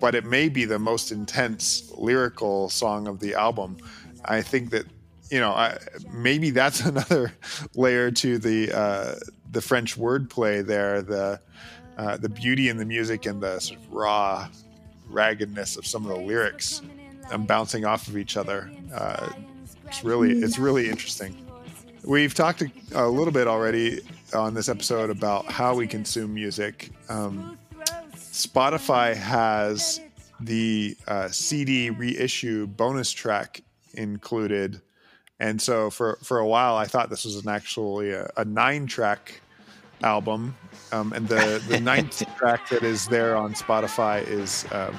but 0.00 0.14
it 0.14 0.24
may 0.24 0.48
be 0.48 0.64
the 0.64 0.78
most 0.78 1.12
intense 1.12 1.90
lyrical 1.96 2.68
song 2.68 3.06
of 3.06 3.20
the 3.20 3.34
album. 3.34 3.78
I 4.24 4.42
think 4.42 4.70
that 4.70 4.86
you 5.30 5.40
know 5.40 5.52
I, 5.52 5.78
maybe 6.12 6.50
that's 6.50 6.80
another 6.84 7.32
layer 7.74 8.10
to 8.10 8.38
the 8.38 8.72
uh, 8.72 9.14
the 9.50 9.62
French 9.62 9.96
wordplay 9.96 10.66
there. 10.66 11.02
The 11.02 11.40
uh, 11.96 12.16
the 12.16 12.28
beauty 12.28 12.68
in 12.68 12.78
the 12.78 12.86
music 12.86 13.26
and 13.26 13.40
the 13.42 13.60
sort 13.60 13.78
of 13.78 13.92
raw 13.92 14.48
raggedness 15.12 15.76
of 15.76 15.86
some 15.86 16.04
of 16.04 16.16
the 16.16 16.24
lyrics 16.24 16.82
and 17.30 17.46
bouncing 17.46 17.84
off 17.84 18.08
of 18.08 18.16
each 18.16 18.36
other. 18.36 18.70
Uh, 18.94 19.30
it's 19.86 20.02
really 20.02 20.32
it's 20.32 20.58
really 20.58 20.88
interesting. 20.88 21.36
We've 22.04 22.34
talked 22.34 22.62
a, 22.62 22.70
a, 22.94 23.06
little 23.06 23.32
bit 23.32 23.46
already 23.46 24.00
on 24.34 24.54
this 24.54 24.68
episode 24.68 25.10
about 25.10 25.46
how 25.46 25.74
we 25.74 25.86
consume 25.86 26.34
music. 26.34 26.90
Um, 27.08 27.58
Spotify 28.16 29.14
has 29.14 30.00
the 30.40 30.96
uh, 31.06 31.28
CD 31.28 31.90
reissue 31.90 32.66
bonus 32.66 33.12
track 33.12 33.62
included, 33.92 34.80
and 35.38 35.60
so 35.60 35.90
for 35.90 36.18
for 36.22 36.38
a 36.38 36.46
while 36.46 36.74
I 36.74 36.86
thought 36.86 37.10
this 37.10 37.24
was 37.24 37.36
an 37.36 37.48
actually 37.48 38.12
a, 38.12 38.30
a 38.36 38.44
nine 38.44 38.86
track 38.86 39.41
album, 40.02 40.56
um, 40.92 41.12
and 41.12 41.28
the 41.28 41.62
the 41.68 41.80
ninth 41.92 42.22
track 42.36 42.68
that 42.68 42.82
is 42.82 43.08
there 43.08 43.36
on 43.36 43.54
Spotify 43.54 44.26
is 44.26 44.66
um, 44.72 44.94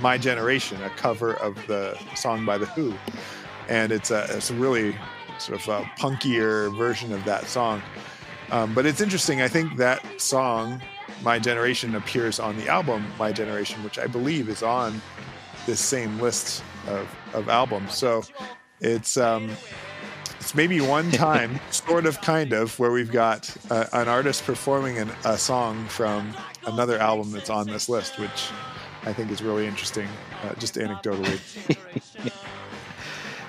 my 0.00 0.18
Generation, 0.18 0.82
a 0.82 0.90
cover 0.90 1.34
of 1.34 1.54
the 1.66 1.98
song 2.14 2.44
by 2.44 2.58
The 2.58 2.66
Who. 2.66 2.94
And 3.68 3.92
it's 3.92 4.10
a, 4.10 4.26
it's 4.30 4.50
a 4.50 4.54
really 4.54 4.96
sort 5.38 5.60
of 5.60 5.68
a 5.68 5.82
punkier 5.98 6.76
version 6.76 7.12
of 7.12 7.24
that 7.24 7.46
song. 7.46 7.82
Um, 8.50 8.74
but 8.74 8.86
it's 8.86 9.00
interesting. 9.00 9.42
I 9.42 9.48
think 9.48 9.76
that 9.76 10.04
song, 10.20 10.80
My 11.22 11.38
Generation, 11.38 11.94
appears 11.96 12.38
on 12.38 12.56
the 12.56 12.68
album 12.68 13.06
My 13.18 13.32
Generation, 13.32 13.82
which 13.82 13.98
I 13.98 14.06
believe 14.06 14.48
is 14.48 14.62
on 14.62 15.00
this 15.66 15.80
same 15.80 16.20
list 16.20 16.62
of, 16.86 17.12
of 17.34 17.48
albums. 17.48 17.94
So 17.96 18.22
it's 18.80 19.16
um, 19.16 19.50
it's 20.46 20.54
maybe 20.54 20.80
one 20.80 21.10
time, 21.28 21.58
sort 21.72 22.06
of, 22.06 22.20
kind 22.20 22.52
of, 22.52 22.78
where 22.78 22.92
we've 22.92 23.10
got 23.10 23.52
uh, 23.68 23.86
an 23.92 24.06
artist 24.06 24.44
performing 24.44 24.96
an, 24.98 25.10
a 25.24 25.36
song 25.36 25.84
from 25.88 26.36
another 26.68 26.98
album 26.98 27.32
that's 27.32 27.50
on 27.50 27.66
this 27.66 27.88
list, 27.88 28.16
which 28.20 28.50
I 29.02 29.12
think 29.12 29.32
is 29.32 29.42
really 29.42 29.66
interesting, 29.66 30.06
uh, 30.44 30.54
just 30.54 30.76
anecdotally. 30.76 31.40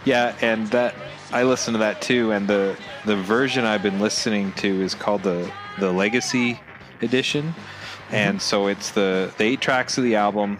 yeah, 0.06 0.36
and 0.42 0.66
that 0.70 0.96
I 1.32 1.44
listen 1.44 1.74
to 1.74 1.80
that 1.80 2.02
too, 2.02 2.32
and 2.32 2.48
the 2.48 2.76
the 3.06 3.16
version 3.16 3.64
I've 3.64 3.84
been 3.84 4.00
listening 4.00 4.52
to 4.54 4.82
is 4.82 4.96
called 4.96 5.22
the 5.22 5.52
the 5.80 5.92
Legacy 5.92 6.60
Edition, 7.04 7.50
mm-hmm. 7.50 8.16
and 8.16 8.42
so 8.42 8.66
it's 8.66 8.90
the 8.90 9.32
the 9.38 9.44
eight 9.44 9.62
tracks 9.62 10.00
of 10.00 10.04
the 10.04 10.16
album, 10.16 10.58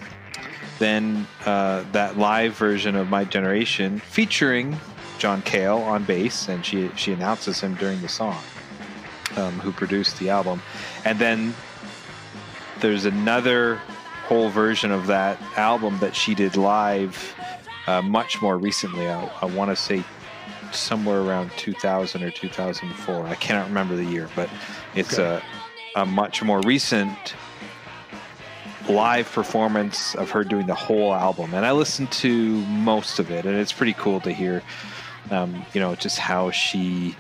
then 0.78 1.26
uh, 1.48 1.84
that 1.94 2.20
live 2.20 2.56
version 2.56 2.96
of 2.96 3.10
My 3.10 3.24
Generation 3.24 3.98
featuring 4.02 4.78
John 5.18 5.42
Cale 5.42 5.78
on 5.78 6.04
bass, 6.04 6.48
and 6.48 6.66
she 6.66 6.90
she 6.96 7.12
announces 7.12 7.62
him 7.62 7.76
during 7.76 8.02
the 8.02 8.10
song, 8.10 8.42
um, 9.36 9.60
who 9.60 9.72
produced 9.72 10.20
the 10.20 10.30
album, 10.30 10.62
and 11.06 11.20
then 11.20 11.54
there's 12.80 13.06
another 13.06 13.82
whole 14.26 14.50
version 14.50 14.92
of 14.92 15.08
that 15.08 15.42
album 15.58 15.98
that 16.00 16.16
she 16.16 16.36
did 16.36 16.56
live 16.56 17.36
uh, 17.88 18.02
much 18.02 18.42
more 18.42 18.58
recently. 18.58 19.08
I, 19.08 19.26
I 19.42 19.46
want 19.46 19.72
to 19.72 19.76
say 19.76 20.04
somewhere 20.72 21.22
around 21.22 21.52
2000 21.58 22.24
or 22.24 22.32
2004. 22.32 23.26
I 23.26 23.36
cannot 23.36 23.68
remember 23.68 23.96
the 23.96 24.06
year, 24.06 24.30
but 24.36 24.50
it's 24.96 25.18
okay. 25.18 25.44
a, 25.96 26.02
a 26.02 26.06
much 26.06 26.44
more 26.44 26.60
recent 26.62 27.36
live 28.90 29.32
performance 29.32 30.16
of 30.16 30.32
her 30.32 30.44
doing 30.44 30.68
the 30.68 30.76
whole 30.76 31.14
album. 31.14 31.54
And 31.54 31.66
I 31.66 31.72
listened 31.72 32.12
to 32.14 32.66
most 32.66 33.20
of 33.20 33.32
it, 33.32 33.46
and 33.46 33.56
it's 33.56 33.74
pretty 33.74 33.94
cool 33.94 34.20
to 34.22 34.32
hear, 34.32 34.64
um, 35.32 35.66
you 35.74 35.82
know, 35.82 35.96
just 35.96 36.18
how 36.18 36.52
she 36.52 37.16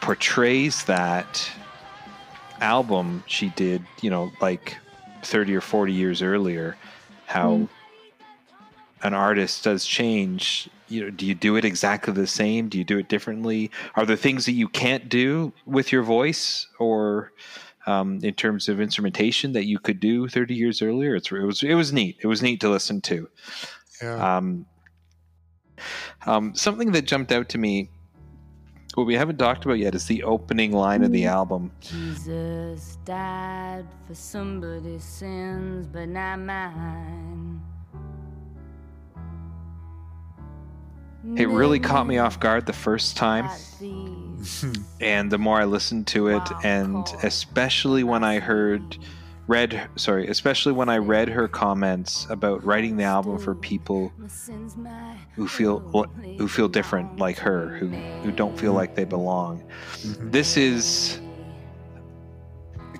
portrays 0.00 0.84
that 0.84 1.50
album 2.60 3.22
she 3.26 3.50
did, 3.50 3.84
you 4.00 4.10
know, 4.10 4.30
like 4.40 4.76
30 5.22 5.54
or 5.54 5.60
40 5.60 5.92
years 5.92 6.22
earlier 6.22 6.76
how 7.26 7.50
mm. 7.50 7.68
an 9.02 9.12
artist 9.12 9.64
does 9.64 9.84
change 9.84 10.70
you 10.88 11.04
know 11.04 11.10
do 11.10 11.26
you 11.26 11.34
do 11.34 11.56
it 11.56 11.64
exactly 11.64 12.12
the 12.12 12.26
same? 12.26 12.68
Do 12.68 12.78
you 12.78 12.84
do 12.84 12.98
it 12.98 13.08
differently? 13.08 13.70
Are 13.94 14.06
there 14.06 14.16
things 14.16 14.46
that 14.46 14.52
you 14.52 14.68
can't 14.68 15.08
do 15.08 15.52
with 15.66 15.92
your 15.92 16.02
voice 16.02 16.66
or 16.78 17.32
um, 17.86 18.20
in 18.22 18.34
terms 18.34 18.68
of 18.68 18.80
instrumentation 18.80 19.52
that 19.52 19.64
you 19.64 19.78
could 19.78 20.00
do 20.00 20.28
30 20.28 20.54
years 20.54 20.82
earlier? 20.82 21.14
It's, 21.14 21.30
it 21.30 21.44
was 21.44 21.62
it 21.62 21.74
was 21.74 21.92
neat. 21.92 22.16
It 22.22 22.26
was 22.26 22.42
neat 22.42 22.60
to 22.60 22.70
listen 22.70 23.00
to. 23.02 23.28
Yeah. 24.02 24.36
um, 24.36 24.66
um, 26.26 26.54
something 26.54 26.92
that 26.92 27.02
jumped 27.06 27.32
out 27.32 27.48
to 27.50 27.58
me 27.58 27.90
what 28.94 29.06
we 29.06 29.14
haven't 29.14 29.36
talked 29.36 29.64
about 29.64 29.78
yet 29.78 29.94
is 29.94 30.06
the 30.06 30.24
opening 30.24 30.72
line 30.72 31.04
of 31.04 31.12
the 31.12 31.22
Mm. 31.24 31.30
album. 31.30 31.70
Jesus 31.80 32.98
died 33.04 33.84
for 34.06 34.14
somebody's 34.14 35.04
sins, 35.04 35.86
but 35.86 36.08
not 36.08 36.40
mine. 36.40 37.60
It 41.36 41.48
really 41.48 41.78
caught 41.78 42.06
me 42.06 42.18
off 42.18 42.40
guard 42.40 42.66
the 42.66 42.72
first 42.72 43.16
time. 43.16 43.48
and 45.00 45.30
the 45.30 45.38
more 45.38 45.60
I 45.60 45.64
listened 45.64 46.06
to 46.08 46.28
it, 46.28 46.42
and 46.64 47.06
especially 47.22 48.02
when 48.04 48.24
I 48.24 48.38
heard, 48.38 48.96
read, 49.48 49.88
sorry, 49.96 50.28
especially 50.28 50.72
when 50.72 50.88
I 50.88 50.98
read 50.98 51.28
her 51.30 51.48
comments 51.48 52.26
about 52.30 52.64
writing 52.64 52.96
the 52.96 53.04
album 53.04 53.38
for 53.38 53.54
people 53.54 54.12
who 55.34 55.48
feel 55.48 55.80
who 56.38 56.46
feel 56.46 56.68
different 56.68 57.18
like 57.18 57.38
her, 57.38 57.68
who 57.78 57.88
who 57.88 58.30
don't 58.30 58.56
feel 58.58 58.74
like 58.74 58.94
they 58.94 59.04
belong. 59.04 59.64
This 60.20 60.56
is 60.56 61.20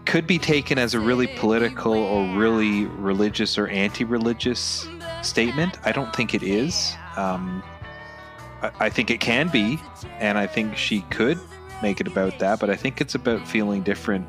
could 0.07 0.27
be 0.27 0.39
taken 0.39 0.79
as 0.79 0.95
a 0.95 1.01
really 1.01 1.27
political 1.27 1.93
or 1.93 2.27
really 2.35 2.87
religious 2.87 3.59
or 3.59 3.69
anti-religious 3.69 4.89
statement. 5.21 5.77
I 5.85 5.93
don't 5.93 6.17
think 6.17 6.35
it 6.35 6.43
is. 6.43 6.95
Um, 7.17 7.63
I, 8.63 8.71
I 8.81 8.89
think 8.89 9.11
it 9.11 9.21
can 9.21 9.49
be, 9.49 9.79
and 10.19 10.39
I 10.39 10.47
think 10.47 10.79
she 10.79 11.03
could 11.11 11.39
make 11.83 12.01
it 12.01 12.07
about 12.07 12.39
that. 12.39 12.59
But 12.59 12.71
I 12.71 12.75
think 12.77 13.03
it's 13.03 13.15
about 13.15 13.47
feeling 13.47 13.83
different, 13.83 14.27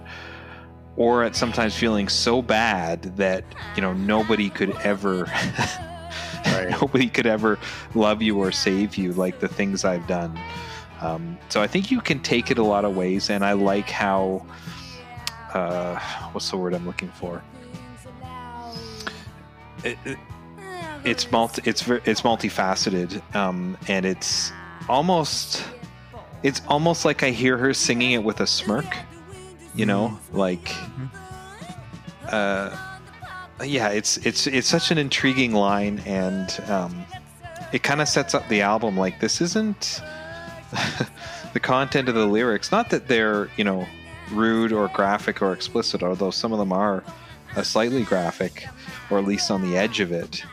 or 1.00 1.24
at 1.24 1.34
sometimes 1.34 1.74
feeling 1.74 2.10
so 2.10 2.42
bad 2.42 3.02
that 3.16 3.44
you 3.76 3.82
know 3.82 3.94
nobody 3.94 4.50
could 4.50 4.76
ever, 4.82 5.32
nobody 6.70 7.08
could 7.08 7.26
ever 7.26 7.58
love 7.96 8.22
you 8.22 8.38
or 8.38 8.52
save 8.52 8.98
you 8.98 9.14
like 9.14 9.40
the 9.40 9.48
things 9.48 9.86
I've 9.86 10.06
done. 10.08 10.38
Um, 11.02 11.40
so 11.48 11.62
I 11.62 11.68
think 11.68 11.90
you 11.90 12.02
can 12.02 12.20
take 12.20 12.52
it 12.52 12.58
a 12.58 12.64
lot 12.64 12.84
of 12.84 12.96
ways, 12.96 13.32
and 13.32 13.44
I 13.44 13.54
like 13.54 13.90
how. 13.90 14.46
Uh, 15.54 15.98
what's 16.32 16.52
the 16.52 16.58
word 16.58 16.76
I'm 16.76 16.86
looking 16.86 17.10
for? 17.10 17.42
It, 19.84 19.98
it, 20.06 20.18
it's 21.06 21.32
multi 21.32 21.62
it's 21.66 21.88
it's 21.88 22.22
multifaceted 22.22 23.24
um, 23.34 23.78
and 23.88 24.06
it's 24.06 24.52
almost 24.90 25.64
it's 26.44 26.62
almost 26.68 27.06
like 27.06 27.24
I 27.24 27.32
hear 27.32 27.58
her 27.58 27.74
singing 27.74 28.12
it 28.12 28.24
with 28.24 28.42
a 28.42 28.48
smirk 28.48 28.86
you 29.80 29.86
know 29.86 30.20
like 30.34 30.76
uh 32.28 32.70
yeah 33.64 33.88
it's 33.88 34.18
it's 34.18 34.46
it's 34.46 34.68
such 34.68 34.92
an 34.92 34.98
intriguing 34.98 35.54
line 35.54 36.02
and 36.06 36.62
um 36.68 37.06
it 37.72 37.82
kind 37.82 38.02
of 38.02 38.10
sets 38.10 38.34
up 38.34 38.46
the 38.50 38.62
album 38.62 38.98
like 38.98 39.22
this 39.22 39.40
isn't 39.40 40.02
the 41.54 41.60
content 41.60 42.10
of 42.10 42.16
the 42.16 42.26
lyrics. 42.26 42.72
Not 42.72 42.90
that 42.90 43.08
they're 43.08 43.50
you 43.58 43.64
know 43.64 43.88
rude 44.32 44.74
or 44.74 44.90
graphic 44.90 45.42
or 45.42 45.54
explicit 45.54 46.04
although 46.04 46.32
some 46.32 46.52
of 46.52 46.60
them 46.60 46.74
are 46.74 47.04
uh, 47.56 47.64
slightly 47.64 48.04
graphic 48.04 48.68
or 49.10 49.18
at 49.18 49.26
least 49.26 49.50
on 49.50 49.62
the 49.62 49.78
edge 49.78 50.02
of 50.02 50.12
it. 50.12 50.44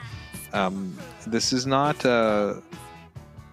Um, 0.53 0.97
this 1.27 1.53
is 1.53 1.67
not 1.67 2.05
uh, 2.07 2.61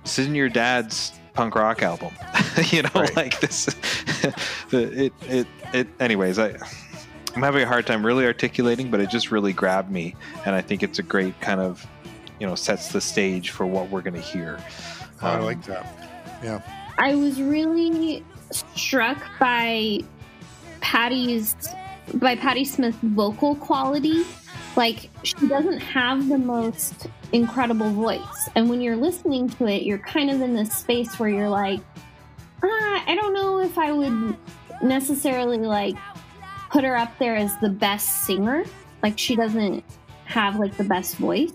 this 0.04 0.20
isn't 0.20 0.36
your 0.36 0.50
dad's 0.50 1.14
punk 1.34 1.56
rock 1.56 1.82
album 1.82 2.12
you 2.72 2.82
know 2.84 2.90
Right. 2.94 3.16
like 3.16 3.40
this 3.40 3.66
the, 4.70 5.06
it 5.06 5.14
it 5.28 5.48
it 5.74 5.88
anyways 6.00 6.38
i 6.40 6.56
i'm 7.36 7.42
having 7.42 7.64
a 7.64 7.68
hard 7.68 7.88
time 7.88 8.06
really 8.06 8.26
articulating 8.26 8.92
but 8.92 9.00
it 9.00 9.10
just 9.10 9.32
really 9.32 9.54
grabbed 9.54 9.90
me 9.92 10.16
and 10.46 10.54
i 10.56 10.62
think 10.62 10.84
it's 10.84 11.00
a 11.00 11.04
great 11.04 11.40
kind 11.42 11.60
of 11.60 11.86
you 12.40 12.46
know 12.48 12.56
sets 12.56 12.90
the 12.90 13.02
stage 13.02 13.50
for 13.50 13.66
what 13.66 13.90
we're 13.90 14.02
going 14.02 14.14
to 14.14 14.20
hear 14.20 14.60
I 15.22 15.36
Um, 15.38 15.44
like 15.46 15.64
that. 15.66 15.86
Yeah. 16.44 16.62
I 16.98 17.16
was 17.16 17.42
really 17.42 18.26
struck 18.52 19.18
by 19.40 20.00
Patti's 20.82 21.56
by 22.16 22.36
Patti 22.36 22.66
Smith's 22.66 22.98
vocal 23.02 23.56
quality. 23.56 24.26
Like 24.76 25.10
she 25.24 25.48
doesn't 25.48 25.80
have 25.80 26.28
the 26.28 26.38
most 26.38 27.08
incredible 27.34 27.90
voice, 27.92 28.50
and 28.56 28.70
when 28.70 28.80
you're 28.80 28.96
listening 28.96 29.50
to 29.50 29.68
it, 29.68 29.84
you're 29.84 29.98
kind 29.98 30.30
of 30.30 30.42
in 30.42 30.54
this 30.54 30.72
space 30.74 31.20
where 31.20 31.30
you're 31.30 31.50
like, 31.50 31.82
ah, 32.64 33.04
I 33.06 33.16
don't 33.16 33.34
know 33.34 33.60
if 33.60 33.78
I 33.78 33.92
would 33.92 34.38
necessarily 34.82 35.58
like 35.58 35.96
put 36.70 36.84
her 36.84 36.96
up 36.96 37.18
there 37.20 37.36
as 37.36 37.58
the 37.58 37.70
best 37.70 38.24
singer. 38.24 38.64
Like 39.02 39.20
she 39.20 39.36
doesn't 39.36 39.84
have 40.26 40.60
like 40.60 40.78
the 40.78 40.84
best 40.84 41.18
voice, 41.18 41.52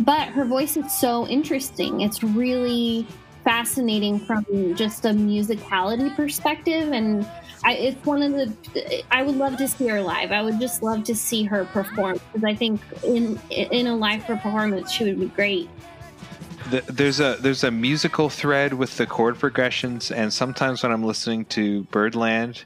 but 0.00 0.28
her 0.28 0.44
voice 0.44 0.76
is 0.76 0.92
so 0.92 1.28
interesting. 1.28 2.00
It's 2.00 2.22
really 2.22 3.06
fascinating 3.44 4.18
from 4.20 4.44
just 4.74 5.04
a 5.04 5.10
musicality 5.10 6.14
perspective 6.14 6.92
and 6.92 7.28
I, 7.64 7.74
it's 7.74 8.04
one 8.04 8.22
of 8.22 8.32
the 8.32 9.04
i 9.10 9.22
would 9.22 9.36
love 9.36 9.56
to 9.58 9.68
see 9.68 9.86
her 9.88 10.02
live. 10.02 10.32
I 10.32 10.42
would 10.42 10.58
just 10.60 10.82
love 10.82 11.04
to 11.04 11.14
see 11.14 11.44
her 11.44 11.64
perform 11.66 12.18
because 12.32 12.44
i 12.44 12.54
think 12.54 12.80
in 13.04 13.40
in 13.50 13.86
a 13.86 13.96
live 13.96 14.24
performance 14.24 14.90
she 14.90 15.04
would 15.04 15.20
be 15.20 15.26
great. 15.26 15.68
The, 16.70 16.80
there's 16.88 17.20
a 17.20 17.36
there's 17.40 17.64
a 17.64 17.70
musical 17.70 18.28
thread 18.28 18.72
with 18.74 18.96
the 18.96 19.06
chord 19.06 19.38
progressions 19.38 20.10
and 20.10 20.32
sometimes 20.32 20.82
when 20.82 20.92
i'm 20.92 21.02
listening 21.04 21.44
to 21.46 21.82
birdland 21.84 22.64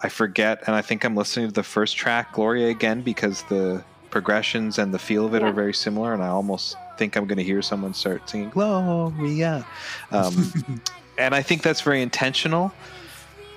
i 0.00 0.08
forget 0.08 0.62
and 0.66 0.74
i 0.74 0.80
think 0.82 1.04
i'm 1.04 1.14
listening 1.14 1.48
to 1.48 1.52
the 1.54 1.62
first 1.62 1.96
track 1.96 2.32
gloria 2.32 2.68
again 2.68 3.02
because 3.02 3.42
the 3.44 3.84
progressions 4.10 4.78
and 4.78 4.92
the 4.94 4.98
feel 4.98 5.26
of 5.26 5.34
it 5.34 5.42
Yeah. 5.42 5.48
are 5.48 5.52
very 5.52 5.74
similar 5.74 6.14
and 6.14 6.22
i 6.22 6.28
almost 6.28 6.76
think 6.96 7.16
i'm 7.16 7.26
going 7.26 7.36
to 7.38 7.44
hear 7.44 7.60
someone 7.62 7.92
start 7.94 8.28
singing 8.28 8.48
gloria. 8.50 9.64
Um, 10.10 10.52
and 11.18 11.34
i 11.34 11.42
think 11.42 11.62
that's 11.62 11.82
very 11.82 12.00
intentional 12.00 12.72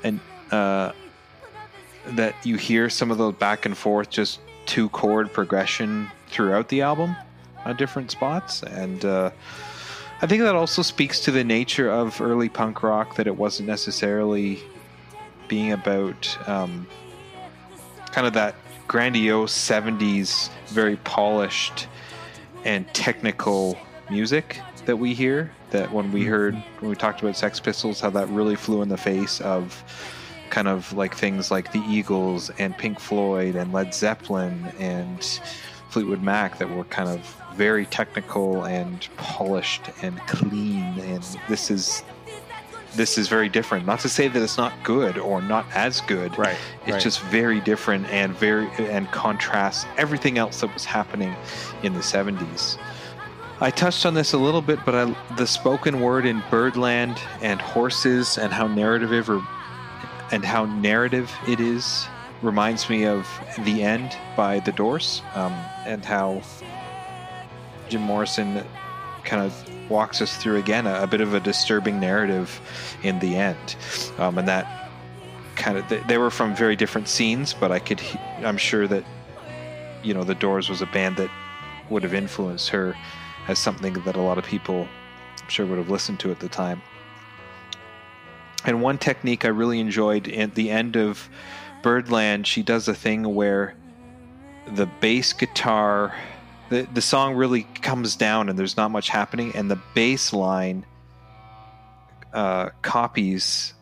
and 0.03 0.19
uh, 0.51 0.91
that 2.07 2.35
you 2.43 2.55
hear 2.57 2.89
some 2.89 3.11
of 3.11 3.17
those 3.17 3.35
back 3.35 3.65
and 3.65 3.77
forth 3.77 4.09
just 4.09 4.39
two 4.65 4.89
chord 4.89 5.31
progression 5.31 6.09
throughout 6.27 6.67
the 6.69 6.81
album 6.81 7.15
on 7.65 7.75
different 7.75 8.11
spots 8.11 8.63
and 8.63 9.05
uh, 9.05 9.31
I 10.23 10.27
think 10.27 10.43
that 10.43 10.55
also 10.55 10.83
speaks 10.83 11.19
to 11.21 11.31
the 11.31 11.43
nature 11.43 11.89
of 11.89 12.21
early 12.21 12.47
punk 12.47 12.83
rock 12.83 13.15
that 13.15 13.25
it 13.25 13.35
wasn't 13.35 13.67
necessarily 13.67 14.59
being 15.47 15.71
about 15.71 16.37
um, 16.47 16.85
kind 18.11 18.27
of 18.27 18.33
that 18.33 18.53
grandiose 18.87 19.53
70s, 19.53 20.49
very 20.67 20.97
polished 20.97 21.87
and 22.65 22.87
technical 22.93 23.79
music 24.11 24.59
that 24.85 24.97
we 24.97 25.15
hear. 25.15 25.51
That 25.71 25.91
when 25.91 26.11
we 26.11 26.23
heard, 26.23 26.53
when 26.81 26.89
we 26.89 26.95
talked 26.95 27.21
about 27.21 27.35
Sex 27.35 27.59
Pistols, 27.59 27.99
how 27.99 28.11
that 28.11 28.27
really 28.27 28.55
flew 28.55 28.83
in 28.83 28.89
the 28.89 28.97
face 28.97 29.41
of 29.41 29.83
kind 30.51 30.67
of 30.67 30.93
like 30.93 31.15
things 31.15 31.49
like 31.49 31.71
the 31.71 31.79
Eagles 31.79 32.51
and 32.59 32.77
Pink 32.77 32.99
Floyd 32.99 33.55
and 33.55 33.73
Led 33.73 33.93
Zeppelin 33.93 34.71
and 34.77 35.23
Fleetwood 35.89 36.21
Mac 36.21 36.59
that 36.59 36.69
were 36.69 36.83
kind 36.85 37.09
of 37.09 37.35
very 37.55 37.85
technical 37.85 38.63
and 38.65 39.07
polished 39.17 39.83
and 40.01 40.19
clean. 40.27 40.99
And 40.99 41.23
this 41.49 41.71
is 41.71 42.03
this 42.93 43.17
is 43.17 43.29
very 43.29 43.47
different. 43.47 43.85
Not 43.85 44.01
to 44.01 44.09
say 44.09 44.27
that 44.27 44.41
it's 44.41 44.57
not 44.57 44.73
good 44.83 45.17
or 45.17 45.41
not 45.41 45.65
as 45.73 46.01
good. 46.01 46.37
Right, 46.37 46.57
it's 46.81 46.91
right. 46.91 47.01
just 47.01 47.21
very 47.21 47.61
different 47.61 48.05
and 48.07 48.35
very 48.35 48.69
and 48.77 49.09
contrasts 49.11 49.85
everything 49.97 50.37
else 50.37 50.61
that 50.61 50.73
was 50.73 50.85
happening 50.85 51.33
in 51.83 51.93
the 51.93 51.99
70s 51.99 52.77
I 53.63 53.69
touched 53.69 54.07
on 54.07 54.15
this 54.15 54.33
a 54.33 54.39
little 54.39 54.63
bit, 54.63 54.79
but 54.85 54.95
I, 54.95 55.15
the 55.37 55.45
spoken 55.45 56.01
word 56.01 56.25
in 56.25 56.41
Birdland 56.49 57.21
and 57.43 57.61
horses 57.61 58.39
and 58.39 58.51
how 58.51 58.65
narrative 58.65 59.29
or, 59.29 59.39
and 60.31 60.45
how 60.45 60.65
narrative 60.65 61.31
it 61.47 61.59
is 61.59 62.07
reminds 62.41 62.89
me 62.89 63.05
of 63.05 63.27
"The 63.59 63.83
End" 63.83 64.15
by 64.35 64.59
The 64.59 64.71
Doors, 64.71 65.21
um, 65.35 65.53
and 65.85 66.03
how 66.03 66.41
Jim 67.89 68.01
Morrison 68.01 68.63
kind 69.23 69.43
of 69.43 69.89
walks 69.89 70.21
us 70.21 70.35
through 70.37 70.57
again 70.57 70.87
a, 70.87 71.03
a 71.03 71.07
bit 71.07 71.21
of 71.21 71.33
a 71.33 71.39
disturbing 71.39 71.99
narrative 71.99 72.59
in 73.03 73.19
the 73.19 73.35
end, 73.35 73.75
um, 74.17 74.37
and 74.37 74.47
that 74.47 74.89
kind 75.55 75.77
of 75.77 75.87
they, 75.89 75.99
they 76.07 76.17
were 76.17 76.31
from 76.31 76.55
very 76.55 76.75
different 76.75 77.07
scenes, 77.07 77.53
but 77.53 77.71
I 77.71 77.79
could 77.79 78.01
I'm 78.43 78.57
sure 78.57 78.87
that 78.87 79.03
you 80.03 80.13
know 80.13 80.23
The 80.23 80.35
Doors 80.35 80.69
was 80.69 80.81
a 80.81 80.87
band 80.87 81.17
that 81.17 81.29
would 81.89 82.03
have 82.03 82.13
influenced 82.13 82.69
her 82.69 82.95
as 83.47 83.59
something 83.59 83.93
that 83.93 84.15
a 84.15 84.21
lot 84.21 84.37
of 84.37 84.45
people 84.45 84.87
I'm 85.41 85.49
sure 85.49 85.65
would 85.65 85.77
have 85.77 85.89
listened 85.89 86.19
to 86.21 86.31
at 86.31 86.39
the 86.39 86.49
time. 86.49 86.81
And 88.65 88.81
one 88.81 88.97
technique 88.97 89.45
I 89.45 89.49
really 89.49 89.79
enjoyed 89.79 90.27
at 90.27 90.55
the 90.55 90.69
end 90.69 90.95
of 90.95 91.29
Birdland, 91.81 92.45
she 92.45 92.61
does 92.61 92.87
a 92.87 92.93
thing 92.93 93.33
where 93.33 93.75
the 94.67 94.85
bass 94.85 95.33
guitar, 95.33 96.13
the, 96.69 96.87
the 96.93 97.01
song 97.01 97.35
really 97.35 97.63
comes 97.81 98.15
down 98.15 98.49
and 98.49 98.57
there's 98.57 98.77
not 98.77 98.91
much 98.91 99.09
happening, 99.09 99.51
and 99.55 99.69
the 99.69 99.79
bass 99.95 100.31
line 100.31 100.85
uh, 102.33 102.69
copies 102.81 103.73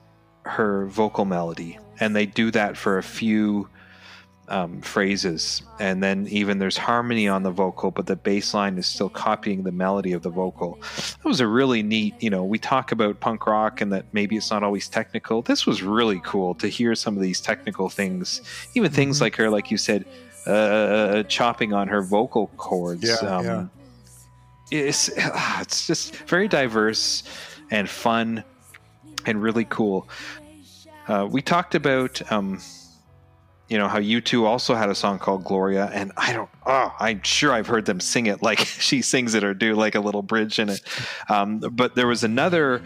her 0.46 0.86
vocal 0.86 1.26
melody. 1.26 1.78
And 2.00 2.16
they 2.16 2.26
do 2.26 2.50
that 2.52 2.78
for 2.78 2.98
a 2.98 3.04
few 3.04 3.68
um, 4.50 4.82
phrases, 4.82 5.62
and 5.80 6.04
then 6.04 6.28
even 6.30 6.60
there's 6.60 6.78
harmony 6.78 7.28
on 7.28 7.44
the 7.44 7.52
vocal, 7.52 7.92
but 7.92 8.08
the 8.08 8.16
bass 8.16 8.54
line 8.54 8.78
is 8.78 8.88
still 8.88 9.10
copying 9.10 9.64
the 9.64 9.72
melody 9.72 10.12
of 10.12 10.24
the 10.24 10.30
vocal. 10.30 10.80
That 10.82 11.26
was 11.26 11.40
a 11.40 11.48
really 11.48 11.84
neat. 11.84 12.16
You 12.20 12.30
know, 12.30 12.44
we 12.44 12.58
talk 12.58 12.92
about 12.92 13.20
punk 13.20 13.46
rock 13.46 13.82
and 13.82 13.94
that 13.94 14.06
maybe 14.12 14.36
it's 14.36 14.52
not 14.52 14.64
always 14.64 14.90
technical. 14.90 15.42
This 15.42 15.66
was 15.66 15.84
really 15.84 16.20
cool 16.24 16.56
to 16.56 16.68
hear 16.68 16.96
some 16.96 17.16
of 17.16 17.22
these 17.22 17.40
technical 17.40 17.90
things, 17.90 18.42
even 18.74 18.92
things 18.92 19.18
mm-hmm. 19.18 19.26
like 19.26 19.36
her, 19.36 19.50
like 19.50 19.72
you 19.72 19.78
said, 19.78 20.06
uh, 20.46 21.24
chopping 21.24 21.74
on 21.74 21.88
her 21.88 22.02
vocal 22.02 22.48
cords. 22.58 23.04
Yeah, 23.04 23.16
um, 23.30 23.46
yeah. 23.46 23.66
It's 24.72 25.10
it's 25.62 25.88
just 25.88 26.16
very 26.16 26.48
diverse 26.48 27.24
and 27.72 27.90
fun 27.90 28.44
and 29.26 29.42
really 29.42 29.66
cool. 29.66 30.10
Uh, 31.08 31.28
we 31.30 31.42
talked 31.42 31.76
about. 31.76 32.20
Um, 32.32 32.60
you 33.70 33.78
know 33.78 33.88
how 33.88 34.00
U2 34.00 34.46
also 34.46 34.74
had 34.74 34.90
a 34.90 34.96
song 34.96 35.20
called 35.20 35.44
Gloria, 35.44 35.92
and 35.94 36.12
I 36.18 36.34
don't. 36.34 36.50
Oh, 36.66 36.94
I'm 37.00 37.22
sure 37.22 37.54
I've 37.54 37.68
heard 37.68 37.86
them 37.86 38.00
sing 38.00 38.26
it 38.26 38.42
like 38.42 38.60
she 38.66 39.04
sings 39.04 39.36
it 39.36 39.44
or 39.44 39.54
do 39.54 39.76
like 39.76 39.94
a 39.94 40.00
little 40.00 40.24
bridge 40.24 40.58
in 40.58 40.70
it. 40.70 40.82
Um, 41.30 41.60
but 41.60 41.94
there 41.94 42.08
was 42.08 42.24
another 42.24 42.82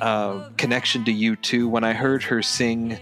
uh, 0.00 0.48
connection 0.56 1.04
to 1.04 1.12
U2 1.12 1.70
when 1.70 1.84
I 1.84 1.92
heard 1.92 2.24
her 2.24 2.42
sing 2.42 2.98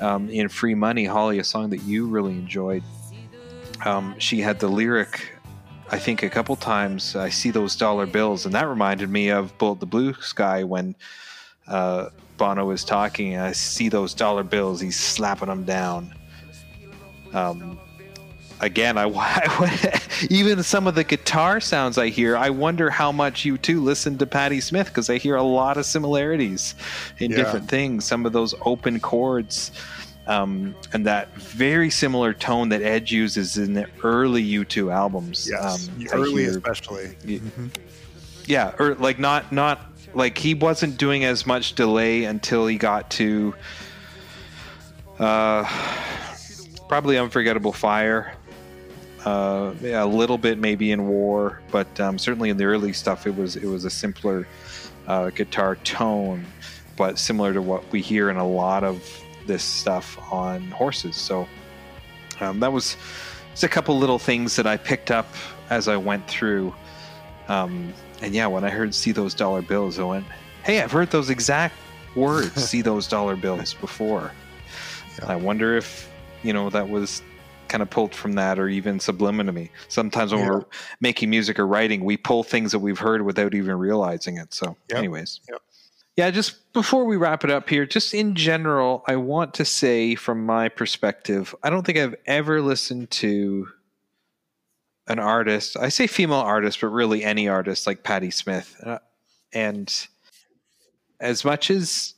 um, 0.00 0.30
in 0.30 0.48
Free 0.48 0.74
Money, 0.74 1.04
Holly, 1.04 1.38
a 1.38 1.44
song 1.44 1.68
that 1.70 1.82
you 1.82 2.06
really 2.06 2.32
enjoyed. 2.32 2.82
Um, 3.84 4.18
she 4.18 4.40
had 4.40 4.58
the 4.58 4.68
lyric. 4.68 5.34
I 5.90 5.98
think 5.98 6.22
a 6.22 6.30
couple 6.30 6.56
times 6.56 7.14
I 7.14 7.28
see 7.28 7.50
those 7.50 7.76
dollar 7.76 8.06
bills, 8.06 8.46
and 8.46 8.54
that 8.54 8.66
reminded 8.66 9.10
me 9.10 9.28
of 9.28 9.56
Bullet 9.58 9.80
the 9.80 9.86
Blue 9.86 10.14
Sky 10.14 10.64
when 10.64 10.94
uh, 11.68 12.08
Bono 12.38 12.64
was 12.64 12.84
talking. 12.84 13.36
I 13.36 13.52
see 13.52 13.90
those 13.90 14.14
dollar 14.14 14.44
bills, 14.44 14.80
he's 14.80 14.98
slapping 14.98 15.48
them 15.48 15.64
down 15.64 16.14
um, 17.32 17.78
again, 18.60 18.98
I, 18.98 19.04
I, 19.14 20.00
even 20.30 20.62
some 20.62 20.86
of 20.86 20.94
the 20.94 21.04
guitar 21.04 21.60
sounds 21.60 21.98
I 21.98 22.08
hear, 22.08 22.36
I 22.36 22.50
wonder 22.50 22.90
how 22.90 23.12
much 23.12 23.44
U2 23.44 23.82
listen 23.82 24.18
to 24.18 24.26
Patti 24.26 24.60
Smith 24.60 24.88
because 24.88 25.10
I 25.10 25.18
hear 25.18 25.36
a 25.36 25.42
lot 25.42 25.76
of 25.76 25.86
similarities 25.86 26.74
in 27.18 27.30
yeah. 27.30 27.38
different 27.38 27.68
things. 27.68 28.04
Some 28.04 28.26
of 28.26 28.32
those 28.32 28.54
open 28.62 29.00
chords. 29.00 29.72
Um, 30.26 30.76
and 30.92 31.06
that 31.06 31.34
very 31.34 31.90
similar 31.90 32.32
tone 32.32 32.68
that 32.68 32.82
Edge 32.82 33.10
uses 33.10 33.56
in 33.56 33.74
the 33.74 33.88
early 34.04 34.44
U2 34.44 34.94
albums. 34.94 35.48
Yes, 35.50 35.88
um, 35.88 36.06
early 36.12 36.42
hear, 36.42 36.56
especially. 36.56 37.06
Mm-hmm. 37.24 37.66
Yeah, 38.46 38.74
or 38.78 38.94
like 38.96 39.18
not 39.18 39.50
not 39.50 39.80
like 40.14 40.38
he 40.38 40.54
wasn't 40.54 40.98
doing 40.98 41.24
as 41.24 41.46
much 41.46 41.74
delay 41.74 42.24
until 42.24 42.66
he 42.66 42.76
got 42.76 43.10
to. 43.12 43.54
Uh, 45.18 45.64
probably 46.90 47.16
Unforgettable 47.16 47.72
Fire. 47.72 48.34
Uh, 49.24 49.72
a 49.84 50.04
little 50.04 50.36
bit 50.36 50.58
maybe 50.58 50.90
in 50.90 51.06
War, 51.06 51.62
but 51.70 52.00
um, 52.00 52.18
certainly 52.18 52.50
in 52.50 52.56
the 52.56 52.64
early 52.64 52.92
stuff, 52.92 53.28
it 53.28 53.36
was 53.36 53.54
it 53.54 53.66
was 53.66 53.84
a 53.84 53.90
simpler 53.90 54.48
uh, 55.06 55.30
guitar 55.30 55.76
tone, 55.76 56.44
but 56.96 57.16
similar 57.16 57.52
to 57.52 57.62
what 57.62 57.88
we 57.92 58.00
hear 58.00 58.28
in 58.28 58.38
a 58.38 58.46
lot 58.46 58.82
of 58.82 59.00
this 59.46 59.62
stuff 59.62 60.18
on 60.32 60.62
horses. 60.72 61.14
So 61.14 61.46
um, 62.40 62.58
that 62.58 62.72
was 62.72 62.96
just 63.52 63.62
a 63.62 63.68
couple 63.68 63.96
little 63.96 64.18
things 64.18 64.56
that 64.56 64.66
I 64.66 64.76
picked 64.76 65.12
up 65.12 65.32
as 65.70 65.86
I 65.86 65.96
went 65.96 66.26
through. 66.26 66.74
Um, 67.46 67.94
and 68.20 68.34
yeah, 68.34 68.48
when 68.48 68.64
I 68.64 68.70
heard 68.70 68.92
"See 68.96 69.12
those 69.12 69.32
dollar 69.32 69.62
bills," 69.62 70.00
I 70.00 70.02
went, 70.02 70.26
"Hey, 70.64 70.82
I've 70.82 70.90
heard 70.90 71.12
those 71.12 71.30
exact 71.30 71.76
words, 72.16 72.52
see 72.68 72.82
those 72.82 73.06
dollar 73.06 73.36
bills 73.36 73.74
before." 73.74 74.32
Yeah. 75.20 75.26
I 75.28 75.36
wonder 75.36 75.76
if 75.76 76.09
you 76.42 76.52
know 76.52 76.70
that 76.70 76.88
was 76.88 77.22
kind 77.70 77.82
of 77.82 77.88
pulled 77.88 78.14
from 78.14 78.32
that 78.34 78.58
or 78.58 78.68
even 78.68 78.98
subliminally. 78.98 79.70
Sometimes 79.88 80.32
when 80.32 80.42
yeah. 80.42 80.50
we're 80.50 80.64
making 81.00 81.30
music 81.30 81.58
or 81.58 81.66
writing, 81.66 82.04
we 82.04 82.16
pull 82.16 82.42
things 82.42 82.72
that 82.72 82.80
we've 82.80 82.98
heard 82.98 83.22
without 83.22 83.54
even 83.54 83.78
realizing 83.78 84.36
it. 84.38 84.52
So, 84.52 84.76
yep. 84.88 84.98
anyways. 84.98 85.40
Yep. 85.48 85.62
Yeah, 86.16 86.30
just 86.30 86.72
before 86.72 87.04
we 87.04 87.16
wrap 87.16 87.44
it 87.44 87.50
up 87.50 87.68
here, 87.68 87.86
just 87.86 88.12
in 88.12 88.34
general, 88.34 89.04
I 89.06 89.16
want 89.16 89.54
to 89.54 89.64
say 89.64 90.16
from 90.16 90.44
my 90.44 90.68
perspective, 90.68 91.54
I 91.62 91.70
don't 91.70 91.86
think 91.86 91.96
I've 91.96 92.16
ever 92.26 92.60
listened 92.60 93.10
to 93.12 93.68
an 95.06 95.18
artist. 95.18 95.76
I 95.78 95.88
say 95.88 96.06
female 96.06 96.38
artist, 96.38 96.80
but 96.80 96.88
really 96.88 97.24
any 97.24 97.48
artist 97.48 97.86
like 97.86 98.02
Patti 98.02 98.30
Smith. 98.30 98.76
Uh, 98.84 98.98
and 99.52 100.08
as 101.20 101.44
much 101.44 101.70
as 101.70 102.14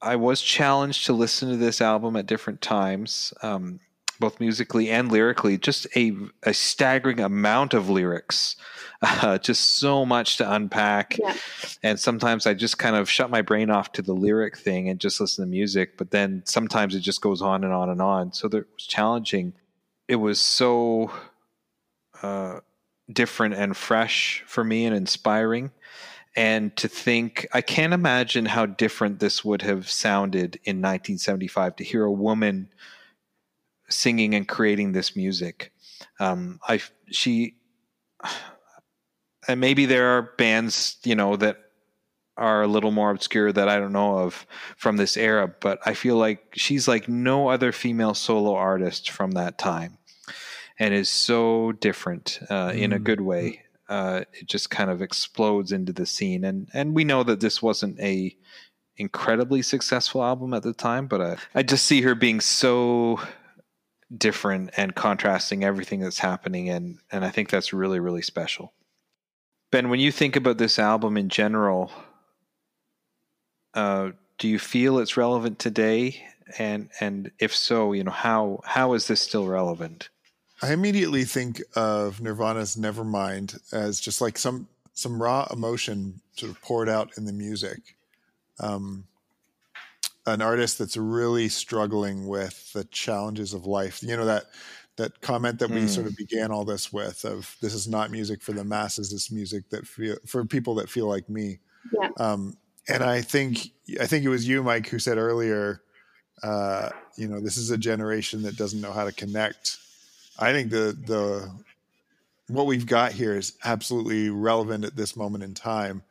I 0.00 0.16
was 0.16 0.40
challenged 0.40 1.06
to 1.06 1.12
listen 1.12 1.50
to 1.50 1.56
this 1.56 1.80
album 1.80 2.16
at 2.16 2.26
different 2.26 2.60
times, 2.60 3.32
um, 3.42 3.80
both 4.20 4.38
musically 4.40 4.90
and 4.90 5.10
lyrically. 5.10 5.58
Just 5.58 5.86
a, 5.96 6.12
a 6.44 6.54
staggering 6.54 7.20
amount 7.20 7.74
of 7.74 7.90
lyrics, 7.90 8.56
uh, 9.02 9.38
just 9.38 9.78
so 9.78 10.06
much 10.06 10.36
to 10.36 10.52
unpack. 10.52 11.18
Yeah. 11.18 11.34
And 11.82 11.98
sometimes 11.98 12.46
I 12.46 12.54
just 12.54 12.78
kind 12.78 12.94
of 12.94 13.10
shut 13.10 13.30
my 13.30 13.42
brain 13.42 13.70
off 13.70 13.92
to 13.92 14.02
the 14.02 14.14
lyric 14.14 14.56
thing 14.56 14.88
and 14.88 15.00
just 15.00 15.20
listen 15.20 15.44
to 15.44 15.50
music. 15.50 15.96
But 15.96 16.12
then 16.12 16.42
sometimes 16.44 16.94
it 16.94 17.00
just 17.00 17.20
goes 17.20 17.42
on 17.42 17.64
and 17.64 17.72
on 17.72 17.90
and 17.90 18.00
on. 18.00 18.32
So 18.32 18.46
it 18.46 18.52
was 18.52 18.86
challenging. 18.86 19.52
It 20.06 20.16
was 20.16 20.40
so 20.40 21.10
uh, 22.22 22.60
different 23.12 23.54
and 23.54 23.76
fresh 23.76 24.44
for 24.46 24.62
me 24.62 24.84
and 24.84 24.94
inspiring 24.94 25.72
and 26.36 26.76
to 26.76 26.88
think 26.88 27.46
I 27.52 27.60
can't 27.60 27.92
imagine 27.92 28.46
how 28.46 28.66
different 28.66 29.18
this 29.18 29.44
would 29.44 29.62
have 29.62 29.90
sounded 29.90 30.56
in 30.64 30.76
1975 30.76 31.76
to 31.76 31.84
hear 31.84 32.04
a 32.04 32.12
woman 32.12 32.70
singing 33.88 34.34
and 34.34 34.46
creating 34.46 34.92
this 34.92 35.16
music. 35.16 35.72
Um, 36.20 36.60
I 36.66 36.80
she 37.10 37.56
and 39.48 39.60
maybe 39.60 39.86
there 39.86 40.16
are 40.16 40.34
bands 40.36 40.98
you 41.04 41.14
know 41.14 41.36
that 41.36 41.58
are 42.36 42.62
a 42.62 42.68
little 42.68 42.92
more 42.92 43.10
obscure 43.10 43.52
that 43.52 43.68
I 43.68 43.78
don't 43.78 43.92
know 43.92 44.18
of 44.18 44.46
from 44.76 44.96
this 44.96 45.16
era, 45.16 45.52
but 45.60 45.80
I 45.84 45.94
feel 45.94 46.16
like 46.16 46.54
she's 46.54 46.86
like 46.86 47.08
no 47.08 47.48
other 47.48 47.72
female 47.72 48.14
solo 48.14 48.54
artist 48.54 49.10
from 49.10 49.32
that 49.32 49.58
time, 49.58 49.98
and 50.78 50.94
is 50.94 51.10
so 51.10 51.72
different 51.72 52.38
uh, 52.48 52.68
mm. 52.68 52.78
in 52.78 52.92
a 52.92 53.00
good 53.00 53.20
way 53.20 53.62
uh, 53.88 54.22
it 54.32 54.46
just 54.46 54.70
kind 54.70 54.90
of 54.90 55.02
explodes 55.02 55.72
into 55.72 55.92
the 55.92 56.06
scene. 56.06 56.44
And 56.44 56.68
and 56.72 56.94
we 56.94 57.04
know 57.04 57.22
that 57.22 57.40
this 57.40 57.62
wasn't 57.62 57.98
a 58.00 58.36
incredibly 58.96 59.62
successful 59.62 60.22
album 60.22 60.52
at 60.52 60.62
the 60.62 60.72
time, 60.72 61.06
but 61.06 61.20
uh, 61.20 61.36
I 61.54 61.62
just 61.62 61.86
see 61.86 62.02
her 62.02 62.14
being 62.14 62.40
so 62.40 63.20
different 64.16 64.70
and 64.76 64.94
contrasting 64.94 65.64
everything 65.64 66.00
that's 66.00 66.18
happening, 66.18 66.68
and 66.68 66.98
and 67.10 67.24
I 67.24 67.30
think 67.30 67.50
that's 67.50 67.72
really 67.72 68.00
really 68.00 68.22
special. 68.22 68.72
Ben, 69.70 69.90
when 69.90 70.00
you 70.00 70.10
think 70.12 70.36
about 70.36 70.58
this 70.58 70.78
album 70.78 71.16
in 71.16 71.28
general, 71.28 71.92
uh, 73.74 74.10
do 74.38 74.48
you 74.48 74.58
feel 74.58 74.98
it's 74.98 75.16
relevant 75.16 75.58
today? 75.58 76.24
And 76.58 76.88
and 77.00 77.30
if 77.38 77.54
so, 77.54 77.92
you 77.92 78.04
know 78.04 78.10
how 78.10 78.60
how 78.64 78.94
is 78.94 79.06
this 79.06 79.20
still 79.20 79.46
relevant? 79.46 80.08
I 80.62 80.72
immediately 80.72 81.24
think 81.24 81.62
of 81.76 82.20
Nirvana's 82.20 82.76
Nevermind 82.76 83.58
as 83.72 84.00
just 84.00 84.20
like 84.20 84.38
some 84.38 84.68
some 84.92 85.22
raw 85.22 85.46
emotion 85.52 86.20
sort 86.34 86.50
of 86.50 86.60
poured 86.60 86.88
out 86.88 87.16
in 87.16 87.24
the 87.24 87.32
music. 87.32 87.96
Um, 88.58 89.06
an 90.26 90.42
artist 90.42 90.78
that's 90.78 90.96
really 90.96 91.48
struggling 91.48 92.26
with 92.26 92.72
the 92.72 92.84
challenges 92.84 93.54
of 93.54 93.66
life. 93.66 94.02
You 94.02 94.16
know 94.16 94.24
that 94.24 94.46
that 94.96 95.20
comment 95.20 95.60
that 95.60 95.70
we 95.70 95.82
mm. 95.82 95.88
sort 95.88 96.08
of 96.08 96.16
began 96.16 96.50
all 96.50 96.64
this 96.64 96.92
with 96.92 97.24
of 97.24 97.56
this 97.60 97.72
is 97.72 97.86
not 97.86 98.10
music 98.10 98.42
for 98.42 98.52
the 98.52 98.64
masses. 98.64 99.12
This 99.12 99.30
music 99.30 99.70
that 99.70 99.86
feel 99.86 100.16
for 100.26 100.44
people 100.44 100.74
that 100.76 100.90
feel 100.90 101.06
like 101.06 101.28
me. 101.30 101.60
Yeah. 101.92 102.10
Um, 102.18 102.56
and 102.88 103.04
I 103.04 103.22
think 103.22 103.70
I 104.00 104.06
think 104.06 104.24
it 104.24 104.28
was 104.28 104.48
you, 104.48 104.64
Mike, 104.64 104.88
who 104.88 104.98
said 104.98 105.18
earlier. 105.18 105.82
Uh, 106.42 106.90
you 107.16 107.28
know, 107.28 107.40
this 107.40 107.56
is 107.56 107.70
a 107.70 107.78
generation 107.78 108.42
that 108.42 108.56
doesn't 108.56 108.80
know 108.80 108.92
how 108.92 109.04
to 109.04 109.12
connect 109.12 109.78
I 110.38 110.52
think 110.52 110.70
the 110.70 110.96
the 111.06 111.50
what 112.48 112.66
we've 112.66 112.86
got 112.86 113.12
here 113.12 113.36
is 113.36 113.54
absolutely 113.64 114.30
relevant 114.30 114.84
at 114.84 114.96
this 114.96 115.16
moment 115.16 115.44
in 115.44 115.54
time. 115.54 116.02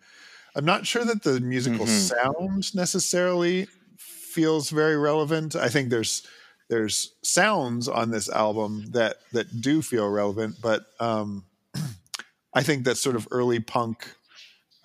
I'm 0.56 0.66
not 0.66 0.86
sure 0.86 1.06
that 1.06 1.24
the 1.24 1.40
musical 1.40 1.86
mm-hmm. 1.86 2.34
sound 2.34 2.76
necessarily 2.76 3.68
feels 3.98 4.70
very 4.70 4.98
relevant. 4.98 5.56
I 5.56 5.70
think 5.70 5.90
there's 5.90 6.28
there's 6.70 7.14
sounds 7.22 7.88
on 7.88 8.12
this 8.12 8.30
album 8.30 8.86
that 8.92 9.18
that 9.32 9.62
do 9.62 9.82
feel 9.82 10.10
relevant, 10.10 10.58
but 10.62 10.86
um, 11.00 11.46
I 12.54 12.64
think 12.64 12.84
that 12.86 12.98
sort 12.98 13.16
of 13.16 13.28
early 13.32 13.60
punk 13.60 14.12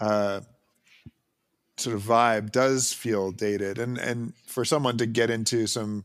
uh, 0.01 0.41
sort 1.77 1.97
of 1.97 2.03
vibe 2.03 2.53
does 2.53 2.93
feel 2.93 3.33
dated, 3.33 3.79
and 3.79 3.99
and 3.99 4.33
for 4.47 4.65
someone 4.65 4.99
to 4.99 5.07
get 5.07 5.31
into 5.31 5.67
some 5.67 6.05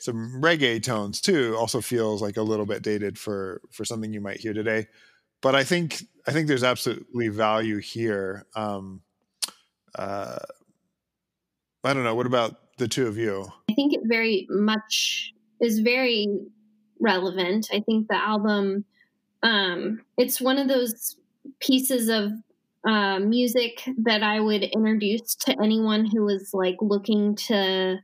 some 0.00 0.40
reggae 0.42 0.82
tones 0.82 1.20
too 1.20 1.54
also 1.58 1.80
feels 1.80 2.22
like 2.22 2.36
a 2.36 2.42
little 2.42 2.66
bit 2.66 2.82
dated 2.82 3.18
for 3.18 3.60
for 3.70 3.84
something 3.84 4.12
you 4.12 4.20
might 4.20 4.40
hear 4.40 4.52
today 4.52 4.86
but 5.42 5.54
i 5.54 5.62
think 5.64 6.02
i 6.26 6.32
think 6.32 6.48
there's 6.48 6.64
absolutely 6.64 7.28
value 7.28 7.78
here 7.78 8.46
um 8.54 9.00
uh 9.96 10.38
i 11.84 11.92
don't 11.92 12.04
know 12.04 12.14
what 12.14 12.26
about 12.26 12.76
the 12.78 12.88
two 12.88 13.06
of 13.06 13.16
you 13.16 13.46
i 13.68 13.74
think 13.74 13.92
it 13.92 14.00
very 14.04 14.46
much 14.50 15.32
is 15.60 15.80
very 15.80 16.26
relevant. 17.00 17.68
I 17.72 17.80
think 17.80 18.08
the 18.08 18.16
album 18.16 18.84
um, 19.42 20.02
it's 20.18 20.38
one 20.38 20.58
of 20.58 20.68
those 20.68 21.16
pieces 21.60 22.10
of 22.10 22.32
uh, 22.86 23.20
music 23.20 23.82
that 24.04 24.22
I 24.22 24.38
would 24.38 24.62
introduce 24.62 25.34
to 25.46 25.56
anyone 25.62 26.04
who 26.04 26.24
was 26.24 26.50
like 26.52 26.76
looking 26.82 27.36
to 27.46 27.98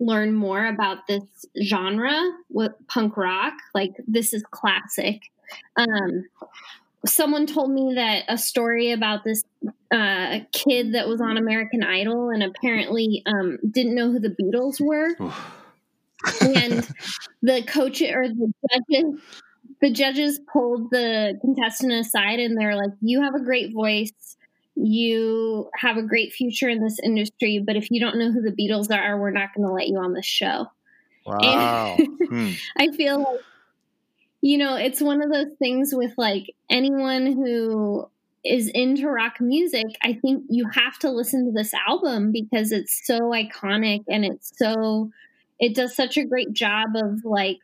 learn 0.00 0.32
more 0.32 0.66
about 0.66 1.06
this 1.06 1.22
genre 1.62 2.18
with 2.48 2.72
punk 2.88 3.16
rock. 3.16 3.54
Like 3.74 3.92
this 4.06 4.32
is 4.32 4.42
classic. 4.50 5.22
Um, 5.76 6.24
someone 7.06 7.46
told 7.46 7.70
me 7.70 7.94
that 7.94 8.24
a 8.28 8.38
story 8.38 8.92
about 8.92 9.24
this 9.24 9.44
uh, 9.90 10.40
kid 10.52 10.94
that 10.94 11.08
was 11.08 11.20
on 11.20 11.36
American 11.36 11.82
Idol 11.82 12.30
and 12.30 12.42
apparently 12.42 13.22
um, 13.26 13.58
didn't 13.70 13.94
know 13.94 14.10
who 14.10 14.20
the 14.20 14.34
Beatles 14.40 14.80
were. 14.80 15.14
and 16.40 16.86
the 17.42 17.62
coach 17.62 18.02
or 18.02 18.28
the 18.28 18.52
judges 18.70 19.20
the 19.80 19.90
judges 19.90 20.40
pulled 20.52 20.90
the 20.90 21.38
contestant 21.40 21.92
aside 21.92 22.38
and 22.38 22.56
they're 22.58 22.76
like, 22.76 22.90
You 23.00 23.22
have 23.22 23.34
a 23.34 23.40
great 23.40 23.72
voice. 23.72 24.36
You 24.82 25.68
have 25.74 25.96
a 25.96 26.02
great 26.02 26.32
future 26.32 26.68
in 26.68 26.82
this 26.82 26.98
industry, 27.02 27.62
but 27.64 27.76
if 27.76 27.90
you 27.90 28.00
don't 28.00 28.18
know 28.18 28.32
who 28.32 28.40
the 28.40 28.52
Beatles 28.52 28.90
are, 28.90 29.20
we're 29.20 29.30
not 29.30 29.54
going 29.54 29.66
to 29.66 29.72
let 29.72 29.88
you 29.88 29.98
on 29.98 30.12
the 30.12 30.22
show. 30.22 30.66
Wow. 31.26 31.96
hmm. 32.28 32.52
I 32.78 32.90
feel 32.92 33.18
like, 33.18 33.40
you 34.42 34.56
know, 34.56 34.76
it's 34.76 35.00
one 35.00 35.22
of 35.22 35.30
those 35.30 35.52
things 35.58 35.90
with 35.94 36.12
like 36.16 36.46
anyone 36.70 37.26
who 37.26 38.06
is 38.44 38.68
into 38.68 39.06
rock 39.08 39.34
music. 39.40 39.86
I 40.02 40.14
think 40.14 40.44
you 40.48 40.66
have 40.72 40.98
to 41.00 41.10
listen 41.10 41.44
to 41.46 41.52
this 41.52 41.74
album 41.86 42.32
because 42.32 42.72
it's 42.72 43.06
so 43.06 43.18
iconic 43.32 44.04
and 44.08 44.24
it's 44.24 44.50
so, 44.56 45.10
it 45.58 45.74
does 45.74 45.94
such 45.94 46.16
a 46.16 46.24
great 46.24 46.52
job 46.52 46.90
of 46.94 47.22
like 47.24 47.58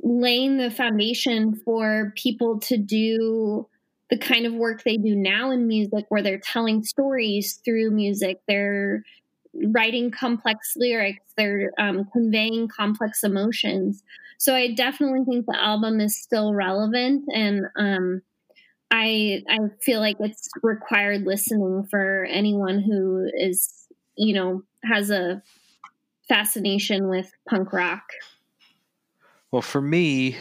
laying 0.00 0.58
the 0.58 0.70
foundation 0.70 1.56
for 1.64 2.12
people 2.14 2.60
to 2.60 2.76
do 2.76 3.66
the 4.14 4.24
kind 4.24 4.46
of 4.46 4.54
work 4.54 4.84
they 4.84 4.96
do 4.96 5.16
now 5.16 5.50
in 5.50 5.66
music 5.66 6.04
where 6.08 6.22
they're 6.22 6.38
telling 6.38 6.84
stories 6.84 7.60
through 7.64 7.90
music. 7.90 8.40
They're 8.46 9.02
writing 9.72 10.12
complex 10.12 10.74
lyrics. 10.76 11.24
They're 11.36 11.72
um, 11.78 12.08
conveying 12.12 12.68
complex 12.68 13.24
emotions. 13.24 14.04
So 14.38 14.54
i 14.54 14.72
definitely 14.72 15.24
think 15.24 15.46
the 15.46 15.58
album 15.58 16.00
is 16.00 16.20
still 16.20 16.52
relevant 16.52 17.24
and 17.32 17.66
um, 17.78 18.20
i 18.90 19.42
i 19.48 19.58
feel 19.80 20.00
like 20.00 20.16
it's 20.20 20.48
required 20.62 21.22
listening 21.22 21.86
for 21.90 22.26
anyone 22.28 22.82
who 22.82 23.30
is 23.32 23.86
you 24.16 24.34
know 24.34 24.62
has 24.82 25.08
a 25.10 25.42
fascination 26.28 27.08
with 27.08 27.32
punk 27.48 27.72
rock. 27.72 28.04
Well, 29.50 29.62
for 29.62 29.80
me, 29.80 30.36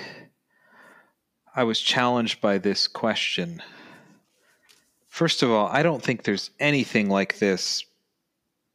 I 1.56 1.64
was 1.64 1.80
challenged 1.80 2.41
by 2.41 2.58
this 2.58 2.88
question. 2.88 3.62
First 5.08 5.43
of 5.43 5.51
all, 5.51 5.68
I 5.68 5.84
don't 5.84 6.01
think 6.01 6.24
there's 6.24 6.49
anything 6.60 7.10
like 7.10 7.38
this 7.38 7.86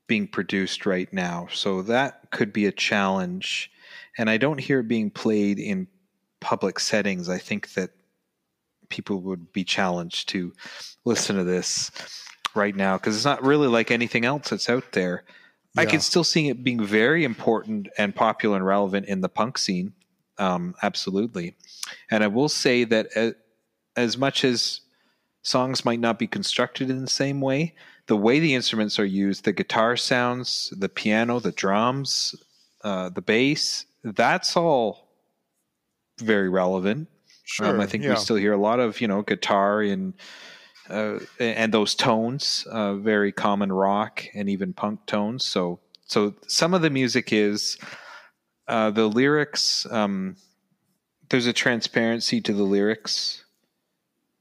being 0.06 0.28
produced 0.28 0.86
right 0.86 1.12
now. 1.12 1.48
So 1.52 1.82
that 1.82 2.30
could 2.30 2.52
be 2.52 2.66
a 2.66 2.72
challenge. 2.72 3.70
And 4.16 4.30
I 4.30 4.36
don't 4.36 4.58
hear 4.58 4.80
it 4.80 4.88
being 4.88 5.10
played 5.10 5.58
in 5.58 5.88
public 6.40 6.78
settings. 6.78 7.28
I 7.28 7.38
think 7.38 7.74
that 7.74 7.90
people 8.88 9.20
would 9.22 9.52
be 9.52 9.64
challenged 9.64 10.28
to 10.30 10.52
listen 11.04 11.36
to 11.36 11.44
this 11.44 11.90
right 12.54 12.74
now 12.74 12.96
because 12.96 13.16
it's 13.16 13.24
not 13.24 13.42
really 13.42 13.68
like 13.68 13.90
anything 13.90 14.24
else 14.24 14.50
that's 14.50 14.68
out 14.68 14.92
there. 14.92 15.24
Yeah. 15.74 15.82
I 15.82 15.86
can 15.86 16.00
still 16.00 16.24
see 16.24 16.48
it 16.48 16.64
being 16.64 16.82
very 16.84 17.24
important 17.24 17.88
and 17.98 18.14
popular 18.14 18.56
and 18.56 18.64
relevant 18.64 19.06
in 19.06 19.20
the 19.20 19.28
punk 19.28 19.58
scene. 19.58 19.92
Um, 20.38 20.74
absolutely. 20.82 21.56
And 22.10 22.24
I 22.24 22.26
will 22.26 22.48
say 22.48 22.84
that 22.84 23.08
as, 23.14 23.34
as 23.96 24.16
much 24.16 24.44
as 24.44 24.80
songs 25.42 25.84
might 25.84 26.00
not 26.00 26.18
be 26.18 26.26
constructed 26.26 26.90
in 26.90 27.00
the 27.00 27.10
same 27.10 27.40
way, 27.40 27.74
the 28.06 28.16
way 28.16 28.40
the 28.40 28.54
instruments 28.54 28.98
are 28.98 29.04
used, 29.04 29.44
the 29.44 29.52
guitar 29.52 29.96
sounds, 29.96 30.72
the 30.76 30.88
piano, 30.88 31.40
the 31.40 31.52
drums, 31.52 32.34
uh, 32.82 33.10
the 33.10 33.22
bass, 33.22 33.86
that's 34.02 34.56
all 34.56 35.08
very 36.18 36.48
relevant. 36.48 37.08
Sure, 37.44 37.66
um, 37.68 37.80
I 37.80 37.86
think 37.86 38.04
yeah. 38.04 38.10
we 38.10 38.16
still 38.16 38.36
hear 38.36 38.52
a 38.52 38.58
lot 38.58 38.80
of 38.80 39.00
you 39.00 39.08
know 39.08 39.22
guitar 39.22 39.80
and 39.82 40.14
uh, 40.90 41.18
and 41.38 41.72
those 41.72 41.94
tones, 41.94 42.66
uh, 42.70 42.94
very 42.94 43.32
common 43.32 43.72
rock 43.72 44.24
and 44.34 44.48
even 44.48 44.72
punk 44.72 45.06
tones. 45.06 45.44
So 45.44 45.80
so 46.06 46.34
some 46.46 46.74
of 46.74 46.82
the 46.82 46.90
music 46.90 47.32
is 47.32 47.78
uh, 48.66 48.90
the 48.90 49.06
lyrics, 49.06 49.86
um, 49.90 50.36
there's 51.30 51.46
a 51.46 51.52
transparency 51.52 52.40
to 52.40 52.52
the 52.52 52.62
lyrics 52.62 53.44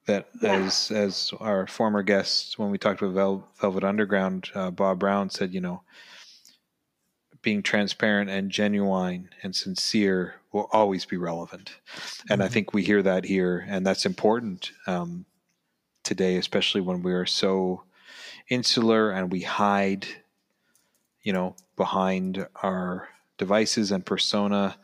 that, 0.05 0.27
yeah. 0.41 0.55
as 0.55 0.89
as 0.91 1.31
our 1.39 1.67
former 1.67 2.01
guest 2.01 2.57
when 2.57 2.71
we 2.71 2.77
talked 2.77 3.01
about 3.01 3.13
Vel- 3.13 3.47
Velvet 3.59 3.83
Underground, 3.83 4.49
uh, 4.55 4.71
Bob 4.71 4.99
Brown 4.99 5.29
said, 5.29 5.53
you 5.53 5.61
know, 5.61 5.81
being 7.41 7.61
transparent 7.61 8.29
and 8.29 8.49
genuine 8.49 9.29
and 9.43 9.55
sincere 9.55 10.35
will 10.51 10.69
always 10.71 11.05
be 11.05 11.17
relevant, 11.17 11.75
and 12.29 12.39
mm-hmm. 12.39 12.41
I 12.41 12.47
think 12.47 12.73
we 12.73 12.83
hear 12.83 13.01
that 13.03 13.25
here, 13.25 13.65
and 13.67 13.85
that's 13.85 14.05
important 14.05 14.71
um, 14.87 15.25
today, 16.03 16.37
especially 16.37 16.81
when 16.81 17.03
we 17.03 17.13
are 17.13 17.25
so 17.25 17.83
insular 18.49 19.11
and 19.11 19.31
we 19.31 19.41
hide, 19.41 20.07
you 21.21 21.33
know, 21.33 21.55
behind 21.75 22.47
our 22.63 23.09
devices 23.37 23.91
and 23.91 24.05
persona. 24.05 24.77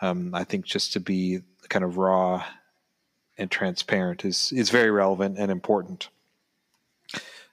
Um, 0.00 0.34
I 0.34 0.44
think 0.44 0.64
just 0.64 0.94
to 0.94 1.00
be 1.00 1.42
kind 1.70 1.84
of 1.84 1.96
raw 1.96 2.44
and 3.38 3.50
transparent 3.50 4.24
is 4.26 4.52
is 4.52 4.68
very 4.68 4.90
relevant 4.90 5.38
and 5.38 5.50
important. 5.50 6.10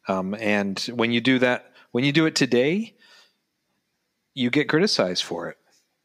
Um, 0.09 0.36
and 0.36 0.80
when 0.93 1.11
you 1.11 1.22
do 1.22 1.39
that, 1.39 1.72
when 1.91 2.03
you 2.03 2.11
do 2.11 2.26
it 2.26 2.36
today, 2.36 2.95
you 4.34 4.49
get 4.49 4.68
criticized 4.68 5.24
for 5.24 5.49
it. 5.49 5.57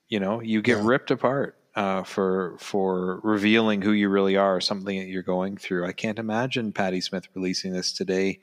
You 0.09 0.21
know, 0.21 0.41
you 0.41 0.63
get 0.63 0.79
yeah. 0.79 0.85
ripped 0.87 1.11
apart 1.11 1.57
uh, 1.75 2.05
for 2.05 2.57
for 2.59 3.21
revealing 3.23 3.83
who 3.83 3.93
you 3.93 4.09
really 4.09 4.37
are, 4.37 4.61
something 4.61 4.99
that 4.99 5.09
you're 5.09 5.23
going 5.23 5.57
through. 5.57 5.87
I 5.87 5.93
can't 5.93 6.19
imagine 6.19 6.73
Patti 6.73 7.01
Smith 7.01 7.29
releasing 7.35 7.73
this 7.73 7.93
today, 7.93 8.41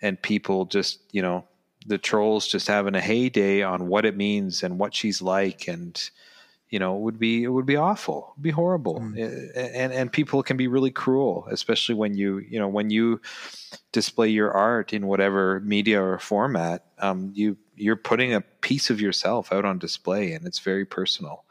and 0.00 0.20
people 0.20 0.66
just 0.66 1.00
you 1.10 1.22
know 1.22 1.44
the 1.86 1.98
trolls 1.98 2.46
just 2.46 2.68
having 2.68 2.94
a 2.94 3.00
heyday 3.00 3.62
on 3.62 3.88
what 3.88 4.04
it 4.04 4.16
means 4.16 4.62
and 4.62 4.78
what 4.78 4.94
she's 4.94 5.22
like 5.22 5.66
and 5.66 6.10
you 6.70 6.78
know 6.78 6.96
it 6.96 7.00
would 7.00 7.18
be 7.18 7.42
it 7.42 7.48
would 7.48 7.66
be 7.66 7.76
awful 7.76 8.34
be 8.40 8.50
horrible 8.50 9.00
mm. 9.00 9.50
and 9.56 9.92
and 9.92 10.12
people 10.12 10.42
can 10.42 10.56
be 10.56 10.68
really 10.68 10.90
cruel 10.90 11.46
especially 11.50 11.94
when 11.94 12.14
you 12.14 12.38
you 12.38 12.58
know 12.58 12.68
when 12.68 12.90
you 12.90 13.20
display 13.92 14.28
your 14.28 14.52
art 14.52 14.92
in 14.92 15.06
whatever 15.06 15.60
media 15.60 16.02
or 16.02 16.18
format 16.18 16.86
um, 17.00 17.32
you 17.34 17.56
you're 17.74 17.96
putting 17.96 18.32
a 18.32 18.40
piece 18.40 18.88
of 18.88 19.00
yourself 19.00 19.52
out 19.52 19.64
on 19.64 19.78
display 19.78 20.32
and 20.32 20.46
it's 20.46 20.60
very 20.60 20.84
personal 20.84 21.44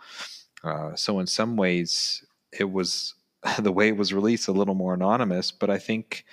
uh, 0.63 0.95
so 0.95 1.19
in 1.19 1.27
some 1.27 1.57
ways 1.57 2.23
it 2.57 2.71
was 2.71 3.13
the 3.59 3.71
way 3.71 3.89
it 3.89 3.97
was 3.97 4.13
released 4.13 4.47
a 4.47 4.53
little 4.53 4.75
more 4.75 4.93
anonymous 4.93 5.51
but 5.51 5.69
i 5.69 5.77
think 5.77 6.25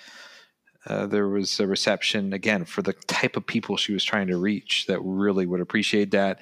uh, 0.87 1.05
there 1.05 1.27
was 1.27 1.59
a 1.59 1.67
reception 1.67 2.31
again 2.31 2.63
for 2.63 2.81
the 2.81 2.93
type 2.93 3.35
of 3.35 3.45
people 3.45 3.75
she 3.75 3.91
was 3.91 4.03
trying 4.03 4.27
to 4.27 4.37
reach 4.37 4.85
that 4.87 4.99
really 5.01 5.45
would 5.45 5.59
appreciate 5.59 6.11
that. 6.11 6.39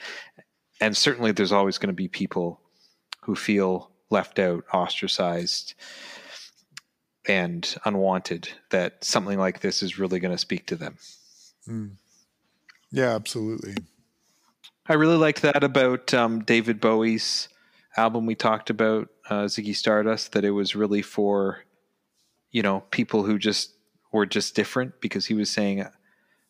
And 0.81 0.95
certainly, 0.95 1.31
there's 1.31 1.51
always 1.51 1.77
going 1.77 1.87
to 1.87 1.93
be 1.93 2.07
people 2.07 2.59
who 3.21 3.35
feel 3.35 3.91
left 4.09 4.39
out, 4.39 4.65
ostracized, 4.73 5.73
and 7.27 7.75
unwanted. 7.85 8.49
That 8.71 9.03
something 9.03 9.39
like 9.39 9.61
this 9.61 9.81
is 9.81 9.99
really 9.99 10.19
going 10.19 10.33
to 10.33 10.37
speak 10.37 10.67
to 10.67 10.75
them. 10.75 10.97
Mm. 11.67 11.91
Yeah, 12.91 13.15
absolutely. 13.15 13.75
I 14.87 14.93
really 14.93 15.17
liked 15.17 15.41
that 15.41 15.63
about 15.63 16.13
um, 16.13 16.43
David 16.43 16.79
Bowie's 16.79 17.49
album 17.97 18.25
we 18.25 18.35
talked 18.35 18.69
about, 18.69 19.09
uh, 19.29 19.45
Ziggy 19.45 19.75
Stardust, 19.75 20.33
that 20.33 20.45
it 20.45 20.51
was 20.51 20.75
really 20.75 21.01
for, 21.01 21.63
you 22.51 22.61
know, 22.61 22.81
people 22.91 23.23
who 23.23 23.39
just 23.39 23.73
were 24.11 24.25
just 24.25 24.55
different 24.55 25.01
because 25.01 25.25
he 25.25 25.33
was 25.33 25.49
saying, 25.49 25.85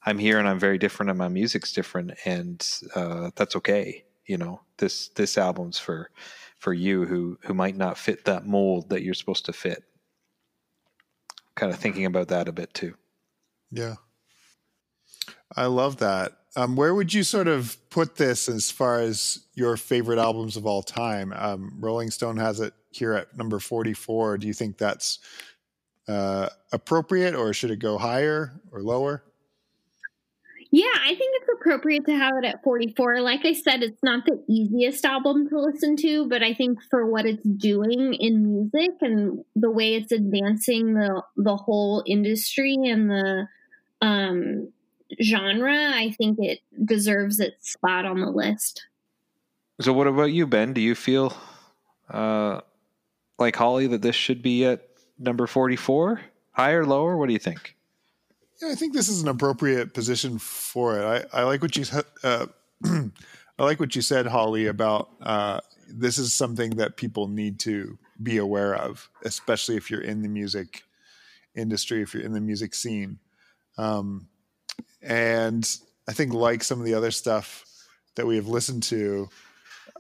I'm 0.06 0.18
here 0.18 0.38
and 0.38 0.48
I'm 0.48 0.60
very 0.60 0.78
different 0.78 1.10
and 1.10 1.18
my 1.18 1.30
music's 1.30 1.74
different 1.74 2.14
and 2.26 2.68
uh, 2.94 3.32
that's 3.36 3.56
okay. 3.56 4.04
You 4.28 4.38
know, 4.38 4.62
this 4.78 5.10
this 5.10 5.38
album's 5.38 5.80
for 5.80 6.10
for 6.58 6.74
you 6.74 7.06
who 7.06 7.38
who 7.42 7.54
might 7.54 7.76
not 7.76 7.98
fit 7.98 8.26
that 8.26 8.46
mold 8.46 8.90
that 8.90 9.04
you're 9.04 9.14
supposed 9.14 9.46
to 9.46 9.54
fit. 9.54 9.84
Kind 11.56 11.72
of 11.72 11.80
thinking 11.80 12.06
about 12.06 12.30
that 12.30 12.48
a 12.48 12.52
bit 12.52 12.74
too. 12.74 12.96
Yeah. 13.72 13.96
I 15.56 15.68
love 15.68 15.98
that. 15.98 16.34
Um, 16.56 16.76
where 16.76 16.96
would 16.96 17.14
you 17.14 17.24
sort 17.24 17.48
of 17.48 17.78
put 17.90 18.16
this 18.16 18.48
as 18.48 18.72
far 18.72 19.00
as 19.00 19.46
your 19.54 19.76
favorite 19.78 20.20
albums 20.20 20.56
of 20.58 20.66
all 20.66 20.82
time? 20.82 21.34
Um, 21.36 21.78
Rolling 21.80 22.12
Stone 22.12 22.38
has 22.38 22.60
it 22.60 22.74
here 22.92 23.14
at 23.14 23.36
number 23.38 23.60
44. 23.60 24.38
Do 24.38 24.48
you 24.48 24.54
think 24.54 24.78
that's 24.78 25.20
uh, 26.08 26.50
appropriate 26.72 27.36
or 27.36 27.54
should 27.54 27.72
it 27.72 27.80
go 27.80 27.98
higher 27.98 28.54
or 28.72 28.82
lower? 28.82 29.24
Yeah, 30.72 30.86
I 31.04 31.10
think 31.10 31.36
it's 31.36 31.50
appropriate 31.60 32.06
to 32.06 32.18
have 32.18 32.34
it 32.42 32.46
at 32.46 32.64
44. 32.64 33.22
Like 33.22 33.46
I 33.46 33.54
said, 33.54 33.84
it's 33.84 34.02
not 34.04 34.26
the 34.26 34.44
easiest 34.50 35.06
album 35.06 35.48
to 35.50 35.60
listen 35.60 35.96
to, 35.98 36.28
but 36.28 36.44
I 36.44 36.54
think 36.54 36.80
for 36.90 37.06
what 37.06 37.26
it's 37.26 37.44
doing 37.44 38.14
in 38.14 38.44
music 38.44 38.98
and 39.02 39.44
the 39.56 39.72
way 39.72 39.96
it's 39.96 40.12
advancing 40.12 40.96
the 40.96 41.22
the 41.38 41.56
whole 41.56 42.04
industry 42.06 42.76
and 42.86 43.10
the 43.10 43.48
um, 44.02 44.72
genre, 45.22 45.92
I 45.94 46.12
think 46.18 46.40
it 46.40 46.60
deserves 46.84 47.40
its 47.40 47.72
spot 47.72 48.06
on 48.06 48.20
the 48.20 48.30
list. 48.30 48.86
So, 49.82 49.94
what 49.94 50.08
about 50.08 50.32
you, 50.32 50.48
Ben? 50.48 50.74
Do 50.74 50.82
you 50.82 50.96
feel 50.96 51.36
uh, 52.10 52.62
like 53.38 53.56
Holly 53.56 53.88
that 53.88 54.02
this 54.02 54.16
should 54.16 54.42
be 54.42 54.66
at 54.66 54.88
number 55.20 55.48
44? 55.48 56.22
Higher, 56.52 56.82
or 56.82 56.86
lower? 56.86 57.18
What 57.18 57.28
do 57.28 57.34
you 57.34 57.40
think? 57.40 57.76
Yeah, 58.62 58.70
I 58.70 58.76
think 58.76 58.94
this 58.94 59.10
is 59.10 59.22
an 59.22 59.28
appropriate 59.28 59.94
position 59.94 60.40
for 60.40 60.98
it. 61.00 61.28
I, 61.34 61.42
I 61.42 61.44
like 61.44 61.62
what 61.62 61.76
you 61.76 61.86
uh, 62.24 62.46
I 62.86 63.64
like 63.64 63.80
what 63.80 63.96
you 63.96 64.02
said, 64.02 64.26
Holly, 64.28 64.68
about 64.68 65.10
uh, 65.22 65.60
this 65.90 66.18
is 66.18 66.34
something 66.34 66.72
that 66.72 66.98
people 66.98 67.28
need 67.28 67.60
to 67.62 67.98
be 68.22 68.38
aware 68.38 68.76
of, 68.76 69.10
especially 69.24 69.76
if 69.76 69.92
you're 69.92 70.02
in 70.02 70.22
the 70.22 70.30
music 70.30 70.84
industry, 71.56 72.02
if 72.02 72.14
you're 72.14 72.24
in 72.24 72.34
the 72.34 72.42
music 72.42 72.74
scene. 72.74 73.20
Um, 73.78 74.28
and 75.02 75.78
I 76.08 76.14
think, 76.14 76.34
like 76.34 76.64
some 76.64 76.80
of 76.80 76.86
the 76.86 76.94
other 76.94 77.12
stuff 77.12 77.66
that 78.16 78.26
we 78.26 78.38
have 78.38 78.48
listened 78.48 78.84
to, 78.84 79.30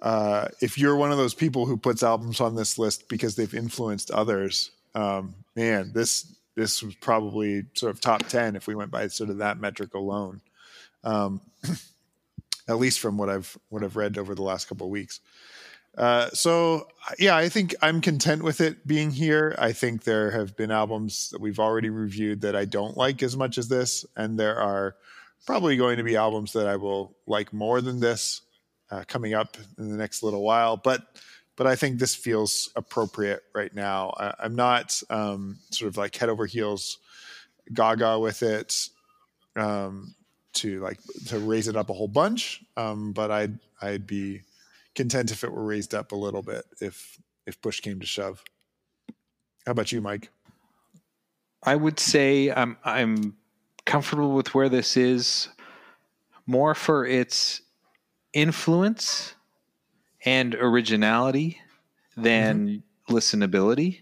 uh, 0.01 0.47
if 0.61 0.77
you're 0.77 0.95
one 0.95 1.11
of 1.11 1.17
those 1.17 1.33
people 1.33 1.65
who 1.65 1.77
puts 1.77 2.03
albums 2.03 2.39
on 2.39 2.55
this 2.55 2.77
list 2.77 3.09
because 3.09 3.35
they've 3.35 3.53
influenced 3.53 4.11
others, 4.11 4.71
um, 4.95 5.35
man, 5.55 5.91
this 5.93 6.35
this 6.55 6.81
was 6.81 6.95
probably 6.95 7.65
sort 7.73 7.93
of 7.93 8.01
top 8.01 8.23
10 8.27 8.55
if 8.55 8.67
we 8.67 8.75
went 8.75 8.91
by 8.91 9.07
sort 9.07 9.29
of 9.29 9.37
that 9.37 9.59
metric 9.59 9.93
alone. 9.93 10.41
Um, 11.03 11.41
at 12.67 12.79
least 12.79 12.99
from 12.99 13.15
what 13.17 13.29
i've 13.29 13.55
what 13.69 13.83
i've 13.83 13.95
read 13.95 14.17
over 14.17 14.33
the 14.33 14.41
last 14.41 14.67
couple 14.67 14.87
of 14.87 14.91
weeks. 14.91 15.19
Uh, 15.95 16.29
so 16.31 16.87
yeah 17.19 17.37
i 17.37 17.47
think 17.47 17.75
i'm 17.81 18.01
content 18.01 18.43
with 18.43 18.59
it 18.59 18.87
being 18.87 19.11
here. 19.11 19.55
I 19.59 19.71
think 19.71 20.03
there 20.03 20.31
have 20.31 20.57
been 20.57 20.71
albums 20.71 21.29
that 21.29 21.39
we've 21.39 21.59
already 21.59 21.89
reviewed 21.89 22.41
that 22.41 22.55
i 22.55 22.65
don't 22.65 22.97
like 22.97 23.21
as 23.21 23.37
much 23.37 23.57
as 23.57 23.67
this 23.67 24.05
and 24.15 24.39
there 24.39 24.59
are 24.59 24.95
probably 25.45 25.77
going 25.77 25.97
to 25.97 26.03
be 26.03 26.15
albums 26.15 26.53
that 26.53 26.67
i 26.67 26.75
will 26.75 27.15
like 27.27 27.53
more 27.53 27.81
than 27.81 27.99
this 27.99 28.41
uh, 28.91 29.03
coming 29.07 29.33
up 29.33 29.57
in 29.77 29.89
the 29.89 29.97
next 29.97 30.23
little 30.23 30.41
while. 30.41 30.77
But 30.77 31.01
but 31.55 31.67
I 31.67 31.75
think 31.75 31.99
this 31.99 32.15
feels 32.15 32.69
appropriate 32.75 33.43
right 33.53 33.73
now. 33.73 34.13
I, 34.17 34.45
am 34.45 34.55
not 34.55 35.01
um, 35.09 35.57
sort 35.71 35.89
of 35.89 35.97
like 35.97 36.15
head 36.15 36.29
over 36.29 36.45
heels 36.45 36.99
gaga 37.73 38.19
with 38.19 38.43
it 38.43 38.89
um, 39.55 40.15
to 40.53 40.81
like 40.81 40.99
to 41.27 41.39
raise 41.39 41.67
it 41.67 41.75
up 41.75 41.89
a 41.89 41.93
whole 41.93 42.07
bunch, 42.07 42.63
um, 42.77 43.13
but 43.13 43.31
I'd 43.31 43.59
I'd 43.81 44.05
be 44.05 44.41
content 44.95 45.31
if 45.31 45.43
it 45.43 45.51
were 45.51 45.63
raised 45.63 45.93
up 45.93 46.11
a 46.11 46.15
little 46.15 46.41
bit 46.41 46.65
if 46.81 47.19
if 47.45 47.61
push 47.61 47.79
came 47.79 47.99
to 47.99 48.05
shove. 48.05 48.43
How 49.65 49.71
about 49.71 49.91
you, 49.91 50.01
Mike? 50.01 50.29
I 51.63 51.75
would 51.75 51.99
say 51.99 52.51
I'm 52.51 52.77
I'm 52.83 53.37
comfortable 53.85 54.33
with 54.33 54.53
where 54.53 54.69
this 54.69 54.97
is 54.97 55.47
more 56.45 56.75
for 56.75 57.05
its 57.05 57.61
influence 58.33 59.35
and 60.25 60.55
originality 60.55 61.61
than 62.17 62.67
mm-hmm. 62.67 63.15
listenability. 63.15 63.99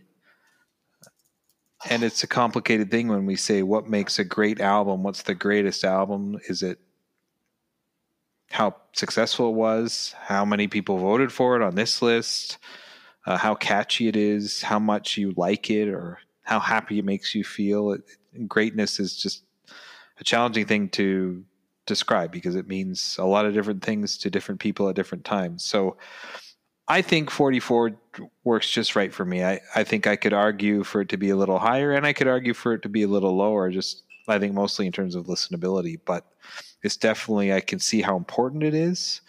And 1.89 2.01
it's 2.01 2.23
a 2.23 2.27
complicated 2.27 2.89
thing 2.89 3.09
when 3.09 3.25
we 3.25 3.35
say 3.35 3.61
what 3.61 3.89
makes 3.89 4.17
a 4.17 4.23
great 4.23 4.61
album, 4.61 5.03
what's 5.03 5.23
the 5.23 5.35
greatest 5.35 5.83
album? 5.83 6.39
Is 6.47 6.63
it 6.63 6.79
how 8.51 8.75
successful 8.93 9.49
it 9.49 9.55
was, 9.55 10.15
how 10.21 10.45
many 10.45 10.67
people 10.67 10.97
voted 10.97 11.31
for 11.31 11.55
it 11.55 11.61
on 11.61 11.75
this 11.75 12.01
list, 12.01 12.57
uh, 13.25 13.37
how 13.37 13.55
catchy 13.55 14.07
it 14.07 14.15
is, 14.15 14.61
how 14.61 14.79
much 14.79 15.17
you 15.17 15.33
like 15.35 15.69
it, 15.69 15.89
or 15.89 16.19
how 16.43 16.59
happy 16.59 16.99
it 16.99 17.05
makes 17.05 17.33
you 17.33 17.43
feel. 17.43 17.93
It, 17.93 18.01
greatness 18.47 18.99
is 18.99 19.17
just 19.17 19.43
a 20.19 20.23
challenging 20.23 20.65
thing 20.65 20.89
to 20.89 21.43
describe 21.85 22.31
because 22.31 22.55
it 22.55 22.67
means 22.67 23.17
a 23.19 23.25
lot 23.25 23.45
of 23.45 23.53
different 23.53 23.83
things 23.83 24.17
to 24.17 24.29
different 24.29 24.61
people 24.61 24.89
at 24.89 24.95
different 24.95 25.25
times. 25.25 25.63
So 25.63 25.97
I 26.87 27.01
think 27.01 27.29
44 27.29 27.91
works 28.43 28.69
just 28.69 28.95
right 28.95 29.13
for 29.13 29.25
me. 29.25 29.43
I, 29.43 29.61
I 29.75 29.83
think 29.83 30.05
I 30.05 30.15
could 30.15 30.33
argue 30.33 30.83
for 30.83 31.01
it 31.01 31.09
to 31.09 31.17
be 31.17 31.29
a 31.29 31.35
little 31.35 31.59
higher 31.59 31.91
and 31.91 32.05
I 32.05 32.13
could 32.13 32.27
argue 32.27 32.53
for 32.53 32.73
it 32.73 32.81
to 32.83 32.89
be 32.89 33.03
a 33.03 33.07
little 33.07 33.35
lower, 33.35 33.69
just 33.71 34.03
I 34.27 34.39
think 34.39 34.53
mostly 34.53 34.85
in 34.85 34.91
terms 34.91 35.15
of 35.15 35.27
listenability. 35.27 35.99
But 36.05 36.25
it's 36.83 36.97
definitely, 36.97 37.53
I 37.53 37.61
can 37.61 37.79
see 37.79 38.01
how 38.01 38.17
important 38.17 38.63
it 38.63 38.73
is. 38.73 39.21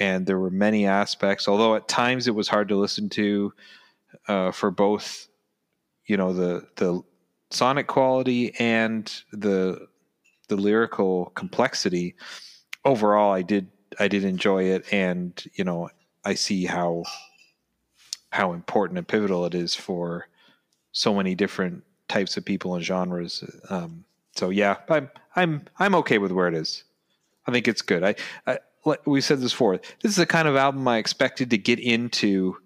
And 0.00 0.26
there 0.26 0.38
were 0.38 0.50
many 0.50 0.86
aspects, 0.86 1.46
although 1.46 1.76
at 1.76 1.88
times 1.88 2.26
it 2.26 2.34
was 2.34 2.48
hard 2.48 2.68
to 2.68 2.76
listen 2.76 3.08
to 3.10 3.52
uh, 4.26 4.50
for 4.50 4.70
both, 4.70 5.28
you 6.06 6.16
know, 6.16 6.32
the, 6.32 6.66
the 6.76 7.02
sonic 7.50 7.86
quality 7.86 8.54
and 8.58 9.12
the 9.32 9.86
the 10.48 10.56
lyrical 10.56 11.32
complexity, 11.34 12.14
overall, 12.84 13.32
I 13.32 13.42
did 13.42 13.68
I 13.98 14.08
did 14.08 14.24
enjoy 14.24 14.64
it, 14.64 14.92
and 14.92 15.42
you 15.54 15.64
know, 15.64 15.90
I 16.24 16.34
see 16.34 16.64
how 16.64 17.04
how 18.30 18.52
important 18.52 18.98
and 18.98 19.06
pivotal 19.06 19.46
it 19.46 19.54
is 19.54 19.74
for 19.74 20.28
so 20.92 21.14
many 21.14 21.34
different 21.34 21.84
types 22.08 22.36
of 22.36 22.44
people 22.44 22.74
and 22.74 22.84
genres. 22.84 23.44
Um, 23.70 24.04
so 24.34 24.50
yeah, 24.50 24.78
I'm 24.88 25.10
I'm 25.36 25.64
I'm 25.78 25.94
okay 25.96 26.18
with 26.18 26.32
where 26.32 26.48
it 26.48 26.54
is. 26.54 26.84
I 27.46 27.52
think 27.52 27.68
it's 27.68 27.82
good. 27.82 28.02
I, 28.02 28.14
I 28.46 28.58
we 29.06 29.20
said 29.20 29.40
this 29.40 29.52
before. 29.52 29.78
This 30.00 30.10
is 30.10 30.16
the 30.16 30.26
kind 30.26 30.48
of 30.48 30.56
album 30.56 30.86
I 30.88 30.98
expected 30.98 31.50
to 31.50 31.58
get 31.58 31.78
into, 31.78 32.56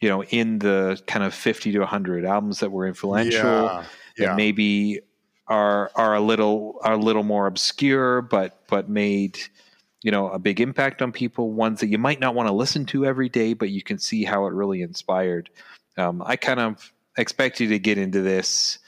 you 0.00 0.08
know, 0.08 0.22
in 0.24 0.58
the 0.58 1.00
kind 1.06 1.24
of 1.24 1.34
fifty 1.34 1.72
to 1.72 1.84
hundred 1.86 2.24
albums 2.24 2.60
that 2.60 2.70
were 2.70 2.86
influential. 2.86 3.64
Yeah, 3.64 3.84
yeah. 4.16 4.26
That 4.26 4.36
maybe 4.36 5.00
are 5.50 5.90
are 5.96 6.14
a 6.14 6.20
little 6.20 6.78
are 6.82 6.94
a 6.94 6.96
little 6.96 7.24
more 7.24 7.46
obscure, 7.46 8.22
but 8.22 8.62
but 8.68 8.88
made 8.88 9.38
you 10.02 10.10
know 10.10 10.30
a 10.30 10.38
big 10.38 10.60
impact 10.60 11.02
on 11.02 11.12
people. 11.12 11.50
Ones 11.52 11.80
that 11.80 11.88
you 11.88 11.98
might 11.98 12.20
not 12.20 12.34
want 12.34 12.48
to 12.48 12.54
listen 12.54 12.86
to 12.86 13.04
every 13.04 13.28
day, 13.28 13.52
but 13.52 13.68
you 13.68 13.82
can 13.82 13.98
see 13.98 14.24
how 14.24 14.46
it 14.46 14.54
really 14.54 14.80
inspired. 14.80 15.50
Um, 15.98 16.22
I 16.24 16.36
kind 16.36 16.60
of 16.60 16.92
expect 17.18 17.60
you 17.60 17.68
to 17.68 17.78
get 17.78 17.98
into 17.98 18.22
this, 18.22 18.78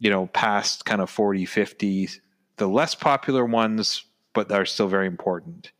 you 0.00 0.10
know, 0.10 0.26
past 0.26 0.84
kind 0.84 1.00
of 1.00 1.08
40, 1.08 1.46
50, 1.46 2.10
the 2.56 2.66
less 2.66 2.94
popular 2.94 3.44
ones, 3.44 4.04
but 4.34 4.50
are 4.50 4.66
still 4.66 4.88
very 4.88 5.06
important. 5.06 5.70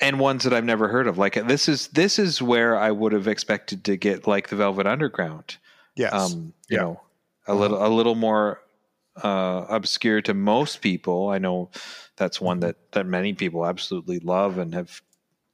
And 0.00 0.18
ones 0.18 0.44
that 0.44 0.54
I've 0.54 0.64
never 0.64 0.88
heard 0.88 1.08
of. 1.08 1.18
Like 1.18 1.34
this 1.46 1.68
is 1.68 1.88
this 1.88 2.18
is 2.18 2.40
where 2.40 2.78
I 2.78 2.92
would 2.92 3.12
have 3.12 3.26
expected 3.26 3.84
to 3.84 3.96
get 3.96 4.26
like 4.26 4.48
the 4.48 4.56
Velvet 4.56 4.86
Underground. 4.86 5.58
Yes. 5.96 6.12
Um, 6.14 6.54
you 6.68 6.76
yeah. 6.76 6.82
know, 6.82 7.00
a 7.48 7.50
uh-huh. 7.50 7.60
little 7.60 7.86
a 7.86 7.88
little 7.88 8.14
more 8.14 8.60
uh, 9.22 9.66
obscure 9.68 10.20
to 10.22 10.34
most 10.34 10.80
people. 10.80 11.28
I 11.28 11.38
know 11.38 11.70
that's 12.16 12.40
one 12.40 12.58
mm-hmm. 12.58 12.66
that 12.66 12.92
that 12.92 13.06
many 13.06 13.32
people 13.32 13.66
absolutely 13.66 14.18
love 14.20 14.58
and 14.58 14.74
have 14.74 15.02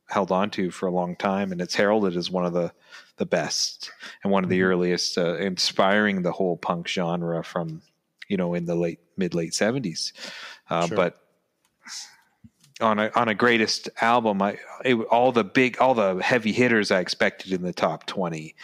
held 0.09 0.31
on 0.31 0.51
to 0.51 0.71
for 0.71 0.87
a 0.87 0.93
long 0.93 1.17
time, 1.17 1.53
and 1.53 1.61
it's 1.61 1.75
heralded 1.75 2.17
as 2.17 2.31
one 2.31 2.47
of 2.47 2.53
the 2.53 2.73
the 3.17 3.27
best 3.27 3.91
and 4.23 4.33
one 4.33 4.45
of 4.45 4.51
the 4.51 4.59
mm-hmm. 4.59 4.69
earliest, 4.69 5.19
uh, 5.19 5.37
inspiring 5.37 6.23
the 6.23 6.33
whole 6.33 6.57
punk 6.57 6.87
genre 6.87 7.43
from 7.43 7.83
you 8.29 8.37
know 8.37 8.55
in 8.55 8.67
the 8.67 8.75
late 8.75 9.01
mid 9.17 9.35
late 9.35 9.55
seventies. 9.55 10.13
Uh, 10.69 10.87
sure. 10.87 10.97
But 10.97 11.21
on 12.81 12.99
a 12.99 13.11
on 13.15 13.29
a 13.29 13.35
greatest 13.35 13.89
album, 14.01 14.43
I 14.43 14.59
it, 14.85 14.95
all 14.95 15.33
the 15.33 15.45
big 15.45 15.79
all 15.81 15.95
the 15.95 16.17
heavy 16.17 16.53
hitters 16.53 16.91
I 16.91 17.01
expected 17.01 17.53
in 17.53 17.63
the 17.63 17.73
top 17.73 18.07
twenty. 18.07 18.55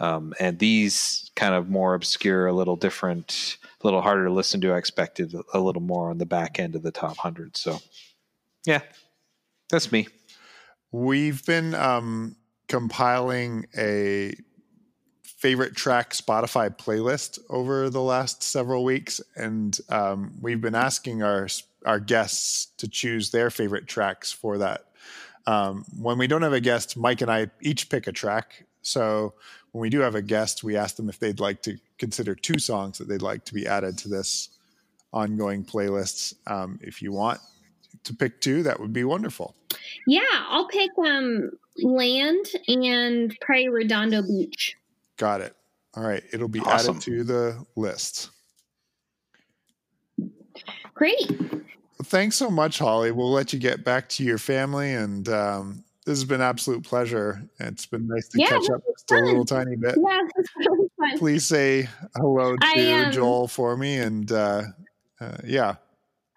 Um, 0.00 0.32
and 0.40 0.58
these 0.58 1.30
kind 1.36 1.54
of 1.54 1.68
more 1.68 1.92
obscure, 1.92 2.46
a 2.46 2.54
little 2.54 2.76
different, 2.76 3.58
a 3.80 3.86
little 3.86 4.02
harder 4.02 4.26
to 4.26 4.32
listen 4.32 4.60
to. 4.60 4.72
I 4.72 4.78
expected 4.78 5.34
a 5.54 5.60
little 5.60 5.82
more 5.82 6.10
on 6.10 6.18
the 6.18 6.26
back 6.26 6.60
end 6.60 6.74
of 6.74 6.82
the 6.82 6.90
top 6.90 7.16
hundred. 7.16 7.56
So, 7.56 7.78
yeah, 8.66 8.80
that's 9.70 9.90
me. 9.90 10.08
We've 10.92 11.44
been 11.46 11.74
um, 11.74 12.36
compiling 12.68 13.66
a 13.76 14.34
favorite 15.22 15.74
track 15.74 16.12
Spotify 16.12 16.76
playlist 16.76 17.38
over 17.48 17.88
the 17.88 18.02
last 18.02 18.42
several 18.42 18.84
weeks, 18.84 19.20
and 19.36 19.78
um, 19.88 20.36
we've 20.40 20.60
been 20.60 20.74
asking 20.74 21.22
our 21.22 21.48
our 21.86 21.98
guests 21.98 22.66
to 22.76 22.86
choose 22.86 23.30
their 23.30 23.48
favorite 23.50 23.86
tracks 23.86 24.30
for 24.30 24.58
that. 24.58 24.84
Um, 25.46 25.86
when 25.98 26.18
we 26.18 26.26
don't 26.26 26.42
have 26.42 26.52
a 26.52 26.60
guest, 26.60 26.96
Mike 26.96 27.22
and 27.22 27.30
I 27.30 27.50
each 27.62 27.88
pick 27.88 28.06
a 28.06 28.12
track. 28.12 28.66
So 28.82 29.34
when 29.72 29.82
we 29.82 29.90
do 29.90 30.00
have 30.00 30.14
a 30.14 30.22
guest, 30.22 30.64
we 30.64 30.76
ask 30.76 30.96
them 30.96 31.08
if 31.08 31.18
they'd 31.18 31.40
like 31.40 31.62
to 31.62 31.76
consider 31.98 32.34
two 32.34 32.58
songs 32.58 32.98
that 32.98 33.08
they'd 33.08 33.22
like 33.22 33.44
to 33.44 33.54
be 33.54 33.66
added 33.66 33.96
to 33.98 34.08
this 34.08 34.50
ongoing 35.12 35.64
playlists. 35.64 36.34
Um, 36.46 36.78
if 36.82 37.02
you 37.02 37.12
want 37.12 37.40
to 38.04 38.14
pick 38.14 38.40
two, 38.40 38.62
that 38.64 38.78
would 38.80 38.92
be 38.92 39.04
wonderful. 39.04 39.54
Yeah, 40.06 40.22
I'll 40.48 40.68
pick 40.68 40.90
um, 40.98 41.50
Land 41.82 42.46
and 42.68 43.36
Pray 43.40 43.68
Redondo 43.68 44.22
Beach. 44.22 44.76
Got 45.16 45.40
it. 45.40 45.54
All 45.94 46.04
right, 46.04 46.22
it'll 46.32 46.48
be 46.48 46.60
awesome. 46.60 46.96
added 46.96 47.02
to 47.02 47.24
the 47.24 47.66
list. 47.76 48.30
Great. 50.94 51.30
thanks 52.04 52.36
so 52.36 52.50
much, 52.50 52.78
Holly. 52.78 53.10
We'll 53.10 53.30
let 53.30 53.52
you 53.52 53.58
get 53.58 53.84
back 53.84 54.08
to 54.10 54.24
your 54.24 54.38
family, 54.38 54.94
and 54.94 55.28
um, 55.28 55.84
this 56.10 56.18
has 56.18 56.24
been 56.24 56.40
absolute 56.40 56.82
pleasure. 56.82 57.40
It's 57.60 57.86
been 57.86 58.06
nice 58.08 58.26
to 58.28 58.38
Yeah, 58.38 58.48
catch 58.48 58.68
up 58.70 58.82
just 58.92 59.10
a 59.12 59.14
little 59.14 59.44
tiny 59.44 59.76
bit. 59.76 59.96
Yeah, 59.96 60.20
really. 60.56 61.18
Please 61.18 61.46
say 61.46 61.88
hello 62.16 62.56
to 62.56 62.62
I, 62.64 63.02
um, 63.04 63.12
Joel 63.12 63.46
for 63.46 63.76
me, 63.76 63.96
and 63.98 64.30
uh, 64.32 64.62
uh, 65.20 65.36
yeah, 65.44 65.76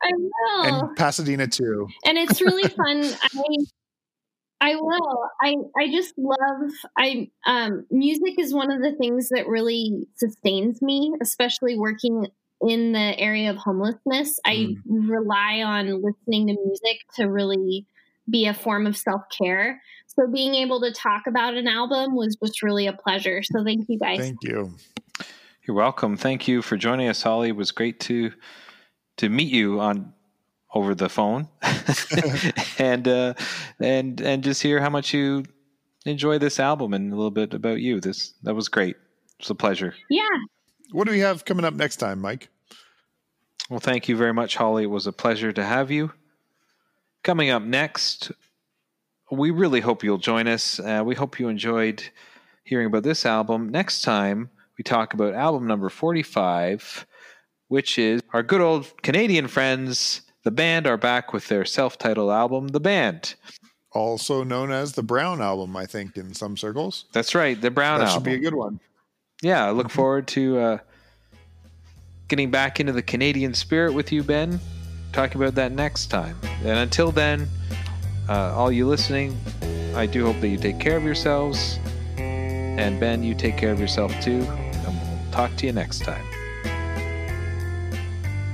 I 0.04 0.12
will. 0.16 0.64
and 0.64 0.96
Pasadena 0.96 1.48
too. 1.48 1.88
and 2.06 2.20
it's 2.20 2.40
really 2.40 2.68
fun. 2.78 3.14
I 3.24 3.56
I 4.62 4.76
will. 4.76 5.30
I 5.42 5.56
I 5.76 5.92
just 5.92 6.14
love 6.18 6.72
I 6.98 7.30
um 7.48 7.86
music 7.90 8.36
is 8.38 8.54
one 8.54 8.72
of 8.72 8.82
the 8.82 8.94
things 8.94 9.30
that 9.30 9.48
really 9.48 10.06
sustains 10.16 10.84
me, 10.84 11.14
especially 11.20 11.80
working 11.80 12.28
in 12.62 12.92
the 12.92 13.20
area 13.20 13.50
of 13.50 13.58
homelessness. 13.58 14.40
I 14.46 14.76
rely 14.86 15.64
on 15.66 15.88
listening 16.02 16.48
to 16.48 16.54
music 16.64 17.00
to 17.16 17.26
really 17.26 17.88
be 18.30 18.46
a 18.48 18.54
form 18.54 18.88
of 18.88 18.96
self-care. 18.98 19.82
So 20.08 20.28
being 20.28 20.56
able 20.56 20.80
to 20.82 20.92
talk 20.92 21.24
about 21.28 21.56
an 21.56 21.68
album 21.68 22.16
was 22.16 22.36
just 22.44 22.62
really 22.62 22.88
a 22.88 22.94
pleasure. 22.94 23.42
So 23.44 23.64
thank 23.64 23.90
you 23.90 23.98
guys. 24.00 24.20
Thank 24.20 24.44
you. 24.44 24.76
You're 25.68 25.76
welcome. 25.78 26.18
Thank 26.18 26.48
you 26.48 26.62
for 26.62 26.78
joining 26.78 27.08
us, 27.08 27.22
Holly. 27.22 27.50
It 27.50 27.56
was 27.56 27.72
great 27.72 28.00
to 28.02 28.32
to 29.18 29.30
meet 29.30 29.52
you 29.52 29.80
on 29.80 30.14
over 30.74 30.96
the 30.96 31.08
phone, 31.08 31.48
and 32.80 33.08
uh, 33.08 33.34
and 33.80 34.20
and 34.20 34.44
just 34.44 34.62
hear 34.62 34.82
how 34.82 34.90
much 34.90 35.14
you 35.14 35.46
enjoy 36.06 36.38
this 36.38 36.60
album 36.60 36.94
and 36.94 37.14
a 37.14 37.16
little 37.16 37.32
bit 37.32 37.54
about 37.54 37.80
you. 37.80 38.02
This 38.02 38.34
that 38.44 38.56
was 38.56 38.68
great. 38.68 38.98
It's 39.40 39.50
a 39.50 39.56
pleasure. 39.56 39.94
yeah. 40.10 40.24
What 40.92 41.06
do 41.06 41.12
we 41.12 41.20
have 41.20 41.44
coming 41.46 41.66
up 41.66 41.74
next 41.74 41.98
time, 41.98 42.20
Mike? 42.22 42.50
Well, 43.70 43.80
thank 43.80 44.08
you 44.08 44.16
very 44.16 44.34
much, 44.34 44.56
Holly. 44.56 44.84
It 44.84 44.88
was 44.88 45.08
a 45.08 45.14
pleasure 45.14 45.52
to 45.52 45.64
have 45.64 45.90
you. 45.90 46.12
Coming 47.24 47.50
up 47.52 47.64
next, 47.64 48.34
we 49.32 49.50
really 49.50 49.80
hope 49.80 50.04
you'll 50.04 50.18
join 50.18 50.46
us. 50.48 50.80
Uh, 50.80 51.04
we 51.06 51.16
hope 51.16 51.40
you 51.40 51.48
enjoyed 51.48 52.04
hearing 52.66 52.88
about 52.88 53.04
this 53.04 53.26
album. 53.26 53.70
Next 53.70 54.02
time, 54.02 54.50
we 54.78 54.84
talk 54.84 55.14
about 55.14 55.34
album 55.34 55.66
number 55.66 55.90
45, 55.90 57.06
which 57.70 57.98
is 57.98 58.22
our 58.34 58.44
good 58.44 58.60
old 58.60 59.02
Canadian 59.04 59.48
friends. 59.48 60.24
The 60.44 60.52
band 60.52 60.86
are 60.86 60.98
back 60.98 61.32
with 61.32 61.48
their 61.48 61.64
self 61.64 61.98
titled 61.98 62.30
album, 62.30 62.68
The 62.70 62.82
Band. 62.82 63.36
Also 63.94 64.44
known 64.44 64.72
as 64.74 64.92
the 64.92 65.04
Brown 65.04 65.42
album, 65.42 65.78
I 65.78 65.86
think, 65.86 66.18
in 66.18 66.34
some 66.34 66.58
circles. 66.58 67.06
That's 67.14 67.34
right, 67.34 67.60
the 67.60 67.72
Brown 67.72 68.00
that 68.00 68.10
album. 68.10 68.24
should 68.24 68.30
be 68.30 68.36
a 68.36 68.50
good 68.50 68.56
one. 68.56 68.82
yeah, 69.42 69.66
I 69.66 69.72
look 69.72 69.90
forward 69.90 70.28
to 70.30 70.58
uh, 70.58 70.78
getting 72.28 72.52
back 72.52 72.82
into 72.82 72.92
the 72.92 73.02
Canadian 73.02 73.54
spirit 73.54 73.94
with 73.94 74.12
you, 74.12 74.24
Ben. 74.24 74.60
Talking 75.14 75.42
about 75.42 75.56
that 75.56 75.72
next 75.72 76.08
time. 76.08 76.36
And 76.64 76.80
until 76.80 77.12
then, 77.12 77.48
uh, 78.28 78.54
all 78.56 78.72
you 78.72 78.88
listening, 78.88 79.38
I 79.96 80.08
do 80.08 80.26
hope 80.26 80.42
that 80.42 80.48
you 80.48 80.58
take 80.58 80.80
care 80.80 80.98
of 80.98 81.04
yourselves. 81.04 81.80
And 82.18 83.00
Ben, 83.00 83.24
you 83.24 83.36
take 83.36 83.56
care 83.56 83.72
of 83.72 83.80
yourself 83.80 84.12
too. 84.22 84.42
And 84.42 84.86
we'll 84.86 85.32
talk 85.32 85.56
to 85.58 85.68
you 85.68 85.72
next 85.72 86.00
time. 86.00 86.26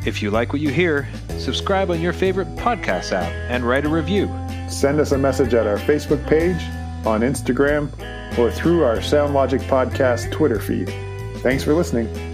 If 0.05 0.21
you 0.21 0.31
like 0.31 0.51
what 0.51 0.61
you 0.61 0.69
hear, 0.69 1.07
subscribe 1.37 1.91
on 1.91 2.01
your 2.01 2.13
favorite 2.13 2.53
podcast 2.55 3.13
app 3.13 3.31
and 3.49 3.63
write 3.63 3.85
a 3.85 3.89
review. 3.89 4.27
Send 4.69 4.99
us 4.99 5.13
a 5.13 5.17
message 5.17 5.53
at 5.53 5.65
our 5.65 5.77
Facebook 5.77 6.25
page, 6.27 6.61
on 7.05 7.21
Instagram, 7.21 7.89
or 8.37 8.51
through 8.51 8.83
our 8.83 8.97
SoundLogic 8.97 9.61
Podcast 9.63 10.31
Twitter 10.31 10.59
feed. 10.59 10.89
Thanks 11.41 11.63
for 11.63 11.73
listening. 11.73 12.28